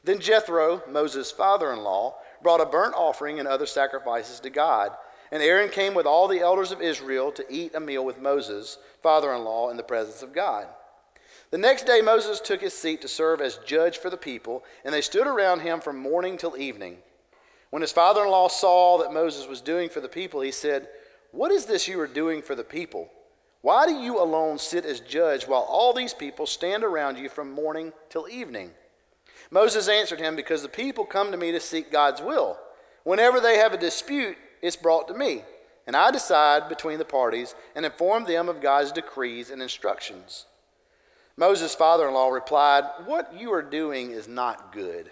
Then 0.03 0.18
Jethro, 0.18 0.83
Moses' 0.90 1.31
father 1.31 1.72
in 1.72 1.83
law, 1.83 2.16
brought 2.42 2.61
a 2.61 2.66
burnt 2.66 2.94
offering 2.94 3.38
and 3.38 3.49
other 3.49 3.66
sacrifices 3.66 4.40
to 4.40 4.51
God. 4.51 4.90
And 5.33 5.42
Aaron 5.42 5.70
came 5.70 5.94
with 5.94 6.07
all 6.07 6.29
the 6.29 6.40
elders 6.40 6.72
of 6.72 6.83
Israel 6.83 7.33
to 7.33 7.46
eat 7.49 7.75
a 7.75 7.81
meal 7.81 8.05
with 8.05 8.20
Moses, 8.20 8.79
father 9.03 9.33
in 9.33 9.44
law, 9.44 9.70
in 9.70 9.77
the 9.77 9.83
presence 9.83 10.22
of 10.22 10.33
God. 10.33 10.66
The 11.51 11.59
next 11.59 11.87
day 11.87 12.01
Moses 12.01 12.40
took 12.40 12.61
his 12.61 12.75
seat 12.75 13.01
to 13.03 13.09
serve 13.09 13.40
as 13.40 13.59
judge 13.59 13.99
for 13.99 14.11
the 14.11 14.16
people, 14.16 14.64
and 14.85 14.92
they 14.92 15.01
stood 15.01 15.27
around 15.27 15.61
him 15.61 15.81
from 15.81 15.96
morning 15.96 16.37
till 16.37 16.57
evening. 16.57 16.99
When 17.70 17.83
his 17.83 17.92
father 17.92 18.22
in 18.22 18.31
law 18.31 18.49
saw 18.49 18.99
that 18.99 19.12
Moses 19.12 19.49
was 19.49 19.61
doing 19.61 19.88
for 19.88 20.01
the 20.01 20.09
people, 20.09 20.40
he 20.40 20.51
said, 20.51 20.88
What 21.31 21.53
is 21.53 21.66
this 21.66 21.87
you 21.87 22.01
are 22.01 22.07
doing 22.07 22.42
for 22.42 22.55
the 22.55 22.64
people? 22.64 23.11
Why 23.62 23.87
do 23.87 23.95
you 23.95 24.21
alone 24.21 24.59
sit 24.59 24.85
as 24.85 25.01
judge 25.01 25.47
while 25.47 25.66
all 25.69 25.92
these 25.92 26.14
people 26.14 26.47
stand 26.47 26.85
around 26.85 27.19
you 27.19 27.29
from 27.29 27.53
morning 27.53 27.92
till 28.09 28.29
evening? 28.29 28.71
Moses 29.51 29.88
answered 29.88 30.21
him, 30.21 30.37
Because 30.37 30.62
the 30.62 30.69
people 30.69 31.05
come 31.05 31.31
to 31.31 31.37
me 31.37 31.53
to 31.53 31.61
seek 31.61 31.90
God's 31.90 32.21
will. 32.21 32.59
Whenever 33.05 33.40
they 33.40 33.59
have 33.59 33.73
a 33.73 33.79
dispute, 33.79 34.37
it's 34.62 34.77
brought 34.77 35.09
to 35.09 35.14
me, 35.14 35.42
and 35.87 35.95
I 35.95 36.11
decide 36.11 36.69
between 36.69 36.99
the 36.99 37.05
parties 37.05 37.55
and 37.75 37.85
inform 37.85 38.25
them 38.25 38.49
of 38.49 38.61
God's 38.61 38.92
decrees 38.92 39.51
and 39.51 39.62
instructions. 39.62 40.47
Moses' 41.37 41.75
father 41.75 42.09
in 42.09 42.14
law 42.14 42.31
replied, 42.31 42.85
What 43.05 43.38
you 43.38 43.53
are 43.53 43.62
doing 43.62 44.11
is 44.11 44.27
not 44.27 44.73
good. 44.73 45.11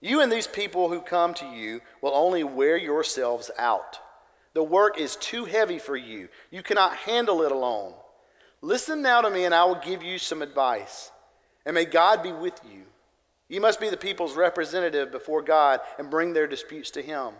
You 0.00 0.20
and 0.20 0.30
these 0.30 0.46
people 0.46 0.88
who 0.88 1.00
come 1.00 1.34
to 1.34 1.46
you 1.46 1.80
will 2.00 2.14
only 2.14 2.44
wear 2.44 2.76
yourselves 2.76 3.50
out. 3.58 3.98
The 4.54 4.62
work 4.62 4.98
is 4.98 5.16
too 5.16 5.44
heavy 5.44 5.78
for 5.78 5.96
you. 5.96 6.28
You 6.50 6.62
cannot 6.62 6.96
handle 6.96 7.42
it 7.42 7.52
alone. 7.52 7.94
Listen 8.60 9.02
now 9.02 9.20
to 9.20 9.30
me, 9.30 9.44
and 9.44 9.54
I 9.54 9.64
will 9.64 9.76
give 9.76 10.02
you 10.02 10.18
some 10.18 10.42
advice. 10.42 11.10
And 11.64 11.74
may 11.74 11.84
God 11.84 12.22
be 12.22 12.32
with 12.32 12.60
you. 12.70 12.82
You 13.48 13.60
must 13.60 13.80
be 13.80 13.88
the 13.88 13.96
people's 13.96 14.34
representative 14.34 15.10
before 15.10 15.42
God 15.42 15.80
and 15.98 16.10
bring 16.10 16.32
their 16.32 16.46
disputes 16.46 16.90
to 16.92 17.02
Him. 17.02 17.32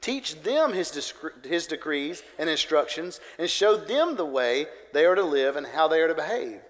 Teach 0.00 0.42
them 0.42 0.72
his, 0.72 1.12
his 1.44 1.66
decrees 1.66 2.22
and 2.38 2.48
instructions, 2.48 3.20
and 3.38 3.50
show 3.50 3.76
them 3.76 4.16
the 4.16 4.24
way 4.24 4.66
they 4.92 5.04
are 5.04 5.14
to 5.14 5.22
live 5.22 5.56
and 5.56 5.66
how 5.66 5.88
they 5.88 6.00
are 6.00 6.08
to 6.08 6.14
behave. 6.14 6.60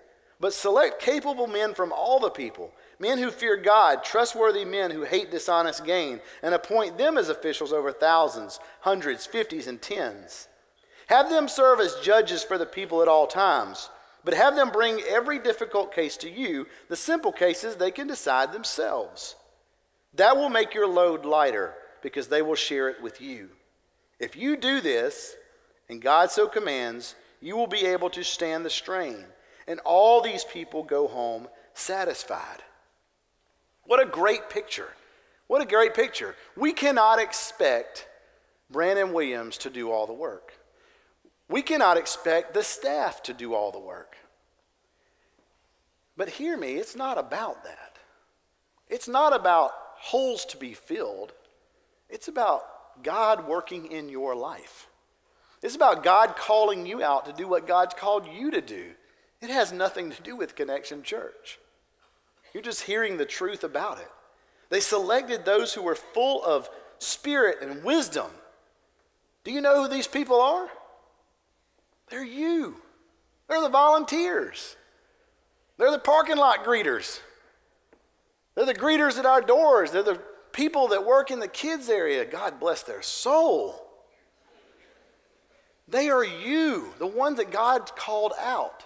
But 0.41 0.53
select 0.53 1.01
capable 1.01 1.47
men 1.47 1.75
from 1.75 1.93
all 1.93 2.19
the 2.19 2.31
people 2.31 2.73
men 3.01 3.19
who 3.19 3.31
fear 3.31 3.57
God, 3.57 4.05
trustworthy 4.05 4.65
men 4.65 4.91
who 4.91 5.03
hate 5.03 5.31
dishonest 5.31 5.85
gain, 5.85 6.21
and 6.43 6.55
appoint 6.55 6.99
them 6.99 7.19
as 7.19 7.31
officials 7.31 7.73
over 7.73 7.91
thousands, 7.91 8.61
hundreds, 8.81 9.27
fifties, 9.27 9.67
and 9.67 9.81
tens. 9.81 10.47
Have 11.07 11.31
them 11.31 11.49
serve 11.49 11.81
as 11.81 11.97
judges 11.97 12.45
for 12.45 12.59
the 12.59 12.67
people 12.67 13.03
at 13.03 13.09
all 13.09 13.27
times, 13.27 13.91
but 14.23 14.35
have 14.35 14.55
them 14.55 14.71
bring 14.71 15.01
every 15.09 15.39
difficult 15.39 15.93
case 15.93 16.17
to 16.19 16.31
you. 16.31 16.67
The 16.89 16.97
simple 16.97 17.33
cases 17.33 17.75
they 17.75 17.91
can 17.91 18.07
decide 18.07 18.53
themselves. 18.53 19.35
That 20.15 20.37
will 20.37 20.51
make 20.51 20.75
your 20.75 20.87
load 20.87 21.25
lighter 21.25 21.75
because 22.03 22.29
they 22.29 22.43
will 22.43 22.55
share 22.55 22.89
it 22.91 23.03
with 23.03 23.21
you. 23.21 23.49
If 24.19 24.37
you 24.37 24.57
do 24.57 24.81
this, 24.81 25.35
and 25.89 26.03
God 26.03 26.31
so 26.31 26.47
commands, 26.47 27.15
you 27.41 27.57
will 27.57 27.67
be 27.67 27.87
able 27.87 28.11
to 28.11 28.23
stand 28.23 28.65
the 28.65 28.71
strain, 28.71 29.25
and 29.67 29.81
all 29.81 30.21
these 30.21 30.45
people 30.45 30.83
go 30.83 31.09
home 31.09 31.49
satisfied. 31.73 32.63
What 33.85 34.01
a 34.01 34.07
great 34.07 34.49
picture. 34.51 34.89
What 35.47 35.63
a 35.63 35.67
great 35.67 35.95
picture. 35.95 36.37
We 36.57 36.73
cannot 36.73 37.19
expect 37.19 38.07
Brandon 38.71 39.13
Williams 39.13 39.59
to 39.59 39.71
do 39.71 39.91
all 39.91 40.07
the 40.07 40.13
work. 40.13 40.55
We 41.49 41.63
cannot 41.63 41.97
expect 41.97 42.55
the 42.55 42.63
staff 42.63 43.23
to 43.25 43.35
do 43.35 43.55
all 43.55 43.73
the 43.73 43.81
work. 43.81 44.17
But 46.17 46.29
hear 46.29 46.57
me, 46.57 46.75
it's 46.75 46.95
not 46.95 47.19
about 47.19 47.65
that. 47.65 47.97
It's 48.89 49.09
not 49.09 49.35
about 49.35 49.73
holes 49.97 50.45
to 50.47 50.57
be 50.57 50.75
filled. 50.75 51.33
It's 52.09 52.29
about 52.29 53.03
God 53.03 53.49
working 53.49 53.91
in 53.91 54.09
your 54.09 54.37
life. 54.37 54.89
It's 55.63 55.77
about 55.77 56.03
God 56.03 56.37
calling 56.37 56.87
you 56.87 57.03
out 57.03 57.27
to 57.27 57.33
do 57.33 57.47
what 57.49 57.67
God's 57.67 57.95
called 57.95 58.27
you 58.27 58.51
to 58.51 58.61
do. 58.61 58.93
It 59.41 59.51
has 59.51 59.73
nothing 59.73 60.11
to 60.11 60.23
do 60.23 60.37
with 60.37 60.55
Connection 60.55 61.03
Church. 61.03 61.59
You're 62.53 62.63
just 62.63 62.83
hearing 62.83 63.17
the 63.17 63.27
truth 63.27 63.65
about 63.65 63.99
it. 63.99 64.09
They 64.69 64.81
selected 64.81 65.45
those 65.45 65.75
who 65.75 65.83
were 65.83 65.95
full 65.95 66.45
of 66.45 66.69
spirit 66.99 67.59
and 67.63 67.83
wisdom. 67.85 68.31
Do 69.45 69.53
you 69.53 69.61
know 69.61 69.83
who 69.83 69.89
these 69.89 70.07
people 70.07 70.41
are? 70.41 70.69
They're 72.09 72.25
you. 72.25 72.77
They're 73.49 73.61
the 73.61 73.69
volunteers. 73.69 74.77
They're 75.77 75.91
the 75.91 75.99
parking 75.99 76.37
lot 76.37 76.65
greeters. 76.65 77.21
They're 78.55 78.67
the 78.67 78.75
greeters 78.75 79.19
at 79.19 79.27
our 79.27 79.41
doors. 79.41 79.93
They're 79.93 80.03
the 80.03 80.21
people 80.53 80.89
that 80.89 81.07
work 81.07 81.31
in 81.31 81.39
the 81.39 81.49
kids' 81.49 81.89
area. 81.89 82.25
God 82.25 82.61
bless 82.61 82.83
their 82.83 83.03
soul. 83.03 83.87
They 85.89 86.09
are 86.09 86.25
you, 86.25 86.93
the 86.99 87.07
ones 87.07 87.39
that 87.39 87.51
God 87.51 87.91
called 87.97 88.33
out. 88.39 88.85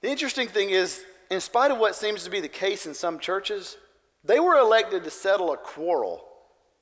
The 0.00 0.10
interesting 0.10 0.48
thing 0.48 0.70
is, 0.70 1.04
in 1.30 1.40
spite 1.40 1.70
of 1.70 1.78
what 1.78 1.94
seems 1.94 2.24
to 2.24 2.30
be 2.30 2.40
the 2.40 2.48
case 2.48 2.86
in 2.86 2.94
some 2.94 3.18
churches, 3.18 3.76
they 4.24 4.40
were 4.40 4.56
elected 4.56 5.04
to 5.04 5.10
settle 5.10 5.52
a 5.52 5.56
quarrel, 5.56 6.24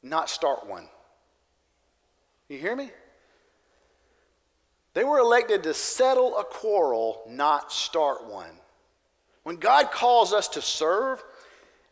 not 0.02 0.28
start 0.28 0.66
one. 0.66 0.88
You 2.48 2.58
hear 2.58 2.76
me? 2.76 2.90
They 4.94 5.04
were 5.04 5.18
elected 5.18 5.62
to 5.64 5.74
settle 5.74 6.38
a 6.38 6.44
quarrel, 6.44 7.22
not 7.28 7.72
start 7.72 8.26
one. 8.26 8.50
When 9.42 9.56
God 9.56 9.90
calls 9.90 10.32
us 10.32 10.48
to 10.48 10.62
serve, 10.62 11.22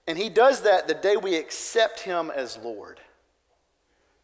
and 0.06 0.16
He 0.18 0.28
does 0.28 0.62
that 0.62 0.88
the 0.88 0.94
day 0.94 1.16
we 1.16 1.36
accept 1.36 2.00
Him 2.00 2.30
as 2.34 2.56
Lord, 2.58 3.00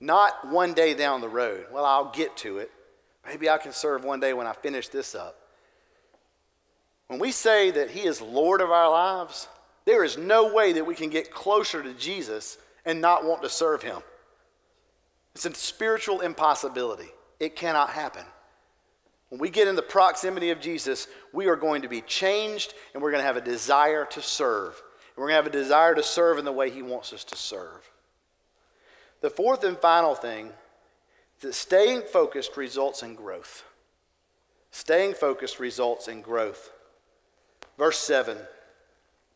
not 0.01 0.49
one 0.49 0.73
day 0.73 0.95
down 0.95 1.21
the 1.21 1.29
road. 1.29 1.67
Well, 1.71 1.85
I'll 1.85 2.11
get 2.11 2.37
to 2.39 2.59
it. 2.59 2.71
Maybe 3.27 3.51
I 3.51 3.59
can 3.59 3.73
serve 3.73 4.03
one 4.03 4.19
day 4.19 4.33
when 4.33 4.47
I 4.47 4.53
finish 4.53 4.89
this 4.89 5.15
up. 5.15 5.40
When 7.11 7.19
we 7.19 7.33
say 7.33 7.73
that 7.73 7.91
He 7.91 8.03
is 8.03 8.23
Lord 8.23 8.61
of 8.61 8.71
our 8.71 8.89
lives, 8.89 9.49
there 9.85 10.05
is 10.05 10.17
no 10.17 10.55
way 10.55 10.75
that 10.75 10.87
we 10.87 10.95
can 10.95 11.11
get 11.11 11.33
closer 11.33 11.83
to 11.83 11.93
Jesus 11.93 12.57
and 12.85 13.01
not 13.01 13.25
want 13.25 13.43
to 13.43 13.49
serve 13.49 13.83
Him. 13.83 13.99
It's 15.35 15.45
a 15.45 15.53
spiritual 15.53 16.21
impossibility. 16.21 17.09
It 17.41 17.57
cannot 17.57 17.91
happen. 17.91 18.23
When 19.29 19.41
we 19.41 19.51
get 19.51 19.67
in 19.67 19.75
the 19.75 19.83
proximity 19.83 20.51
of 20.51 20.61
Jesus, 20.61 21.09
we 21.33 21.49
are 21.49 21.57
going 21.57 21.83
to 21.83 21.89
be 21.89 22.01
changed 22.01 22.75
and 22.95 23.03
we're 23.03 23.11
going 23.11 23.23
to 23.23 23.27
have 23.27 23.37
a 23.37 23.41
desire 23.41 24.05
to 24.05 24.23
serve. 24.23 24.81
And 25.09 25.17
we're 25.17 25.31
going 25.31 25.43
to 25.43 25.43
have 25.43 25.53
a 25.53 25.65
desire 25.65 25.97
to 25.97 26.05
serve 26.05 26.39
in 26.39 26.45
the 26.45 26.53
way 26.53 26.71
He 26.71 26.83
wants 26.83 27.13
us 27.13 27.25
to 27.25 27.37
serve. 27.37 27.91
The 29.21 29.31
fourth 29.31 29.65
and 29.65 29.77
final 29.77 30.15
thing 30.15 30.53
is 31.39 31.43
that 31.43 31.55
staying 31.55 32.03
focused 32.03 32.57
results 32.57 33.03
in 33.03 33.17
growth. 33.17 33.65
Staying 34.71 35.15
focused 35.15 35.59
results 35.59 36.07
in 36.07 36.21
growth. 36.21 36.71
Verse 37.81 37.99
7. 37.99 38.37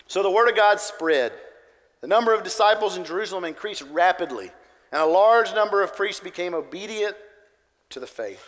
So 0.06 0.22
the 0.22 0.30
word 0.30 0.50
of 0.50 0.54
God 0.54 0.78
spread. 0.78 1.32
The 2.02 2.06
number 2.06 2.34
of 2.34 2.44
disciples 2.44 2.98
in 2.98 3.04
Jerusalem 3.06 3.46
increased 3.46 3.80
rapidly, 3.90 4.50
and 4.92 5.00
a 5.00 5.06
large 5.06 5.54
number 5.54 5.82
of 5.82 5.96
priests 5.96 6.20
became 6.20 6.52
obedient 6.52 7.16
to 7.88 8.00
the 8.00 8.06
faith. 8.06 8.44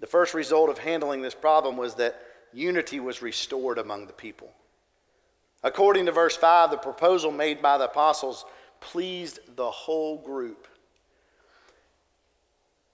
The 0.00 0.06
first 0.06 0.34
result 0.34 0.68
of 0.68 0.76
handling 0.76 1.22
this 1.22 1.34
problem 1.34 1.78
was 1.78 1.94
that 1.94 2.20
unity 2.52 3.00
was 3.00 3.22
restored 3.22 3.78
among 3.78 4.06
the 4.06 4.12
people. 4.12 4.52
According 5.62 6.04
to 6.04 6.12
verse 6.12 6.36
5, 6.36 6.72
the 6.72 6.76
proposal 6.76 7.32
made 7.32 7.62
by 7.62 7.78
the 7.78 7.86
apostles 7.86 8.44
pleased 8.80 9.38
the 9.56 9.70
whole 9.70 10.18
group. 10.18 10.68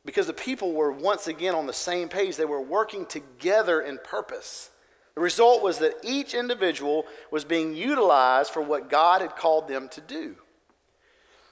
Because 0.09 0.27
the 0.27 0.33
people 0.33 0.73
were 0.73 0.91
once 0.91 1.29
again 1.29 1.55
on 1.55 1.67
the 1.67 1.73
same 1.75 2.09
page, 2.09 2.37
they 2.37 2.47
were 2.47 2.63
working 2.63 3.05
together 3.05 3.83
in 3.83 3.99
purpose. 4.03 4.71
The 5.15 5.21
result 5.21 5.63
was 5.63 5.81
that 5.81 5.97
each 6.03 6.33
individual 6.33 7.05
was 7.31 7.45
being 7.45 7.75
utilized 7.75 8.51
for 8.51 8.63
what 8.63 8.89
God 8.89 9.21
had 9.21 9.37
called 9.37 9.69
them 9.69 9.87
to 9.91 10.01
do. 10.01 10.37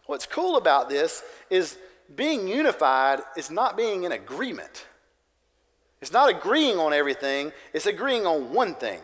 What's 0.06 0.24
cool 0.24 0.56
about 0.56 0.88
this 0.88 1.22
is 1.50 1.76
being 2.14 2.48
unified 2.48 3.20
is 3.36 3.50
not 3.50 3.76
being 3.76 4.04
in 4.04 4.12
agreement. 4.12 4.86
It's 6.00 6.14
not 6.14 6.30
agreeing 6.30 6.78
on 6.78 6.94
everything, 6.94 7.52
it's 7.74 7.84
agreeing 7.84 8.24
on 8.24 8.54
one 8.54 8.74
thing. 8.74 9.00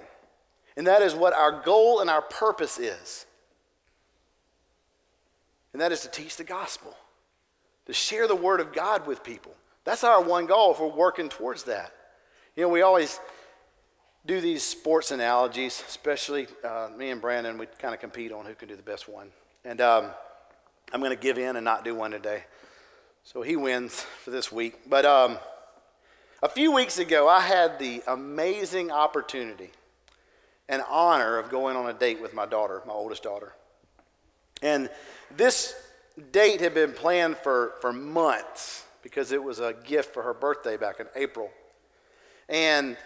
And 0.78 0.86
that 0.86 1.02
is 1.02 1.14
what 1.14 1.34
our 1.34 1.60
goal 1.60 2.00
and 2.00 2.08
our 2.08 2.22
purpose 2.22 2.78
is. 2.78 3.26
And 5.74 5.82
that 5.82 5.92
is 5.92 6.00
to 6.00 6.08
teach 6.08 6.38
the 6.38 6.44
gospel, 6.44 6.96
to 7.86 7.92
share 7.92 8.28
the 8.28 8.36
word 8.36 8.60
of 8.60 8.72
God 8.72 9.06
with 9.06 9.22
people. 9.24 9.54
That's 9.84 10.04
our 10.04 10.22
one 10.22 10.46
goal 10.46 10.72
if 10.72 10.80
we're 10.80 10.88
working 10.88 11.28
towards 11.28 11.64
that. 11.64 11.92
You 12.56 12.64
know, 12.64 12.68
we 12.68 12.82
always 12.82 13.18
do 14.24 14.40
these 14.40 14.62
sports 14.62 15.10
analogies, 15.10 15.82
especially 15.88 16.46
uh, 16.62 16.88
me 16.96 17.10
and 17.10 17.20
Brandon, 17.20 17.58
we 17.58 17.66
kind 17.66 17.92
of 17.92 18.00
compete 18.00 18.30
on 18.30 18.44
who 18.44 18.54
can 18.54 18.68
do 18.68 18.76
the 18.76 18.82
best 18.82 19.08
one. 19.08 19.28
And 19.64 19.80
um, 19.80 20.10
I'm 20.92 21.00
going 21.00 21.10
to 21.10 21.16
give 21.16 21.38
in 21.38 21.56
and 21.56 21.64
not 21.64 21.84
do 21.84 21.94
one 21.94 22.12
today. 22.12 22.44
So 23.24 23.42
he 23.42 23.56
wins 23.56 24.00
for 24.24 24.30
this 24.30 24.52
week. 24.52 24.78
But 24.88 25.04
um, 25.04 25.38
a 26.42 26.48
few 26.48 26.72
weeks 26.72 26.98
ago, 26.98 27.28
I 27.28 27.40
had 27.40 27.78
the 27.78 28.02
amazing 28.06 28.90
opportunity 28.90 29.70
and 30.68 30.82
honor 30.88 31.38
of 31.38 31.50
going 31.50 31.76
on 31.76 31.88
a 31.88 31.92
date 31.92 32.20
with 32.20 32.34
my 32.34 32.46
daughter, 32.46 32.82
my 32.86 32.92
oldest 32.92 33.22
daughter. 33.22 33.52
And 34.62 34.88
this 35.36 35.74
date 36.30 36.60
had 36.60 36.74
been 36.74 36.92
planned 36.92 37.38
for, 37.38 37.74
for 37.80 37.92
months 37.92 38.84
because 39.02 39.32
it 39.32 39.42
was 39.42 39.58
a 39.58 39.74
gift 39.84 40.12
for 40.14 40.22
her 40.22 40.34
birthday 40.34 40.76
back 40.76 41.00
in 41.00 41.06
April. 41.16 41.50
And 42.48 42.96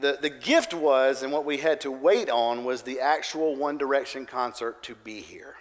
the, 0.00 0.18
the 0.20 0.30
gift 0.30 0.74
was, 0.74 1.22
and 1.22 1.32
what 1.32 1.44
we 1.44 1.58
had 1.58 1.80
to 1.82 1.90
wait 1.90 2.30
on, 2.30 2.64
was 2.64 2.82
the 2.82 3.00
actual 3.00 3.56
One 3.56 3.78
Direction 3.78 4.26
concert 4.26 4.82
to 4.84 4.94
be 4.94 5.20
here. 5.20 5.54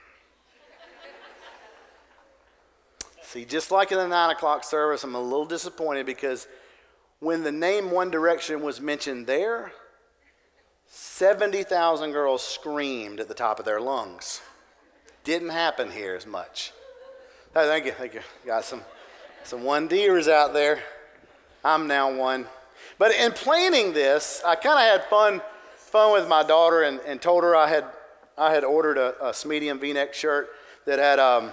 See, 3.21 3.43
just 3.45 3.71
like 3.71 3.91
in 3.91 3.97
the 3.97 4.07
nine 4.07 4.29
o'clock 4.29 4.63
service, 4.63 5.03
I'm 5.03 5.15
a 5.15 5.21
little 5.21 5.45
disappointed 5.45 6.05
because 6.05 6.47
when 7.19 7.43
the 7.43 7.51
name 7.51 7.91
One 7.91 8.09
Direction 8.09 8.61
was 8.61 8.79
mentioned 8.79 9.27
there, 9.27 9.73
70,000 10.87 12.11
girls 12.11 12.41
screamed 12.41 13.19
at 13.19 13.27
the 13.27 13.33
top 13.33 13.59
of 13.59 13.65
their 13.65 13.81
lungs. 13.81 14.41
Didn't 15.27 15.49
happen 15.49 15.91
here 15.91 16.15
as 16.15 16.25
much. 16.25 16.71
Oh, 17.53 17.67
thank 17.67 17.85
you, 17.85 17.91
thank 17.91 18.13
you. 18.13 18.21
Got 18.45 18.63
some, 18.63 18.79
some 19.43 19.65
one 19.65 19.89
Deers 19.89 20.29
out 20.29 20.53
there. 20.53 20.79
I'm 21.65 21.85
now 21.85 22.15
one. 22.15 22.45
But 22.97 23.11
in 23.13 23.33
planning 23.33 23.91
this, 23.91 24.41
I 24.45 24.55
kind 24.55 24.79
of 24.79 24.85
had 24.85 25.03
fun, 25.09 25.41
fun 25.75 26.13
with 26.13 26.29
my 26.29 26.43
daughter 26.43 26.83
and, 26.83 27.01
and 27.05 27.21
told 27.21 27.43
her 27.43 27.57
I 27.57 27.67
had, 27.67 27.83
I 28.37 28.53
had 28.53 28.63
ordered 28.63 28.97
a, 28.97 29.21
a 29.21 29.33
medium 29.45 29.81
V-neck 29.81 30.13
shirt 30.13 30.47
that 30.85 30.97
had 30.97 31.19
um, 31.19 31.51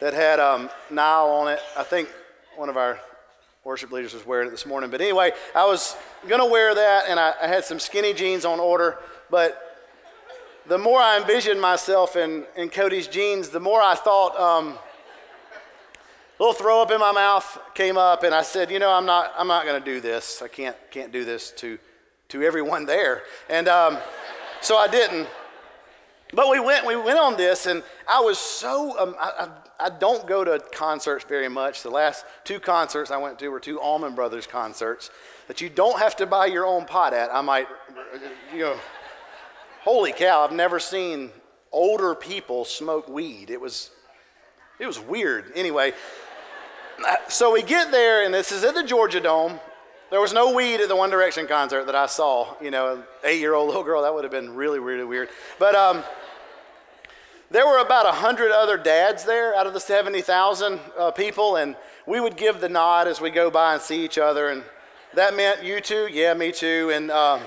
that 0.00 0.14
had 0.14 0.38
um, 0.38 0.70
Niall 0.88 1.30
on 1.30 1.48
it. 1.48 1.58
I 1.76 1.82
think 1.82 2.10
one 2.54 2.68
of 2.68 2.76
our 2.76 3.00
worship 3.64 3.90
leaders 3.90 4.14
was 4.14 4.24
wearing 4.24 4.46
it 4.46 4.52
this 4.52 4.66
morning. 4.66 4.88
But 4.88 5.00
anyway, 5.00 5.32
I 5.52 5.64
was 5.64 5.96
going 6.28 6.40
to 6.40 6.48
wear 6.48 6.76
that, 6.76 7.06
and 7.08 7.18
I, 7.18 7.34
I, 7.42 7.48
had 7.48 7.64
some 7.64 7.80
skinny 7.80 8.14
jeans 8.14 8.44
on 8.44 8.60
order. 8.60 8.98
But 9.30 9.63
the 10.66 10.78
more 10.78 10.98
I 11.00 11.18
envisioned 11.20 11.60
myself 11.60 12.16
in, 12.16 12.44
in 12.56 12.70
Cody's 12.70 13.06
jeans, 13.06 13.50
the 13.50 13.60
more 13.60 13.82
I 13.82 13.94
thought 13.94 14.38
um, 14.38 14.78
a 16.38 16.42
little 16.42 16.54
throw 16.54 16.80
up 16.80 16.90
in 16.90 16.98
my 16.98 17.12
mouth 17.12 17.58
came 17.74 17.96
up, 17.98 18.22
and 18.22 18.34
I 18.34 18.42
said, 18.42 18.70
you 18.70 18.78
know, 18.78 18.90
I'm 18.90 19.06
not, 19.06 19.32
I'm 19.36 19.46
not 19.46 19.66
going 19.66 19.82
to 19.82 19.84
do 19.84 20.00
this. 20.00 20.42
I 20.42 20.48
can't, 20.48 20.76
can't 20.90 21.12
do 21.12 21.24
this 21.24 21.50
to, 21.58 21.78
to 22.30 22.42
everyone 22.42 22.86
there. 22.86 23.22
And 23.50 23.68
um, 23.68 23.98
so 24.60 24.76
I 24.76 24.88
didn't. 24.88 25.28
But 26.32 26.50
we 26.50 26.58
went, 26.58 26.86
we 26.86 26.96
went 26.96 27.18
on 27.18 27.36
this, 27.36 27.66
and 27.66 27.82
I 28.08 28.20
was 28.20 28.38
so, 28.38 28.98
um, 28.98 29.14
I, 29.20 29.48
I, 29.78 29.86
I, 29.86 29.90
don't 29.90 30.26
go 30.26 30.42
to 30.42 30.58
concerts 30.72 31.24
very 31.24 31.48
much. 31.48 31.82
The 31.82 31.90
last 31.90 32.24
two 32.42 32.58
concerts 32.58 33.12
I 33.12 33.18
went 33.18 33.38
to 33.38 33.48
were 33.48 33.60
two 33.60 33.78
Allman 33.78 34.14
Brothers 34.16 34.46
concerts 34.46 35.10
that 35.46 35.60
you 35.60 35.68
don't 35.68 35.98
have 36.00 36.16
to 36.16 36.26
buy 36.26 36.46
your 36.46 36.66
own 36.66 36.86
pot 36.86 37.14
at. 37.14 37.32
I 37.32 37.40
might, 37.40 37.68
you 38.52 38.60
know, 38.60 38.76
holy 39.84 40.12
cow, 40.12 40.42
I've 40.42 40.52
never 40.52 40.80
seen 40.80 41.30
older 41.70 42.14
people 42.14 42.64
smoke 42.64 43.06
weed. 43.06 43.50
It 43.50 43.60
was, 43.60 43.90
it 44.78 44.86
was 44.86 44.98
weird. 44.98 45.52
Anyway, 45.54 45.92
so 47.28 47.52
we 47.52 47.62
get 47.62 47.90
there, 47.90 48.24
and 48.24 48.32
this 48.32 48.50
is 48.50 48.64
at 48.64 48.74
the 48.74 48.82
Georgia 48.82 49.20
Dome. 49.20 49.60
There 50.10 50.20
was 50.20 50.32
no 50.32 50.54
weed 50.54 50.80
at 50.80 50.88
the 50.88 50.96
One 50.96 51.10
Direction 51.10 51.46
concert 51.46 51.84
that 51.84 51.94
I 51.94 52.06
saw. 52.06 52.54
You 52.62 52.70
know, 52.70 52.94
an 52.94 53.02
eight-year-old 53.24 53.66
little 53.66 53.82
girl, 53.82 54.02
that 54.02 54.14
would 54.14 54.24
have 54.24 54.30
been 54.30 54.54
really, 54.54 54.78
really 54.78 55.04
weird. 55.04 55.28
But 55.58 55.74
um, 55.74 56.02
there 57.50 57.66
were 57.66 57.78
about 57.78 58.06
100 58.06 58.52
other 58.52 58.78
dads 58.78 59.24
there 59.24 59.54
out 59.54 59.66
of 59.66 59.74
the 59.74 59.80
70,000 59.80 60.80
uh, 60.98 61.10
people, 61.10 61.56
and 61.56 61.76
we 62.06 62.20
would 62.20 62.38
give 62.38 62.60
the 62.60 62.68
nod 62.70 63.06
as 63.06 63.20
we 63.20 63.28
go 63.28 63.50
by 63.50 63.74
and 63.74 63.82
see 63.82 64.02
each 64.02 64.16
other. 64.16 64.48
And 64.48 64.62
that 65.14 65.36
meant 65.36 65.62
you 65.62 65.80
too? 65.80 66.08
Yeah, 66.10 66.32
me 66.32 66.52
too. 66.52 66.90
And 66.94 67.10
um, 67.10 67.40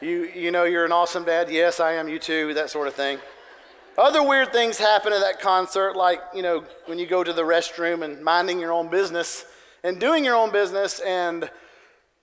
you, 0.00 0.30
you 0.34 0.50
know, 0.50 0.64
you're 0.64 0.84
an 0.84 0.92
awesome 0.92 1.24
dad. 1.24 1.50
Yes, 1.50 1.80
I 1.80 1.92
am. 1.92 2.08
You 2.08 2.18
too. 2.18 2.54
That 2.54 2.70
sort 2.70 2.88
of 2.88 2.94
thing. 2.94 3.18
Other 3.98 4.22
weird 4.22 4.52
things 4.52 4.78
happen 4.78 5.12
at 5.12 5.20
that 5.20 5.40
concert, 5.40 5.94
like, 5.94 6.20
you 6.34 6.42
know, 6.42 6.64
when 6.86 6.98
you 6.98 7.06
go 7.06 7.22
to 7.22 7.32
the 7.32 7.42
restroom 7.42 8.02
and 8.02 8.22
minding 8.22 8.58
your 8.58 8.72
own 8.72 8.88
business 8.88 9.44
and 9.84 10.00
doing 10.00 10.24
your 10.24 10.36
own 10.36 10.50
business, 10.50 11.00
and 11.00 11.50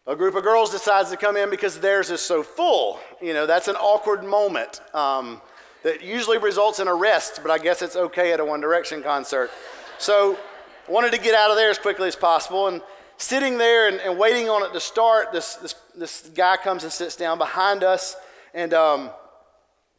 a 0.07 0.15
group 0.15 0.35
of 0.35 0.43
girls 0.43 0.71
decides 0.71 1.11
to 1.11 1.17
come 1.17 1.37
in 1.37 1.49
because 1.49 1.79
theirs 1.79 2.09
is 2.09 2.21
so 2.21 2.41
full. 2.41 2.99
You 3.21 3.33
know, 3.33 3.45
that's 3.45 3.67
an 3.67 3.75
awkward 3.75 4.23
moment. 4.23 4.81
Um, 4.93 5.41
that 5.83 6.01
usually 6.01 6.37
results 6.37 6.79
in 6.79 6.87
arrest, 6.87 7.41
but 7.43 7.51
I 7.51 7.57
guess 7.59 7.81
it's 7.81 7.95
okay 7.95 8.33
at 8.33 8.39
a 8.39 8.45
One 8.45 8.59
Direction 8.59 9.03
concert. 9.03 9.51
So, 9.99 10.37
wanted 10.87 11.11
to 11.11 11.19
get 11.19 11.35
out 11.35 11.51
of 11.51 11.55
there 11.55 11.69
as 11.69 11.77
quickly 11.77 12.07
as 12.07 12.15
possible. 12.15 12.67
And 12.67 12.81
sitting 13.17 13.57
there 13.57 13.87
and, 13.87 13.99
and 13.99 14.17
waiting 14.17 14.49
on 14.49 14.63
it 14.63 14.73
to 14.73 14.79
start, 14.79 15.31
this, 15.31 15.55
this, 15.55 15.75
this 15.95 16.29
guy 16.35 16.57
comes 16.57 16.83
and 16.83 16.91
sits 16.91 17.15
down 17.15 17.37
behind 17.37 17.83
us. 17.83 18.15
And 18.53 18.73
um, 18.73 19.09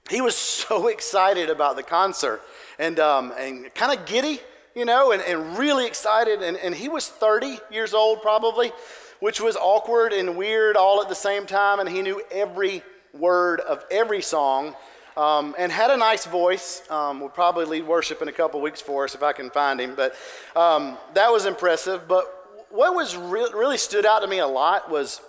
he 0.08 0.20
was 0.20 0.36
so 0.36 0.88
excited 0.88 1.50
about 1.50 1.76
the 1.76 1.82
concert 1.82 2.40
and, 2.78 2.98
um, 2.98 3.32
and 3.38 3.72
kind 3.74 3.98
of 3.98 4.06
giddy, 4.06 4.40
you 4.74 4.84
know, 4.84 5.12
and, 5.12 5.22
and 5.22 5.58
really 5.58 5.86
excited. 5.86 6.42
And, 6.42 6.56
and 6.56 6.74
he 6.74 6.88
was 6.88 7.08
30 7.08 7.58
years 7.70 7.94
old, 7.94 8.22
probably, 8.22 8.72
which 9.20 9.40
was 9.40 9.56
awkward 9.56 10.12
and 10.12 10.36
weird 10.36 10.76
all 10.76 11.02
at 11.02 11.08
the 11.08 11.14
same 11.14 11.46
time. 11.46 11.80
And 11.80 11.88
he 11.88 12.02
knew 12.02 12.22
every 12.30 12.82
word 13.12 13.60
of 13.60 13.84
every 13.90 14.22
song 14.22 14.76
um, 15.16 15.56
and 15.58 15.72
had 15.72 15.90
a 15.90 15.96
nice 15.96 16.26
voice. 16.26 16.82
Um, 16.88 17.20
will 17.20 17.28
probably 17.28 17.64
lead 17.64 17.86
worship 17.86 18.22
in 18.22 18.28
a 18.28 18.32
couple 18.32 18.60
weeks 18.60 18.80
for 18.80 19.04
us 19.04 19.16
if 19.16 19.22
I 19.22 19.32
can 19.32 19.50
find 19.50 19.80
him. 19.80 19.94
But 19.96 20.14
um, 20.54 20.96
that 21.14 21.32
was 21.32 21.44
impressive. 21.44 22.06
But 22.06 22.37
what 22.70 22.94
was 22.94 23.16
re- 23.16 23.50
really 23.54 23.78
stood 23.78 24.06
out 24.06 24.20
to 24.20 24.26
me 24.26 24.38
a 24.38 24.46
lot 24.46 24.90
was 24.90 25.20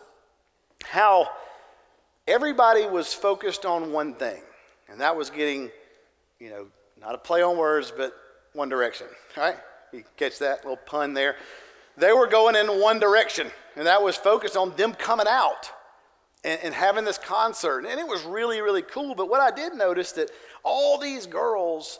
how 0.84 1.28
everybody 2.28 2.86
was 2.86 3.14
focused 3.14 3.66
on 3.66 3.92
one 3.92 4.14
thing, 4.14 4.42
and 4.88 5.02
that 5.02 5.16
was 5.16 5.30
getting, 5.30 5.72
you 6.40 6.50
know, 6.50 6.68
not 7.00 7.16
a 7.16 7.18
play 7.18 7.42
on 7.42 7.58
words, 7.58 7.92
but 7.96 8.14
one 8.54 8.70
direction. 8.70 9.08
Right? 9.38 9.58
You 9.92 10.04
catch 10.18 10.40
that 10.40 10.64
little 10.64 10.78
pun 10.78 11.14
there? 11.14 11.36
They 11.98 12.14
were 12.14 12.28
going 12.28 12.56
in 12.56 12.68
one 12.82 13.00
direction, 13.00 13.48
and 13.76 13.88
that 13.88 14.02
was 14.02 14.16
focused 14.16 14.56
on 14.56 14.76
them 14.76 14.94
coming 14.94 15.28
out 15.28 15.72
and, 16.44 16.60
and 16.64 16.74
having 16.74 17.04
this 17.04 17.18
concert. 17.18 17.86
And 17.86 18.00
it 18.00 18.08
was 18.08 18.24
really, 18.24 18.62
really 18.62 18.82
cool. 18.82 19.16
But 19.16 19.30
what 19.30 19.42
I 19.42 19.52
did 19.52 19.74
notice 19.74 20.12
that 20.14 20.30
all 20.64 20.98
these 20.98 21.26
girls 21.26 22.00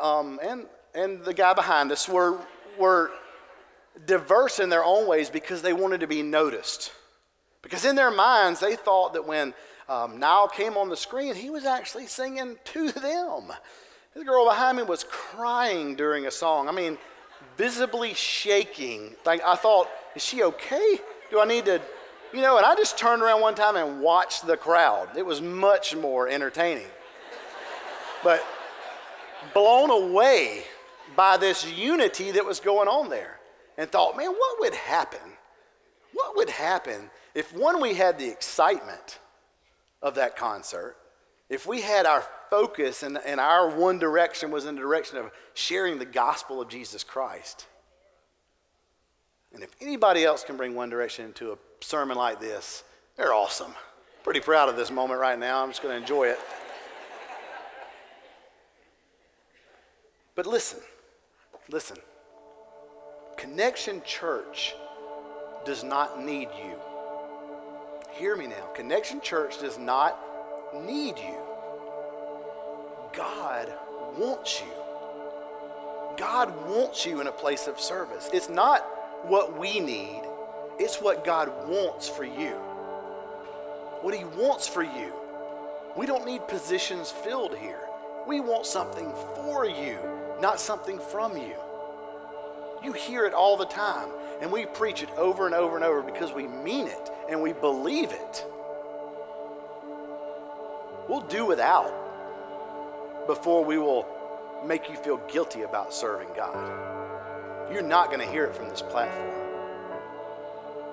um, 0.00 0.38
and, 0.42 0.66
and 0.94 1.24
the 1.24 1.34
guy 1.34 1.54
behind 1.54 1.90
us 1.92 2.08
were, 2.08 2.38
were 2.78 3.10
diverse 4.06 4.58
in 4.58 4.68
their 4.68 4.84
own 4.84 5.06
ways 5.06 5.30
because 5.30 5.62
they 5.62 5.72
wanted 5.72 6.00
to 6.00 6.06
be 6.06 6.22
noticed. 6.22 6.92
Because 7.62 7.84
in 7.84 7.96
their 7.96 8.10
minds, 8.10 8.60
they 8.60 8.76
thought 8.76 9.12
that 9.14 9.26
when 9.26 9.54
um, 9.88 10.18
Niall 10.18 10.48
came 10.48 10.76
on 10.76 10.88
the 10.88 10.96
screen, 10.96 11.34
he 11.34 11.50
was 11.50 11.64
actually 11.64 12.06
singing 12.06 12.56
to 12.64 12.90
them. 12.92 13.52
The 14.14 14.24
girl 14.24 14.46
behind 14.46 14.78
me 14.78 14.82
was 14.82 15.04
crying 15.04 15.94
during 15.94 16.26
a 16.26 16.30
song. 16.30 16.68
I 16.68 16.72
mean, 16.72 16.98
visibly 17.56 18.14
shaking. 18.14 19.14
Like, 19.24 19.42
I 19.44 19.56
thought, 19.56 19.88
is 20.14 20.24
she 20.24 20.42
okay? 20.42 20.98
Do 21.30 21.40
I 21.40 21.44
need 21.44 21.66
to, 21.66 21.80
you 22.32 22.40
know? 22.40 22.56
And 22.56 22.66
I 22.66 22.74
just 22.74 22.98
turned 22.98 23.22
around 23.22 23.40
one 23.40 23.54
time 23.54 23.76
and 23.76 24.00
watched 24.00 24.46
the 24.46 24.56
crowd. 24.56 25.16
It 25.16 25.24
was 25.24 25.40
much 25.40 25.94
more 25.94 26.28
entertaining. 26.28 26.86
But 28.24 28.44
blown 29.54 29.90
away 29.90 30.64
by 31.16 31.36
this 31.36 31.70
unity 31.70 32.32
that 32.32 32.44
was 32.44 32.60
going 32.60 32.88
on 32.88 33.08
there 33.08 33.39
and 33.78 33.90
thought, 33.90 34.16
man, 34.16 34.30
what 34.30 34.60
would 34.60 34.74
happen? 34.74 35.20
What 36.12 36.36
would 36.36 36.50
happen 36.50 37.10
if 37.34 37.54
one, 37.54 37.80
we 37.80 37.94
had 37.94 38.18
the 38.18 38.28
excitement 38.28 39.18
of 40.02 40.16
that 40.16 40.36
concert, 40.36 40.96
if 41.48 41.66
we 41.66 41.80
had 41.80 42.06
our 42.06 42.24
focus 42.48 43.02
and, 43.02 43.18
and 43.24 43.38
our 43.38 43.70
one 43.70 43.98
direction 43.98 44.50
was 44.50 44.66
in 44.66 44.74
the 44.74 44.80
direction 44.80 45.18
of 45.18 45.30
sharing 45.54 45.98
the 45.98 46.04
gospel 46.04 46.60
of 46.60 46.68
Jesus 46.68 47.04
Christ. 47.04 47.66
And 49.52 49.62
if 49.62 49.74
anybody 49.80 50.24
else 50.24 50.44
can 50.44 50.56
bring 50.56 50.74
one 50.74 50.90
direction 50.90 51.26
into 51.26 51.52
a 51.52 51.58
sermon 51.80 52.16
like 52.16 52.40
this, 52.40 52.84
they're 53.16 53.34
awesome. 53.34 53.74
Pretty 54.22 54.40
proud 54.40 54.68
of 54.68 54.76
this 54.76 54.90
moment 54.90 55.20
right 55.20 55.38
now. 55.38 55.62
I'm 55.62 55.70
just 55.70 55.82
going 55.82 55.94
to 55.94 56.00
enjoy 56.00 56.28
it. 56.28 56.38
But 60.34 60.46
listen, 60.46 60.80
listen. 61.68 61.96
Connection 63.36 64.02
Church 64.04 64.74
does 65.64 65.82
not 65.84 66.22
need 66.22 66.48
you. 66.64 66.74
Hear 68.12 68.36
me 68.36 68.46
now. 68.46 68.66
Connection 68.74 69.20
Church 69.20 69.60
does 69.60 69.78
not 69.78 70.18
need 70.84 71.16
you. 71.18 71.36
God 73.12 73.72
wants 74.18 74.60
you. 74.60 74.72
God 76.16 76.54
wants 76.68 77.06
you 77.06 77.20
in 77.20 77.26
a 77.26 77.32
place 77.32 77.66
of 77.66 77.80
service. 77.80 78.28
It's 78.32 78.48
not 78.48 78.82
what 79.22 79.58
we 79.58 79.80
need, 79.80 80.22
it's 80.78 81.00
what 81.00 81.24
God 81.24 81.48
wants 81.68 82.08
for 82.08 82.24
you. 82.24 82.52
What 84.02 84.14
He 84.14 84.24
wants 84.24 84.66
for 84.66 84.82
you. 84.82 85.12
We 85.96 86.06
don't 86.06 86.24
need 86.24 86.46
positions 86.46 87.10
filled 87.10 87.56
here. 87.56 87.80
We 88.26 88.40
want 88.40 88.66
something 88.66 89.12
for 89.34 89.66
you, 89.66 89.98
not 90.40 90.60
something 90.60 90.98
from 90.98 91.36
you. 91.36 91.56
You 92.82 92.92
hear 92.92 93.26
it 93.26 93.34
all 93.34 93.56
the 93.56 93.66
time, 93.66 94.08
and 94.40 94.50
we 94.50 94.64
preach 94.66 95.02
it 95.02 95.10
over 95.16 95.46
and 95.46 95.54
over 95.54 95.76
and 95.76 95.84
over 95.84 96.02
because 96.02 96.32
we 96.32 96.46
mean 96.46 96.86
it 96.86 97.10
and 97.28 97.42
we 97.42 97.52
believe 97.52 98.10
it. 98.10 98.46
We'll 101.08 101.20
do 101.22 101.44
without 101.44 101.92
before 103.26 103.64
we 103.64 103.78
will 103.78 104.06
make 104.64 104.88
you 104.88 104.96
feel 104.96 105.18
guilty 105.28 105.62
about 105.62 105.92
serving 105.92 106.28
God. 106.34 107.72
You're 107.72 107.82
not 107.82 108.08
going 108.08 108.20
to 108.20 108.26
hear 108.26 108.44
it 108.44 108.54
from 108.54 108.68
this 108.68 108.82
platform 108.82 109.30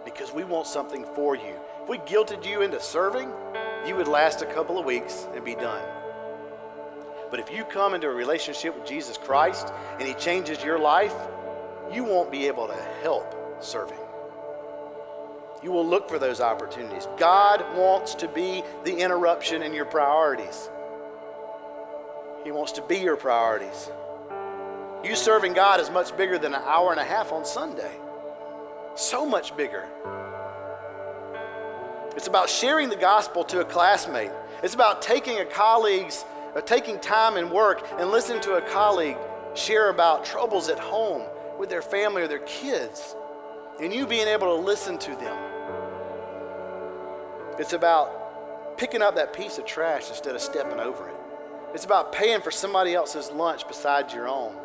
because 0.05 0.31
we 0.31 0.43
want 0.43 0.67
something 0.67 1.05
for 1.15 1.35
you. 1.35 1.55
If 1.83 1.89
we 1.89 1.97
guilted 1.99 2.45
you 2.45 2.61
into 2.61 2.81
serving, 2.81 3.29
you 3.85 3.95
would 3.95 4.07
last 4.07 4.41
a 4.41 4.45
couple 4.45 4.77
of 4.77 4.85
weeks 4.85 5.27
and 5.33 5.43
be 5.43 5.55
done. 5.55 5.83
But 7.29 7.39
if 7.39 7.51
you 7.51 7.63
come 7.63 7.93
into 7.93 8.07
a 8.07 8.13
relationship 8.13 8.75
with 8.75 8.87
Jesus 8.87 9.17
Christ 9.17 9.71
and 9.99 10.07
He 10.07 10.13
changes 10.13 10.63
your 10.63 10.79
life, 10.79 11.15
you 11.91 12.03
won't 12.03 12.31
be 12.31 12.47
able 12.47 12.67
to 12.67 12.75
help 13.01 13.63
serving. 13.63 13.97
You 15.63 15.71
will 15.71 15.85
look 15.85 16.07
for 16.07 16.19
those 16.19 16.39
opportunities. 16.39 17.07
God 17.17 17.65
wants 17.75 18.15
to 18.15 18.27
be 18.27 18.63
the 18.83 18.95
interruption 18.97 19.63
in 19.63 19.73
your 19.73 19.85
priorities. 19.85 20.69
He 22.43 22.51
wants 22.51 22.73
to 22.73 22.81
be 22.81 22.97
your 22.97 23.17
priorities. 23.17 23.89
You 25.03 25.15
serving 25.15 25.53
God 25.53 25.79
is 25.79 25.89
much 25.89 26.15
bigger 26.15 26.37
than 26.37 26.53
an 26.53 26.61
hour 26.63 26.91
and 26.91 26.99
a 26.99 27.03
half 27.03 27.31
on 27.31 27.45
Sunday. 27.45 27.91
So 28.95 29.25
much 29.25 29.55
bigger. 29.57 29.87
It's 32.15 32.27
about 32.27 32.49
sharing 32.49 32.89
the 32.89 32.95
gospel 32.95 33.43
to 33.45 33.59
a 33.61 33.65
classmate. 33.65 34.31
It's 34.63 34.73
about 34.73 35.01
taking 35.01 35.39
a 35.39 35.45
colleague's, 35.45 36.25
uh, 36.55 36.61
taking 36.61 36.99
time 36.99 37.37
in 37.37 37.49
work 37.49 37.87
and 37.99 38.09
listening 38.09 38.41
to 38.41 38.55
a 38.55 38.61
colleague 38.61 39.17
share 39.53 39.89
about 39.89 40.25
troubles 40.25 40.69
at 40.69 40.79
home 40.79 41.23
with 41.57 41.69
their 41.69 41.81
family 41.81 42.21
or 42.21 42.27
their 42.27 42.39
kids, 42.39 43.15
and 43.81 43.93
you 43.93 44.07
being 44.07 44.27
able 44.27 44.55
to 44.55 44.61
listen 44.63 44.97
to 44.97 45.11
them. 45.15 45.37
It's 47.59 47.73
about 47.73 48.77
picking 48.77 49.01
up 49.01 49.15
that 49.15 49.33
piece 49.33 49.57
of 49.57 49.65
trash 49.65 50.09
instead 50.09 50.35
of 50.35 50.41
stepping 50.41 50.79
over 50.79 51.09
it. 51.09 51.15
It's 51.73 51.85
about 51.85 52.11
paying 52.11 52.41
for 52.41 52.51
somebody 52.51 52.93
else's 52.93 53.31
lunch 53.31 53.67
besides 53.67 54.13
your 54.13 54.27
own. 54.27 54.55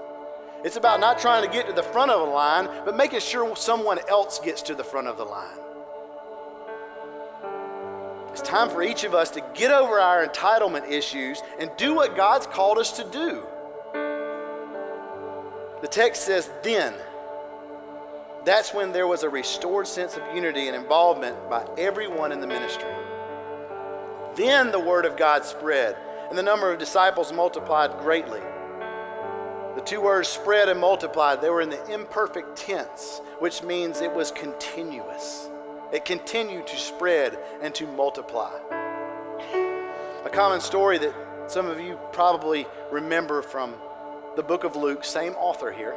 It's 0.64 0.76
about 0.76 1.00
not 1.00 1.18
trying 1.18 1.44
to 1.44 1.50
get 1.50 1.66
to 1.66 1.72
the 1.72 1.82
front 1.82 2.10
of 2.10 2.26
the 2.26 2.32
line, 2.32 2.68
but 2.84 2.96
making 2.96 3.20
sure 3.20 3.56
someone 3.56 3.98
else 4.08 4.38
gets 4.38 4.62
to 4.62 4.74
the 4.74 4.84
front 4.84 5.08
of 5.08 5.16
the 5.16 5.24
line. 5.24 5.58
It's 8.30 8.42
time 8.42 8.70
for 8.70 8.82
each 8.82 9.04
of 9.04 9.14
us 9.14 9.30
to 9.32 9.44
get 9.54 9.70
over 9.70 9.98
our 9.98 10.26
entitlement 10.26 10.90
issues 10.90 11.42
and 11.58 11.70
do 11.76 11.94
what 11.94 12.16
God's 12.16 12.46
called 12.46 12.78
us 12.78 12.92
to 12.92 13.04
do. 13.04 13.44
The 15.82 15.88
text 15.88 16.22
says, 16.22 16.48
then. 16.62 16.94
That's 18.44 18.72
when 18.72 18.92
there 18.92 19.06
was 19.06 19.24
a 19.24 19.28
restored 19.28 19.86
sense 19.86 20.16
of 20.16 20.22
unity 20.34 20.68
and 20.68 20.76
involvement 20.76 21.50
by 21.50 21.66
everyone 21.76 22.32
in 22.32 22.40
the 22.40 22.46
ministry. 22.46 22.88
Then 24.36 24.70
the 24.70 24.80
word 24.80 25.04
of 25.04 25.16
God 25.16 25.44
spread, 25.44 25.96
and 26.28 26.38
the 26.38 26.42
number 26.42 26.72
of 26.72 26.78
disciples 26.78 27.32
multiplied 27.32 27.98
greatly. 27.98 28.40
The 29.74 29.82
two 29.84 30.00
words 30.00 30.28
spread 30.28 30.68
and 30.68 30.78
multiplied, 30.78 31.40
they 31.40 31.50
were 31.50 31.60
in 31.60 31.70
the 31.70 31.92
imperfect 31.92 32.56
tense, 32.56 33.20
which 33.40 33.62
means 33.62 34.00
it 34.00 34.12
was 34.12 34.30
continuous. 34.30 35.48
It 35.92 36.04
continued 36.04 36.66
to 36.68 36.76
spread 36.76 37.38
and 37.60 37.74
to 37.74 37.86
multiply. 37.86 38.52
A 40.24 40.30
common 40.30 40.60
story 40.60 40.98
that 40.98 41.14
some 41.48 41.66
of 41.66 41.80
you 41.80 41.98
probably 42.12 42.66
remember 42.90 43.42
from 43.42 43.74
the 44.36 44.42
book 44.42 44.64
of 44.64 44.76
Luke, 44.76 45.04
same 45.04 45.32
author 45.34 45.70
here. 45.70 45.96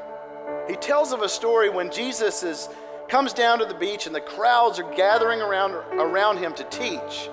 He 0.68 0.76
tells 0.76 1.12
of 1.12 1.22
a 1.22 1.30
story 1.30 1.70
when 1.70 1.92
Jesus 1.92 2.44
is, 2.44 2.70
comes 3.08 3.34
down 3.34 3.60
to 3.60 3.66
the 3.66 3.74
beach 3.74 4.06
and 4.08 4.16
the 4.16 4.22
crowds 4.22 4.80
are 4.80 4.96
gathering 4.96 5.42
around, 5.42 5.74
around 6.00 6.38
him 6.38 6.54
to 6.54 6.64
teach. 6.66 7.30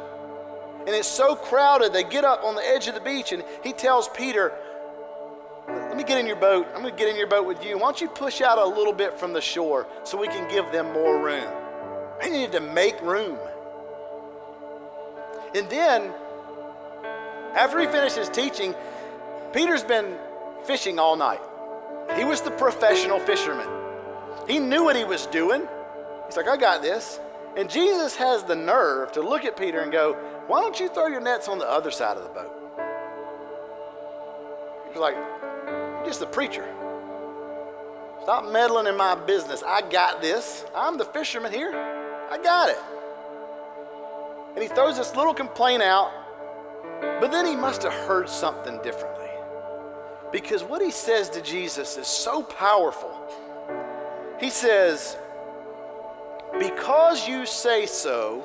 And 0.86 0.90
it's 0.90 1.08
so 1.08 1.36
crowded, 1.36 1.92
they 1.92 2.04
get 2.04 2.24
up 2.24 2.42
on 2.44 2.54
the 2.54 2.66
edge 2.66 2.88
of 2.88 2.94
the 2.94 3.00
beach 3.00 3.32
and 3.32 3.44
he 3.62 3.72
tells 3.72 4.08
Peter, 4.08 4.52
Let 5.68 5.96
me 5.96 6.02
get 6.02 6.18
in 6.18 6.26
your 6.26 6.36
boat. 6.36 6.66
I'm 6.74 6.82
going 6.82 6.94
to 6.94 6.98
get 6.98 7.08
in 7.08 7.16
your 7.16 7.28
boat 7.28 7.46
with 7.46 7.64
you. 7.64 7.76
Why 7.76 7.82
don't 7.82 8.00
you 8.00 8.08
push 8.08 8.40
out 8.40 8.58
a 8.58 8.66
little 8.66 8.92
bit 8.92 9.18
from 9.18 9.32
the 9.32 9.40
shore 9.40 9.86
so 10.04 10.18
we 10.18 10.26
can 10.26 10.50
give 10.50 10.70
them 10.72 10.92
more 10.92 11.22
room? 11.22 11.48
They 12.20 12.30
needed 12.30 12.52
to 12.52 12.60
make 12.60 13.00
room. 13.00 13.38
And 15.54 15.68
then, 15.68 16.10
after 17.54 17.78
he 17.78 17.86
finishes 17.86 18.28
teaching, 18.28 18.74
Peter's 19.52 19.84
been 19.84 20.16
fishing 20.64 20.98
all 20.98 21.16
night. 21.16 21.40
He 22.16 22.24
was 22.24 22.40
the 22.40 22.50
professional 22.50 23.18
fisherman. 23.18 23.68
He 24.46 24.58
knew 24.58 24.84
what 24.84 24.96
he 24.96 25.04
was 25.04 25.26
doing. 25.26 25.66
He's 26.26 26.36
like, 26.36 26.48
I 26.48 26.56
got 26.56 26.82
this. 26.82 27.20
And 27.56 27.68
Jesus 27.68 28.16
has 28.16 28.44
the 28.44 28.56
nerve 28.56 29.12
to 29.12 29.20
look 29.22 29.44
at 29.44 29.56
Peter 29.56 29.80
and 29.80 29.92
go, 29.92 30.14
Why 30.46 30.60
don't 30.60 30.78
you 30.80 30.88
throw 30.88 31.06
your 31.06 31.20
nets 31.20 31.48
on 31.48 31.58
the 31.58 31.68
other 31.68 31.90
side 31.90 32.16
of 32.16 32.22
the 32.22 32.30
boat? 32.30 32.52
He's 34.88 34.98
like, 34.98 35.14
You're 35.14 36.04
just 36.06 36.20
the 36.20 36.26
preacher. 36.26 36.66
Stop 38.22 38.50
meddling 38.52 38.86
in 38.86 38.96
my 38.96 39.14
business. 39.14 39.62
I 39.66 39.82
got 39.82 40.22
this. 40.22 40.64
I'm 40.74 40.96
the 40.96 41.04
fisherman 41.04 41.52
here. 41.52 41.72
I 42.30 42.38
got 42.42 42.70
it. 42.70 42.78
And 44.54 44.62
he 44.62 44.68
throws 44.68 44.96
this 44.96 45.16
little 45.16 45.34
complaint 45.34 45.82
out, 45.82 46.10
but 47.20 47.30
then 47.30 47.46
he 47.46 47.56
must 47.56 47.82
have 47.82 47.92
heard 47.92 48.28
something 48.28 48.80
differently. 48.82 49.21
Because 50.32 50.64
what 50.64 50.80
he 50.80 50.90
says 50.90 51.28
to 51.30 51.42
Jesus 51.42 51.98
is 51.98 52.06
so 52.06 52.42
powerful. 52.42 53.14
He 54.40 54.48
says, 54.48 55.16
Because 56.58 57.28
you 57.28 57.44
say 57.44 57.84
so, 57.86 58.42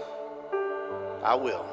I 1.23 1.33
will. 1.33 1.65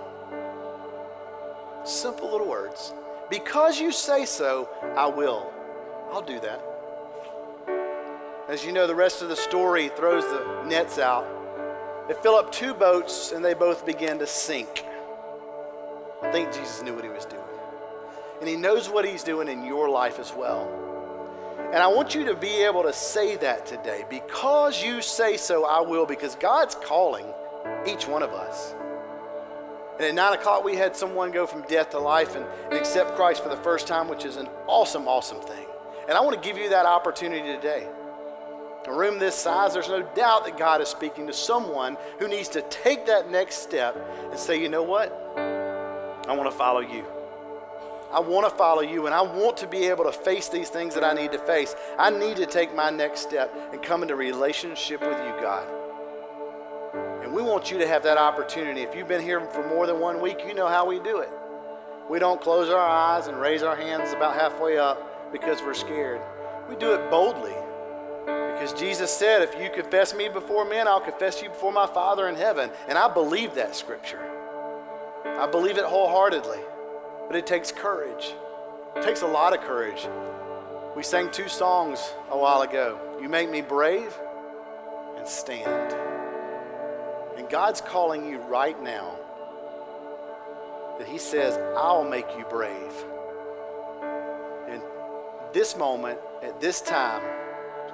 Simple 1.84 2.30
little 2.30 2.48
words. 2.48 2.94
Because 3.28 3.80
you 3.80 3.90
say 3.90 4.24
so, 4.24 4.68
I 4.96 5.06
will. 5.06 5.52
I'll 6.12 6.22
do 6.22 6.38
that. 6.40 6.62
As 8.48 8.64
you 8.64 8.72
know, 8.72 8.86
the 8.86 8.94
rest 8.94 9.22
of 9.22 9.28
the 9.28 9.36
story 9.36 9.88
throws 9.88 10.24
the 10.24 10.64
nets 10.66 10.98
out. 10.98 11.26
They 12.08 12.14
fill 12.14 12.36
up 12.36 12.52
two 12.52 12.74
boats 12.74 13.32
and 13.32 13.44
they 13.44 13.54
both 13.54 13.84
begin 13.84 14.18
to 14.18 14.26
sink. 14.26 14.84
I 16.22 16.30
think 16.30 16.52
Jesus 16.52 16.82
knew 16.82 16.94
what 16.94 17.04
he 17.04 17.10
was 17.10 17.24
doing. 17.24 17.43
And 18.44 18.50
He 18.50 18.56
knows 18.56 18.90
what 18.90 19.06
He's 19.06 19.22
doing 19.22 19.48
in 19.48 19.64
your 19.64 19.88
life 19.88 20.18
as 20.18 20.34
well. 20.34 20.68
And 21.72 21.82
I 21.82 21.86
want 21.86 22.14
you 22.14 22.26
to 22.26 22.34
be 22.34 22.62
able 22.62 22.82
to 22.82 22.92
say 22.92 23.36
that 23.36 23.64
today. 23.64 24.04
Because 24.10 24.84
you 24.84 25.00
say 25.00 25.38
so, 25.38 25.64
I 25.64 25.80
will, 25.80 26.04
because 26.04 26.34
God's 26.34 26.74
calling 26.74 27.24
each 27.86 28.06
one 28.06 28.22
of 28.22 28.34
us. 28.34 28.74
And 29.94 30.02
at 30.02 30.14
9 30.14 30.34
o'clock, 30.34 30.62
we 30.62 30.76
had 30.76 30.94
someone 30.94 31.30
go 31.30 31.46
from 31.46 31.62
death 31.62 31.88
to 31.92 31.98
life 31.98 32.36
and, 32.36 32.44
and 32.64 32.74
accept 32.74 33.16
Christ 33.16 33.42
for 33.42 33.48
the 33.48 33.56
first 33.56 33.86
time, 33.86 34.08
which 34.08 34.26
is 34.26 34.36
an 34.36 34.50
awesome, 34.66 35.08
awesome 35.08 35.40
thing. 35.40 35.64
And 36.06 36.18
I 36.18 36.20
want 36.20 36.34
to 36.36 36.46
give 36.46 36.58
you 36.58 36.68
that 36.68 36.84
opportunity 36.84 37.50
today. 37.50 37.88
A 38.86 38.92
room 38.92 39.18
this 39.18 39.34
size, 39.34 39.72
there's 39.72 39.88
no 39.88 40.02
doubt 40.14 40.44
that 40.44 40.58
God 40.58 40.82
is 40.82 40.88
speaking 40.88 41.26
to 41.28 41.32
someone 41.32 41.96
who 42.18 42.28
needs 42.28 42.50
to 42.50 42.60
take 42.60 43.06
that 43.06 43.30
next 43.30 43.62
step 43.62 43.96
and 44.30 44.38
say, 44.38 44.60
you 44.60 44.68
know 44.68 44.82
what? 44.82 45.18
I 46.28 46.36
want 46.36 46.50
to 46.50 46.54
follow 46.54 46.80
you. 46.80 47.06
I 48.14 48.20
want 48.20 48.48
to 48.48 48.56
follow 48.56 48.82
you 48.82 49.06
and 49.06 49.14
I 49.14 49.22
want 49.22 49.56
to 49.56 49.66
be 49.66 49.86
able 49.86 50.04
to 50.04 50.12
face 50.12 50.48
these 50.48 50.68
things 50.68 50.94
that 50.94 51.02
I 51.02 51.14
need 51.14 51.32
to 51.32 51.38
face. 51.38 51.74
I 51.98 52.10
need 52.10 52.36
to 52.36 52.46
take 52.46 52.72
my 52.72 52.88
next 52.88 53.22
step 53.22 53.52
and 53.72 53.82
come 53.82 54.02
into 54.02 54.14
relationship 54.14 55.00
with 55.00 55.18
you, 55.18 55.34
God. 55.42 55.66
And 57.24 57.34
we 57.34 57.42
want 57.42 57.72
you 57.72 57.78
to 57.78 57.88
have 57.88 58.04
that 58.04 58.16
opportunity. 58.16 58.82
If 58.82 58.94
you've 58.94 59.08
been 59.08 59.20
here 59.20 59.40
for 59.40 59.66
more 59.66 59.88
than 59.88 59.98
one 59.98 60.20
week, 60.20 60.42
you 60.46 60.54
know 60.54 60.68
how 60.68 60.86
we 60.86 61.00
do 61.00 61.18
it. 61.18 61.30
We 62.08 62.20
don't 62.20 62.40
close 62.40 62.68
our 62.68 62.78
eyes 62.78 63.26
and 63.26 63.40
raise 63.40 63.64
our 63.64 63.74
hands 63.74 64.12
about 64.12 64.34
halfway 64.34 64.78
up 64.78 65.32
because 65.32 65.60
we're 65.60 65.74
scared. 65.74 66.20
We 66.68 66.76
do 66.76 66.92
it 66.92 67.10
boldly 67.10 67.54
because 68.24 68.72
Jesus 68.78 69.10
said, 69.10 69.42
If 69.42 69.60
you 69.60 69.70
confess 69.70 70.14
me 70.14 70.28
before 70.28 70.64
men, 70.64 70.86
I'll 70.86 71.00
confess 71.00 71.42
you 71.42 71.48
before 71.48 71.72
my 71.72 71.88
Father 71.88 72.28
in 72.28 72.36
heaven. 72.36 72.70
And 72.86 72.96
I 72.96 73.12
believe 73.12 73.56
that 73.56 73.74
scripture. 73.74 74.20
I 75.24 75.48
believe 75.50 75.78
it 75.78 75.84
wholeheartedly. 75.84 76.60
But 77.26 77.36
it 77.36 77.46
takes 77.46 77.72
courage. 77.72 78.34
It 78.96 79.02
takes 79.02 79.22
a 79.22 79.26
lot 79.26 79.56
of 79.56 79.64
courage. 79.64 80.06
We 80.96 81.02
sang 81.02 81.30
two 81.30 81.48
songs 81.48 82.00
a 82.30 82.38
while 82.38 82.62
ago 82.62 82.98
You 83.20 83.28
Make 83.28 83.50
Me 83.50 83.60
Brave 83.60 84.16
and 85.16 85.26
Stand. 85.26 85.92
And 87.36 87.48
God's 87.48 87.80
calling 87.80 88.28
you 88.28 88.38
right 88.38 88.80
now 88.82 89.16
that 90.98 91.08
He 91.08 91.18
says, 91.18 91.58
I'll 91.76 92.08
make 92.08 92.26
you 92.38 92.44
brave. 92.44 92.92
In 94.68 94.80
this 95.52 95.76
moment, 95.76 96.18
at 96.42 96.60
this 96.60 96.80
time, 96.80 97.22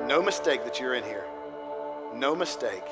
no 0.07 0.21
mistake 0.21 0.65
that 0.65 0.79
you're 0.79 0.95
in 0.95 1.05
here. 1.05 1.25
No 2.15 2.35
mistake. 2.35 2.85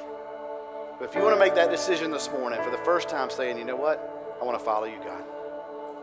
But 0.98 1.10
if 1.10 1.14
you 1.14 1.22
want 1.22 1.34
to 1.34 1.40
make 1.40 1.54
that 1.54 1.70
decision 1.70 2.10
this 2.10 2.30
morning 2.30 2.62
for 2.62 2.70
the 2.70 2.78
first 2.78 3.08
time, 3.08 3.30
saying, 3.30 3.58
you 3.58 3.64
know 3.64 3.76
what? 3.76 4.36
I 4.40 4.44
want 4.44 4.58
to 4.58 4.64
follow 4.64 4.86
you, 4.86 4.98
God. 5.04 5.22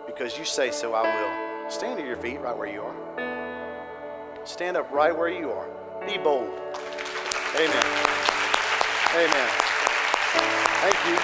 Because 0.06 0.38
you 0.38 0.46
say 0.46 0.72
so, 0.72 0.94
I 0.94 1.04
will. 1.04 1.70
Stand 1.70 2.00
to 2.00 2.06
your 2.06 2.16
feet 2.18 2.40
right 2.40 2.56
where 2.56 2.68
you 2.68 2.82
are. 2.82 4.46
Stand 4.46 4.78
up 4.78 4.92
right 4.92 5.16
where 5.16 5.30
you 5.30 5.52
are. 5.52 5.68
Be 6.06 6.18
bold. 6.18 6.54
Amen. 7.56 7.86
Amen. 9.16 9.50
Thank 10.82 10.98
you. 11.08 11.18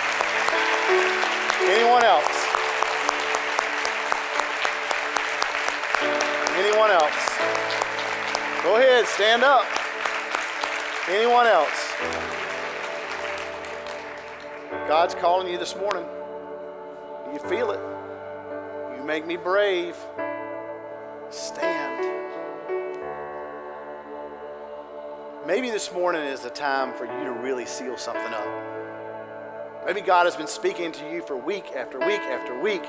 Anyone 1.69 2.03
else? 2.03 2.47
Anyone 6.57 6.89
else? 6.89 7.29
Go 8.63 8.77
ahead, 8.77 9.05
stand 9.05 9.43
up. 9.43 9.65
Anyone 11.07 11.45
else? 11.45 11.93
God's 14.87 15.13
calling 15.13 15.47
you 15.47 15.57
this 15.57 15.75
morning. 15.75 16.05
You 17.31 17.39
feel 17.39 17.71
it. 17.71 18.00
You 19.01 19.07
make 19.07 19.25
me 19.25 19.35
brave. 19.35 19.97
Stand. 21.31 22.05
Maybe 25.47 25.71
this 25.71 25.91
morning 25.91 26.21
is 26.21 26.41
the 26.41 26.51
time 26.51 26.93
for 26.93 27.05
you 27.05 27.23
to 27.23 27.31
really 27.31 27.65
seal 27.65 27.97
something 27.97 28.31
up. 28.31 29.85
Maybe 29.87 30.01
God 30.01 30.25
has 30.25 30.35
been 30.35 30.45
speaking 30.45 30.91
to 30.91 31.11
you 31.11 31.23
for 31.23 31.35
week 31.35 31.71
after 31.75 31.97
week 31.97 32.19
after 32.19 32.61
week. 32.61 32.83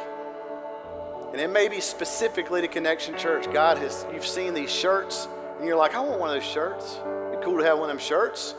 And 1.33 1.41
it 1.41 1.49
may 1.49 1.69
be 1.69 1.81
specifically 1.81 2.61
to 2.61 2.69
Connection 2.69 3.17
Church. 3.17 3.51
God 3.51 3.79
has, 3.79 4.05
you've 4.13 4.27
seen 4.27 4.53
these 4.53 4.71
shirts 4.71 5.29
and 5.57 5.67
you're 5.67 5.79
like, 5.79 5.95
I 5.95 6.01
want 6.01 6.21
one 6.21 6.29
of 6.29 6.43
those 6.43 6.51
shirts. 6.51 6.99
It'd 7.29 7.41
be 7.41 7.43
cool 7.43 7.57
to 7.59 7.65
have 7.65 7.79
one 7.79 7.89
of 7.89 7.97
them 7.97 8.07
shirts. 8.07 8.55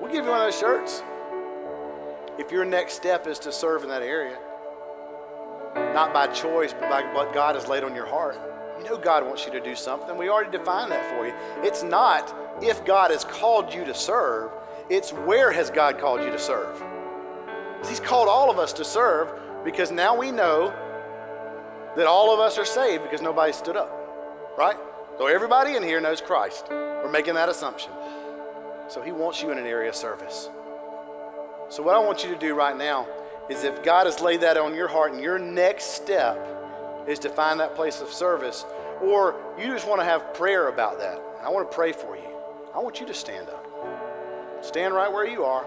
We'll 0.00 0.10
give 0.10 0.24
you 0.24 0.30
one 0.32 0.40
of 0.40 0.46
those 0.46 0.58
shirts. 0.58 1.04
If 2.36 2.50
your 2.50 2.64
next 2.64 2.94
step 2.94 3.28
is 3.28 3.38
to 3.40 3.52
serve 3.52 3.84
in 3.84 3.88
that 3.90 4.02
area, 4.02 4.36
not 5.96 6.12
by 6.12 6.26
choice, 6.26 6.74
but 6.74 6.90
by 6.90 7.02
what 7.14 7.32
God 7.32 7.54
has 7.54 7.68
laid 7.68 7.82
on 7.82 7.94
your 7.94 8.04
heart, 8.04 8.38
you 8.78 8.84
know 8.84 8.98
God 8.98 9.24
wants 9.24 9.46
you 9.46 9.52
to 9.52 9.60
do 9.62 9.74
something. 9.74 10.14
We 10.18 10.28
already 10.28 10.50
defined 10.50 10.92
that 10.92 11.08
for 11.08 11.26
you. 11.26 11.32
It's 11.66 11.82
not 11.82 12.34
if 12.62 12.84
God 12.84 13.10
has 13.10 13.24
called 13.24 13.72
you 13.72 13.82
to 13.86 13.94
serve, 13.94 14.50
it's 14.90 15.14
where 15.14 15.50
has 15.50 15.70
God 15.70 15.98
called 15.98 16.20
you 16.22 16.30
to 16.30 16.38
serve. 16.38 16.84
He's 17.88 17.98
called 17.98 18.28
all 18.28 18.50
of 18.50 18.58
us 18.58 18.74
to 18.74 18.84
serve 18.84 19.32
because 19.64 19.90
now 19.90 20.14
we 20.14 20.30
know 20.30 20.68
that 21.96 22.06
all 22.06 22.30
of 22.30 22.40
us 22.40 22.58
are 22.58 22.66
saved 22.66 23.02
because 23.02 23.22
nobody 23.22 23.54
stood 23.54 23.78
up, 23.78 23.90
right? 24.58 24.76
So 25.16 25.28
everybody 25.28 25.76
in 25.76 25.82
here 25.82 25.98
knows 26.02 26.20
Christ. 26.20 26.66
We're 26.68 27.10
making 27.10 27.34
that 27.34 27.48
assumption. 27.48 27.92
So 28.88 29.00
he 29.00 29.12
wants 29.12 29.40
you 29.40 29.50
in 29.50 29.56
an 29.56 29.64
area 29.64 29.88
of 29.88 29.96
service. 29.96 30.50
So 31.70 31.82
what 31.82 31.94
I 31.94 31.98
want 32.00 32.22
you 32.22 32.28
to 32.34 32.38
do 32.38 32.54
right 32.54 32.76
now 32.76 33.08
is 33.48 33.64
if 33.64 33.82
God 33.82 34.06
has 34.06 34.20
laid 34.20 34.40
that 34.40 34.56
on 34.56 34.74
your 34.74 34.88
heart 34.88 35.12
and 35.12 35.22
your 35.22 35.38
next 35.38 35.92
step 35.92 36.36
is 37.06 37.18
to 37.20 37.28
find 37.28 37.60
that 37.60 37.74
place 37.74 38.00
of 38.00 38.08
service, 38.08 38.64
or 39.00 39.36
you 39.58 39.66
just 39.66 39.86
want 39.86 40.00
to 40.00 40.04
have 40.04 40.34
prayer 40.34 40.68
about 40.68 40.98
that, 40.98 41.20
I 41.42 41.48
want 41.48 41.70
to 41.70 41.74
pray 41.74 41.92
for 41.92 42.16
you. 42.16 42.28
I 42.74 42.78
want 42.78 43.00
you 43.00 43.06
to 43.06 43.14
stand 43.14 43.48
up. 43.48 43.64
Stand 44.62 44.94
right 44.94 45.12
where 45.12 45.26
you 45.26 45.44
are. 45.44 45.64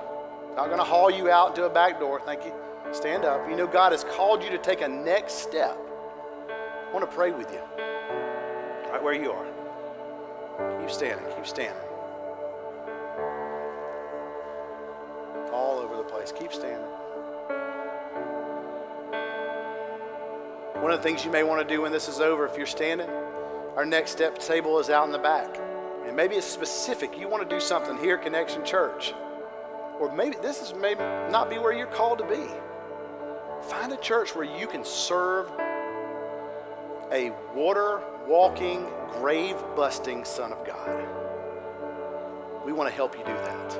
Not 0.55 0.67
going 0.67 0.79
to 0.79 0.83
haul 0.83 1.09
you 1.09 1.29
out 1.29 1.55
to 1.55 1.65
a 1.65 1.69
back 1.69 1.99
door. 1.99 2.19
Thank 2.25 2.43
you. 2.43 2.53
Stand 2.91 3.23
up. 3.23 3.49
You 3.49 3.55
know 3.55 3.67
God 3.67 3.91
has 3.91 4.03
called 4.03 4.43
you 4.43 4.49
to 4.49 4.57
take 4.57 4.81
a 4.81 4.87
next 4.87 5.35
step. 5.35 5.77
I 6.49 6.91
want 6.91 7.09
to 7.09 7.15
pray 7.15 7.31
with 7.31 7.51
you. 7.51 7.61
Right 8.91 9.01
where 9.01 9.13
you 9.13 9.31
are. 9.31 9.45
Keep 10.81 10.89
standing. 10.89 11.25
Keep 11.35 11.47
standing. 11.47 11.81
All 15.53 15.79
over 15.79 15.95
the 15.95 16.03
place. 16.03 16.33
Keep 16.37 16.51
standing. 16.51 16.98
One 20.89 20.97
of 20.97 21.03
the 21.03 21.07
things 21.07 21.23
you 21.23 21.29
may 21.29 21.43
want 21.43 21.61
to 21.61 21.75
do 21.75 21.83
when 21.83 21.91
this 21.91 22.07
is 22.07 22.19
over, 22.19 22.47
if 22.47 22.57
you're 22.57 22.65
standing, 22.65 23.07
our 23.75 23.85
next 23.85 24.09
step 24.09 24.39
table 24.39 24.79
is 24.79 24.89
out 24.89 25.05
in 25.05 25.11
the 25.11 25.19
back. 25.19 25.55
And 26.07 26.15
maybe 26.15 26.35
it's 26.35 26.47
specific. 26.47 27.15
You 27.15 27.29
want 27.29 27.47
to 27.47 27.55
do 27.55 27.61
something 27.61 27.95
here 27.99 28.15
at 28.15 28.23
Connection 28.23 28.65
Church. 28.65 29.13
Or 29.99 30.11
maybe 30.15 30.37
this 30.41 30.63
is 30.63 30.73
maybe 30.73 31.01
not 31.29 31.47
be 31.47 31.59
where 31.59 31.73
you're 31.73 31.85
called 31.85 32.17
to 32.17 32.25
be. 32.25 32.43
Find 33.69 33.93
a 33.93 33.97
church 33.97 34.35
where 34.35 34.45
you 34.45 34.65
can 34.65 34.83
serve 34.83 35.51
a 37.11 37.33
water 37.53 38.01
walking, 38.27 38.87
grave 39.11 39.57
busting 39.75 40.25
Son 40.25 40.51
of 40.51 40.65
God. 40.65 41.05
We 42.65 42.73
want 42.73 42.89
to 42.89 42.95
help 42.95 43.15
you 43.15 43.23
do 43.25 43.33
that. 43.33 43.73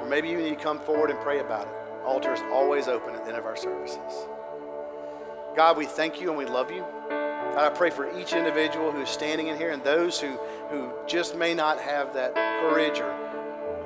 Or 0.00 0.06
maybe 0.08 0.30
you 0.30 0.38
need 0.38 0.56
to 0.56 0.64
come 0.64 0.80
forward 0.80 1.10
and 1.10 1.20
pray 1.20 1.40
about 1.40 1.66
it. 1.66 1.74
Altar 2.06 2.32
is 2.32 2.40
always 2.50 2.88
open 2.88 3.14
at 3.14 3.24
the 3.24 3.32
end 3.32 3.38
of 3.38 3.44
our 3.44 3.54
services. 3.54 4.28
God, 5.56 5.78
we 5.78 5.86
thank 5.86 6.20
you 6.20 6.28
and 6.28 6.36
we 6.36 6.44
love 6.44 6.70
you. 6.70 6.84
God, 7.08 7.56
I 7.64 7.70
pray 7.70 7.88
for 7.88 8.14
each 8.20 8.34
individual 8.34 8.92
who 8.92 9.00
is 9.00 9.08
standing 9.08 9.46
in 9.46 9.56
here 9.56 9.70
and 9.70 9.82
those 9.82 10.20
who, 10.20 10.36
who 10.68 10.92
just 11.06 11.34
may 11.34 11.54
not 11.54 11.80
have 11.80 12.12
that 12.12 12.34
courage 12.34 13.00
or, 13.00 13.10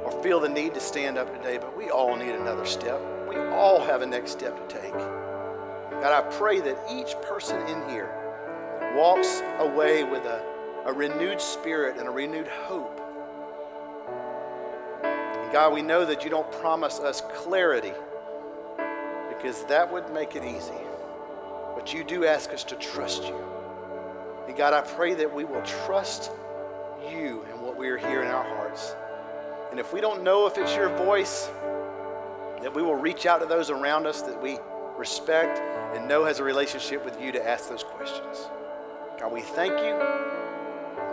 or 0.03 0.11
feel 0.21 0.41
the 0.41 0.49
need 0.49 0.75
to 0.75 0.81
stand 0.81 1.17
up 1.17 1.33
today, 1.33 1.59
but 1.59 1.77
we 1.77 1.89
all 1.89 2.17
need 2.17 2.35
another 2.35 2.67
step. 2.67 3.01
We 3.29 3.37
all 3.37 3.81
have 3.85 4.03
a 4.03 4.07
next 4.07 4.33
step 4.33 4.69
to 4.69 4.75
take. 4.75 4.93
God, 4.93 6.13
I 6.13 6.23
pray 6.37 6.59
that 6.59 6.77
each 6.93 7.15
person 7.23 7.61
in 7.69 7.89
here 7.89 8.11
walks 8.97 9.41
away 9.61 10.03
with 10.03 10.25
a, 10.25 10.45
a 10.87 10.93
renewed 10.93 11.41
spirit 11.41 11.99
and 11.99 12.09
a 12.09 12.11
renewed 12.11 12.49
hope. 12.49 13.01
And 15.05 15.53
God, 15.53 15.73
we 15.73 15.83
know 15.83 16.05
that 16.05 16.25
you 16.25 16.31
don't 16.31 16.51
promise 16.51 16.99
us 16.99 17.23
clarity 17.33 17.93
because 19.29 19.65
that 19.67 19.93
would 19.93 20.13
make 20.13 20.35
it 20.35 20.43
easy. 20.43 20.90
But 21.81 21.95
you 21.95 22.05
do 22.05 22.27
ask 22.27 22.51
us 22.51 22.63
to 22.65 22.75
trust 22.75 23.23
you. 23.25 23.43
And 24.47 24.55
God, 24.55 24.75
I 24.75 24.83
pray 24.83 25.15
that 25.15 25.35
we 25.35 25.45
will 25.45 25.63
trust 25.63 26.31
you 27.11 27.47
and 27.51 27.63
what 27.63 27.79
we 27.79 27.89
are 27.89 27.97
hearing 27.97 28.29
in 28.29 28.35
our 28.35 28.45
hearts. 28.45 28.95
And 29.71 29.81
if 29.81 29.91
we 29.91 30.03
don't 30.03 30.23
know 30.23 30.47
if 30.47 30.59
it's 30.59 30.77
your 30.77 30.95
voice, 30.99 31.49
that 32.61 32.75
we 32.75 32.83
will 32.83 32.97
reach 32.97 33.25
out 33.25 33.41
to 33.41 33.47
those 33.47 33.71
around 33.71 34.07
us 34.07 34.21
that 34.21 34.43
we 34.43 34.59
respect 34.99 35.59
and 35.97 36.07
know 36.07 36.27
has 36.27 36.39
a 36.39 36.45
relationship 36.45 37.03
with 37.03 37.19
you 37.19 37.33
to 37.33 37.49
ask 37.49 37.71
those 37.71 37.83
questions. 37.83 38.51
God, 39.19 39.33
we 39.33 39.41
thank 39.41 39.73
you. 39.73 39.95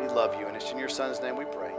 We 0.01 0.13
love 0.13 0.37
you. 0.37 0.47
And 0.47 0.55
it's 0.57 0.69
in 0.71 0.77
your 0.77 0.89
son's 0.89 1.21
name 1.21 1.37
we 1.37 1.45
pray. 1.45 1.76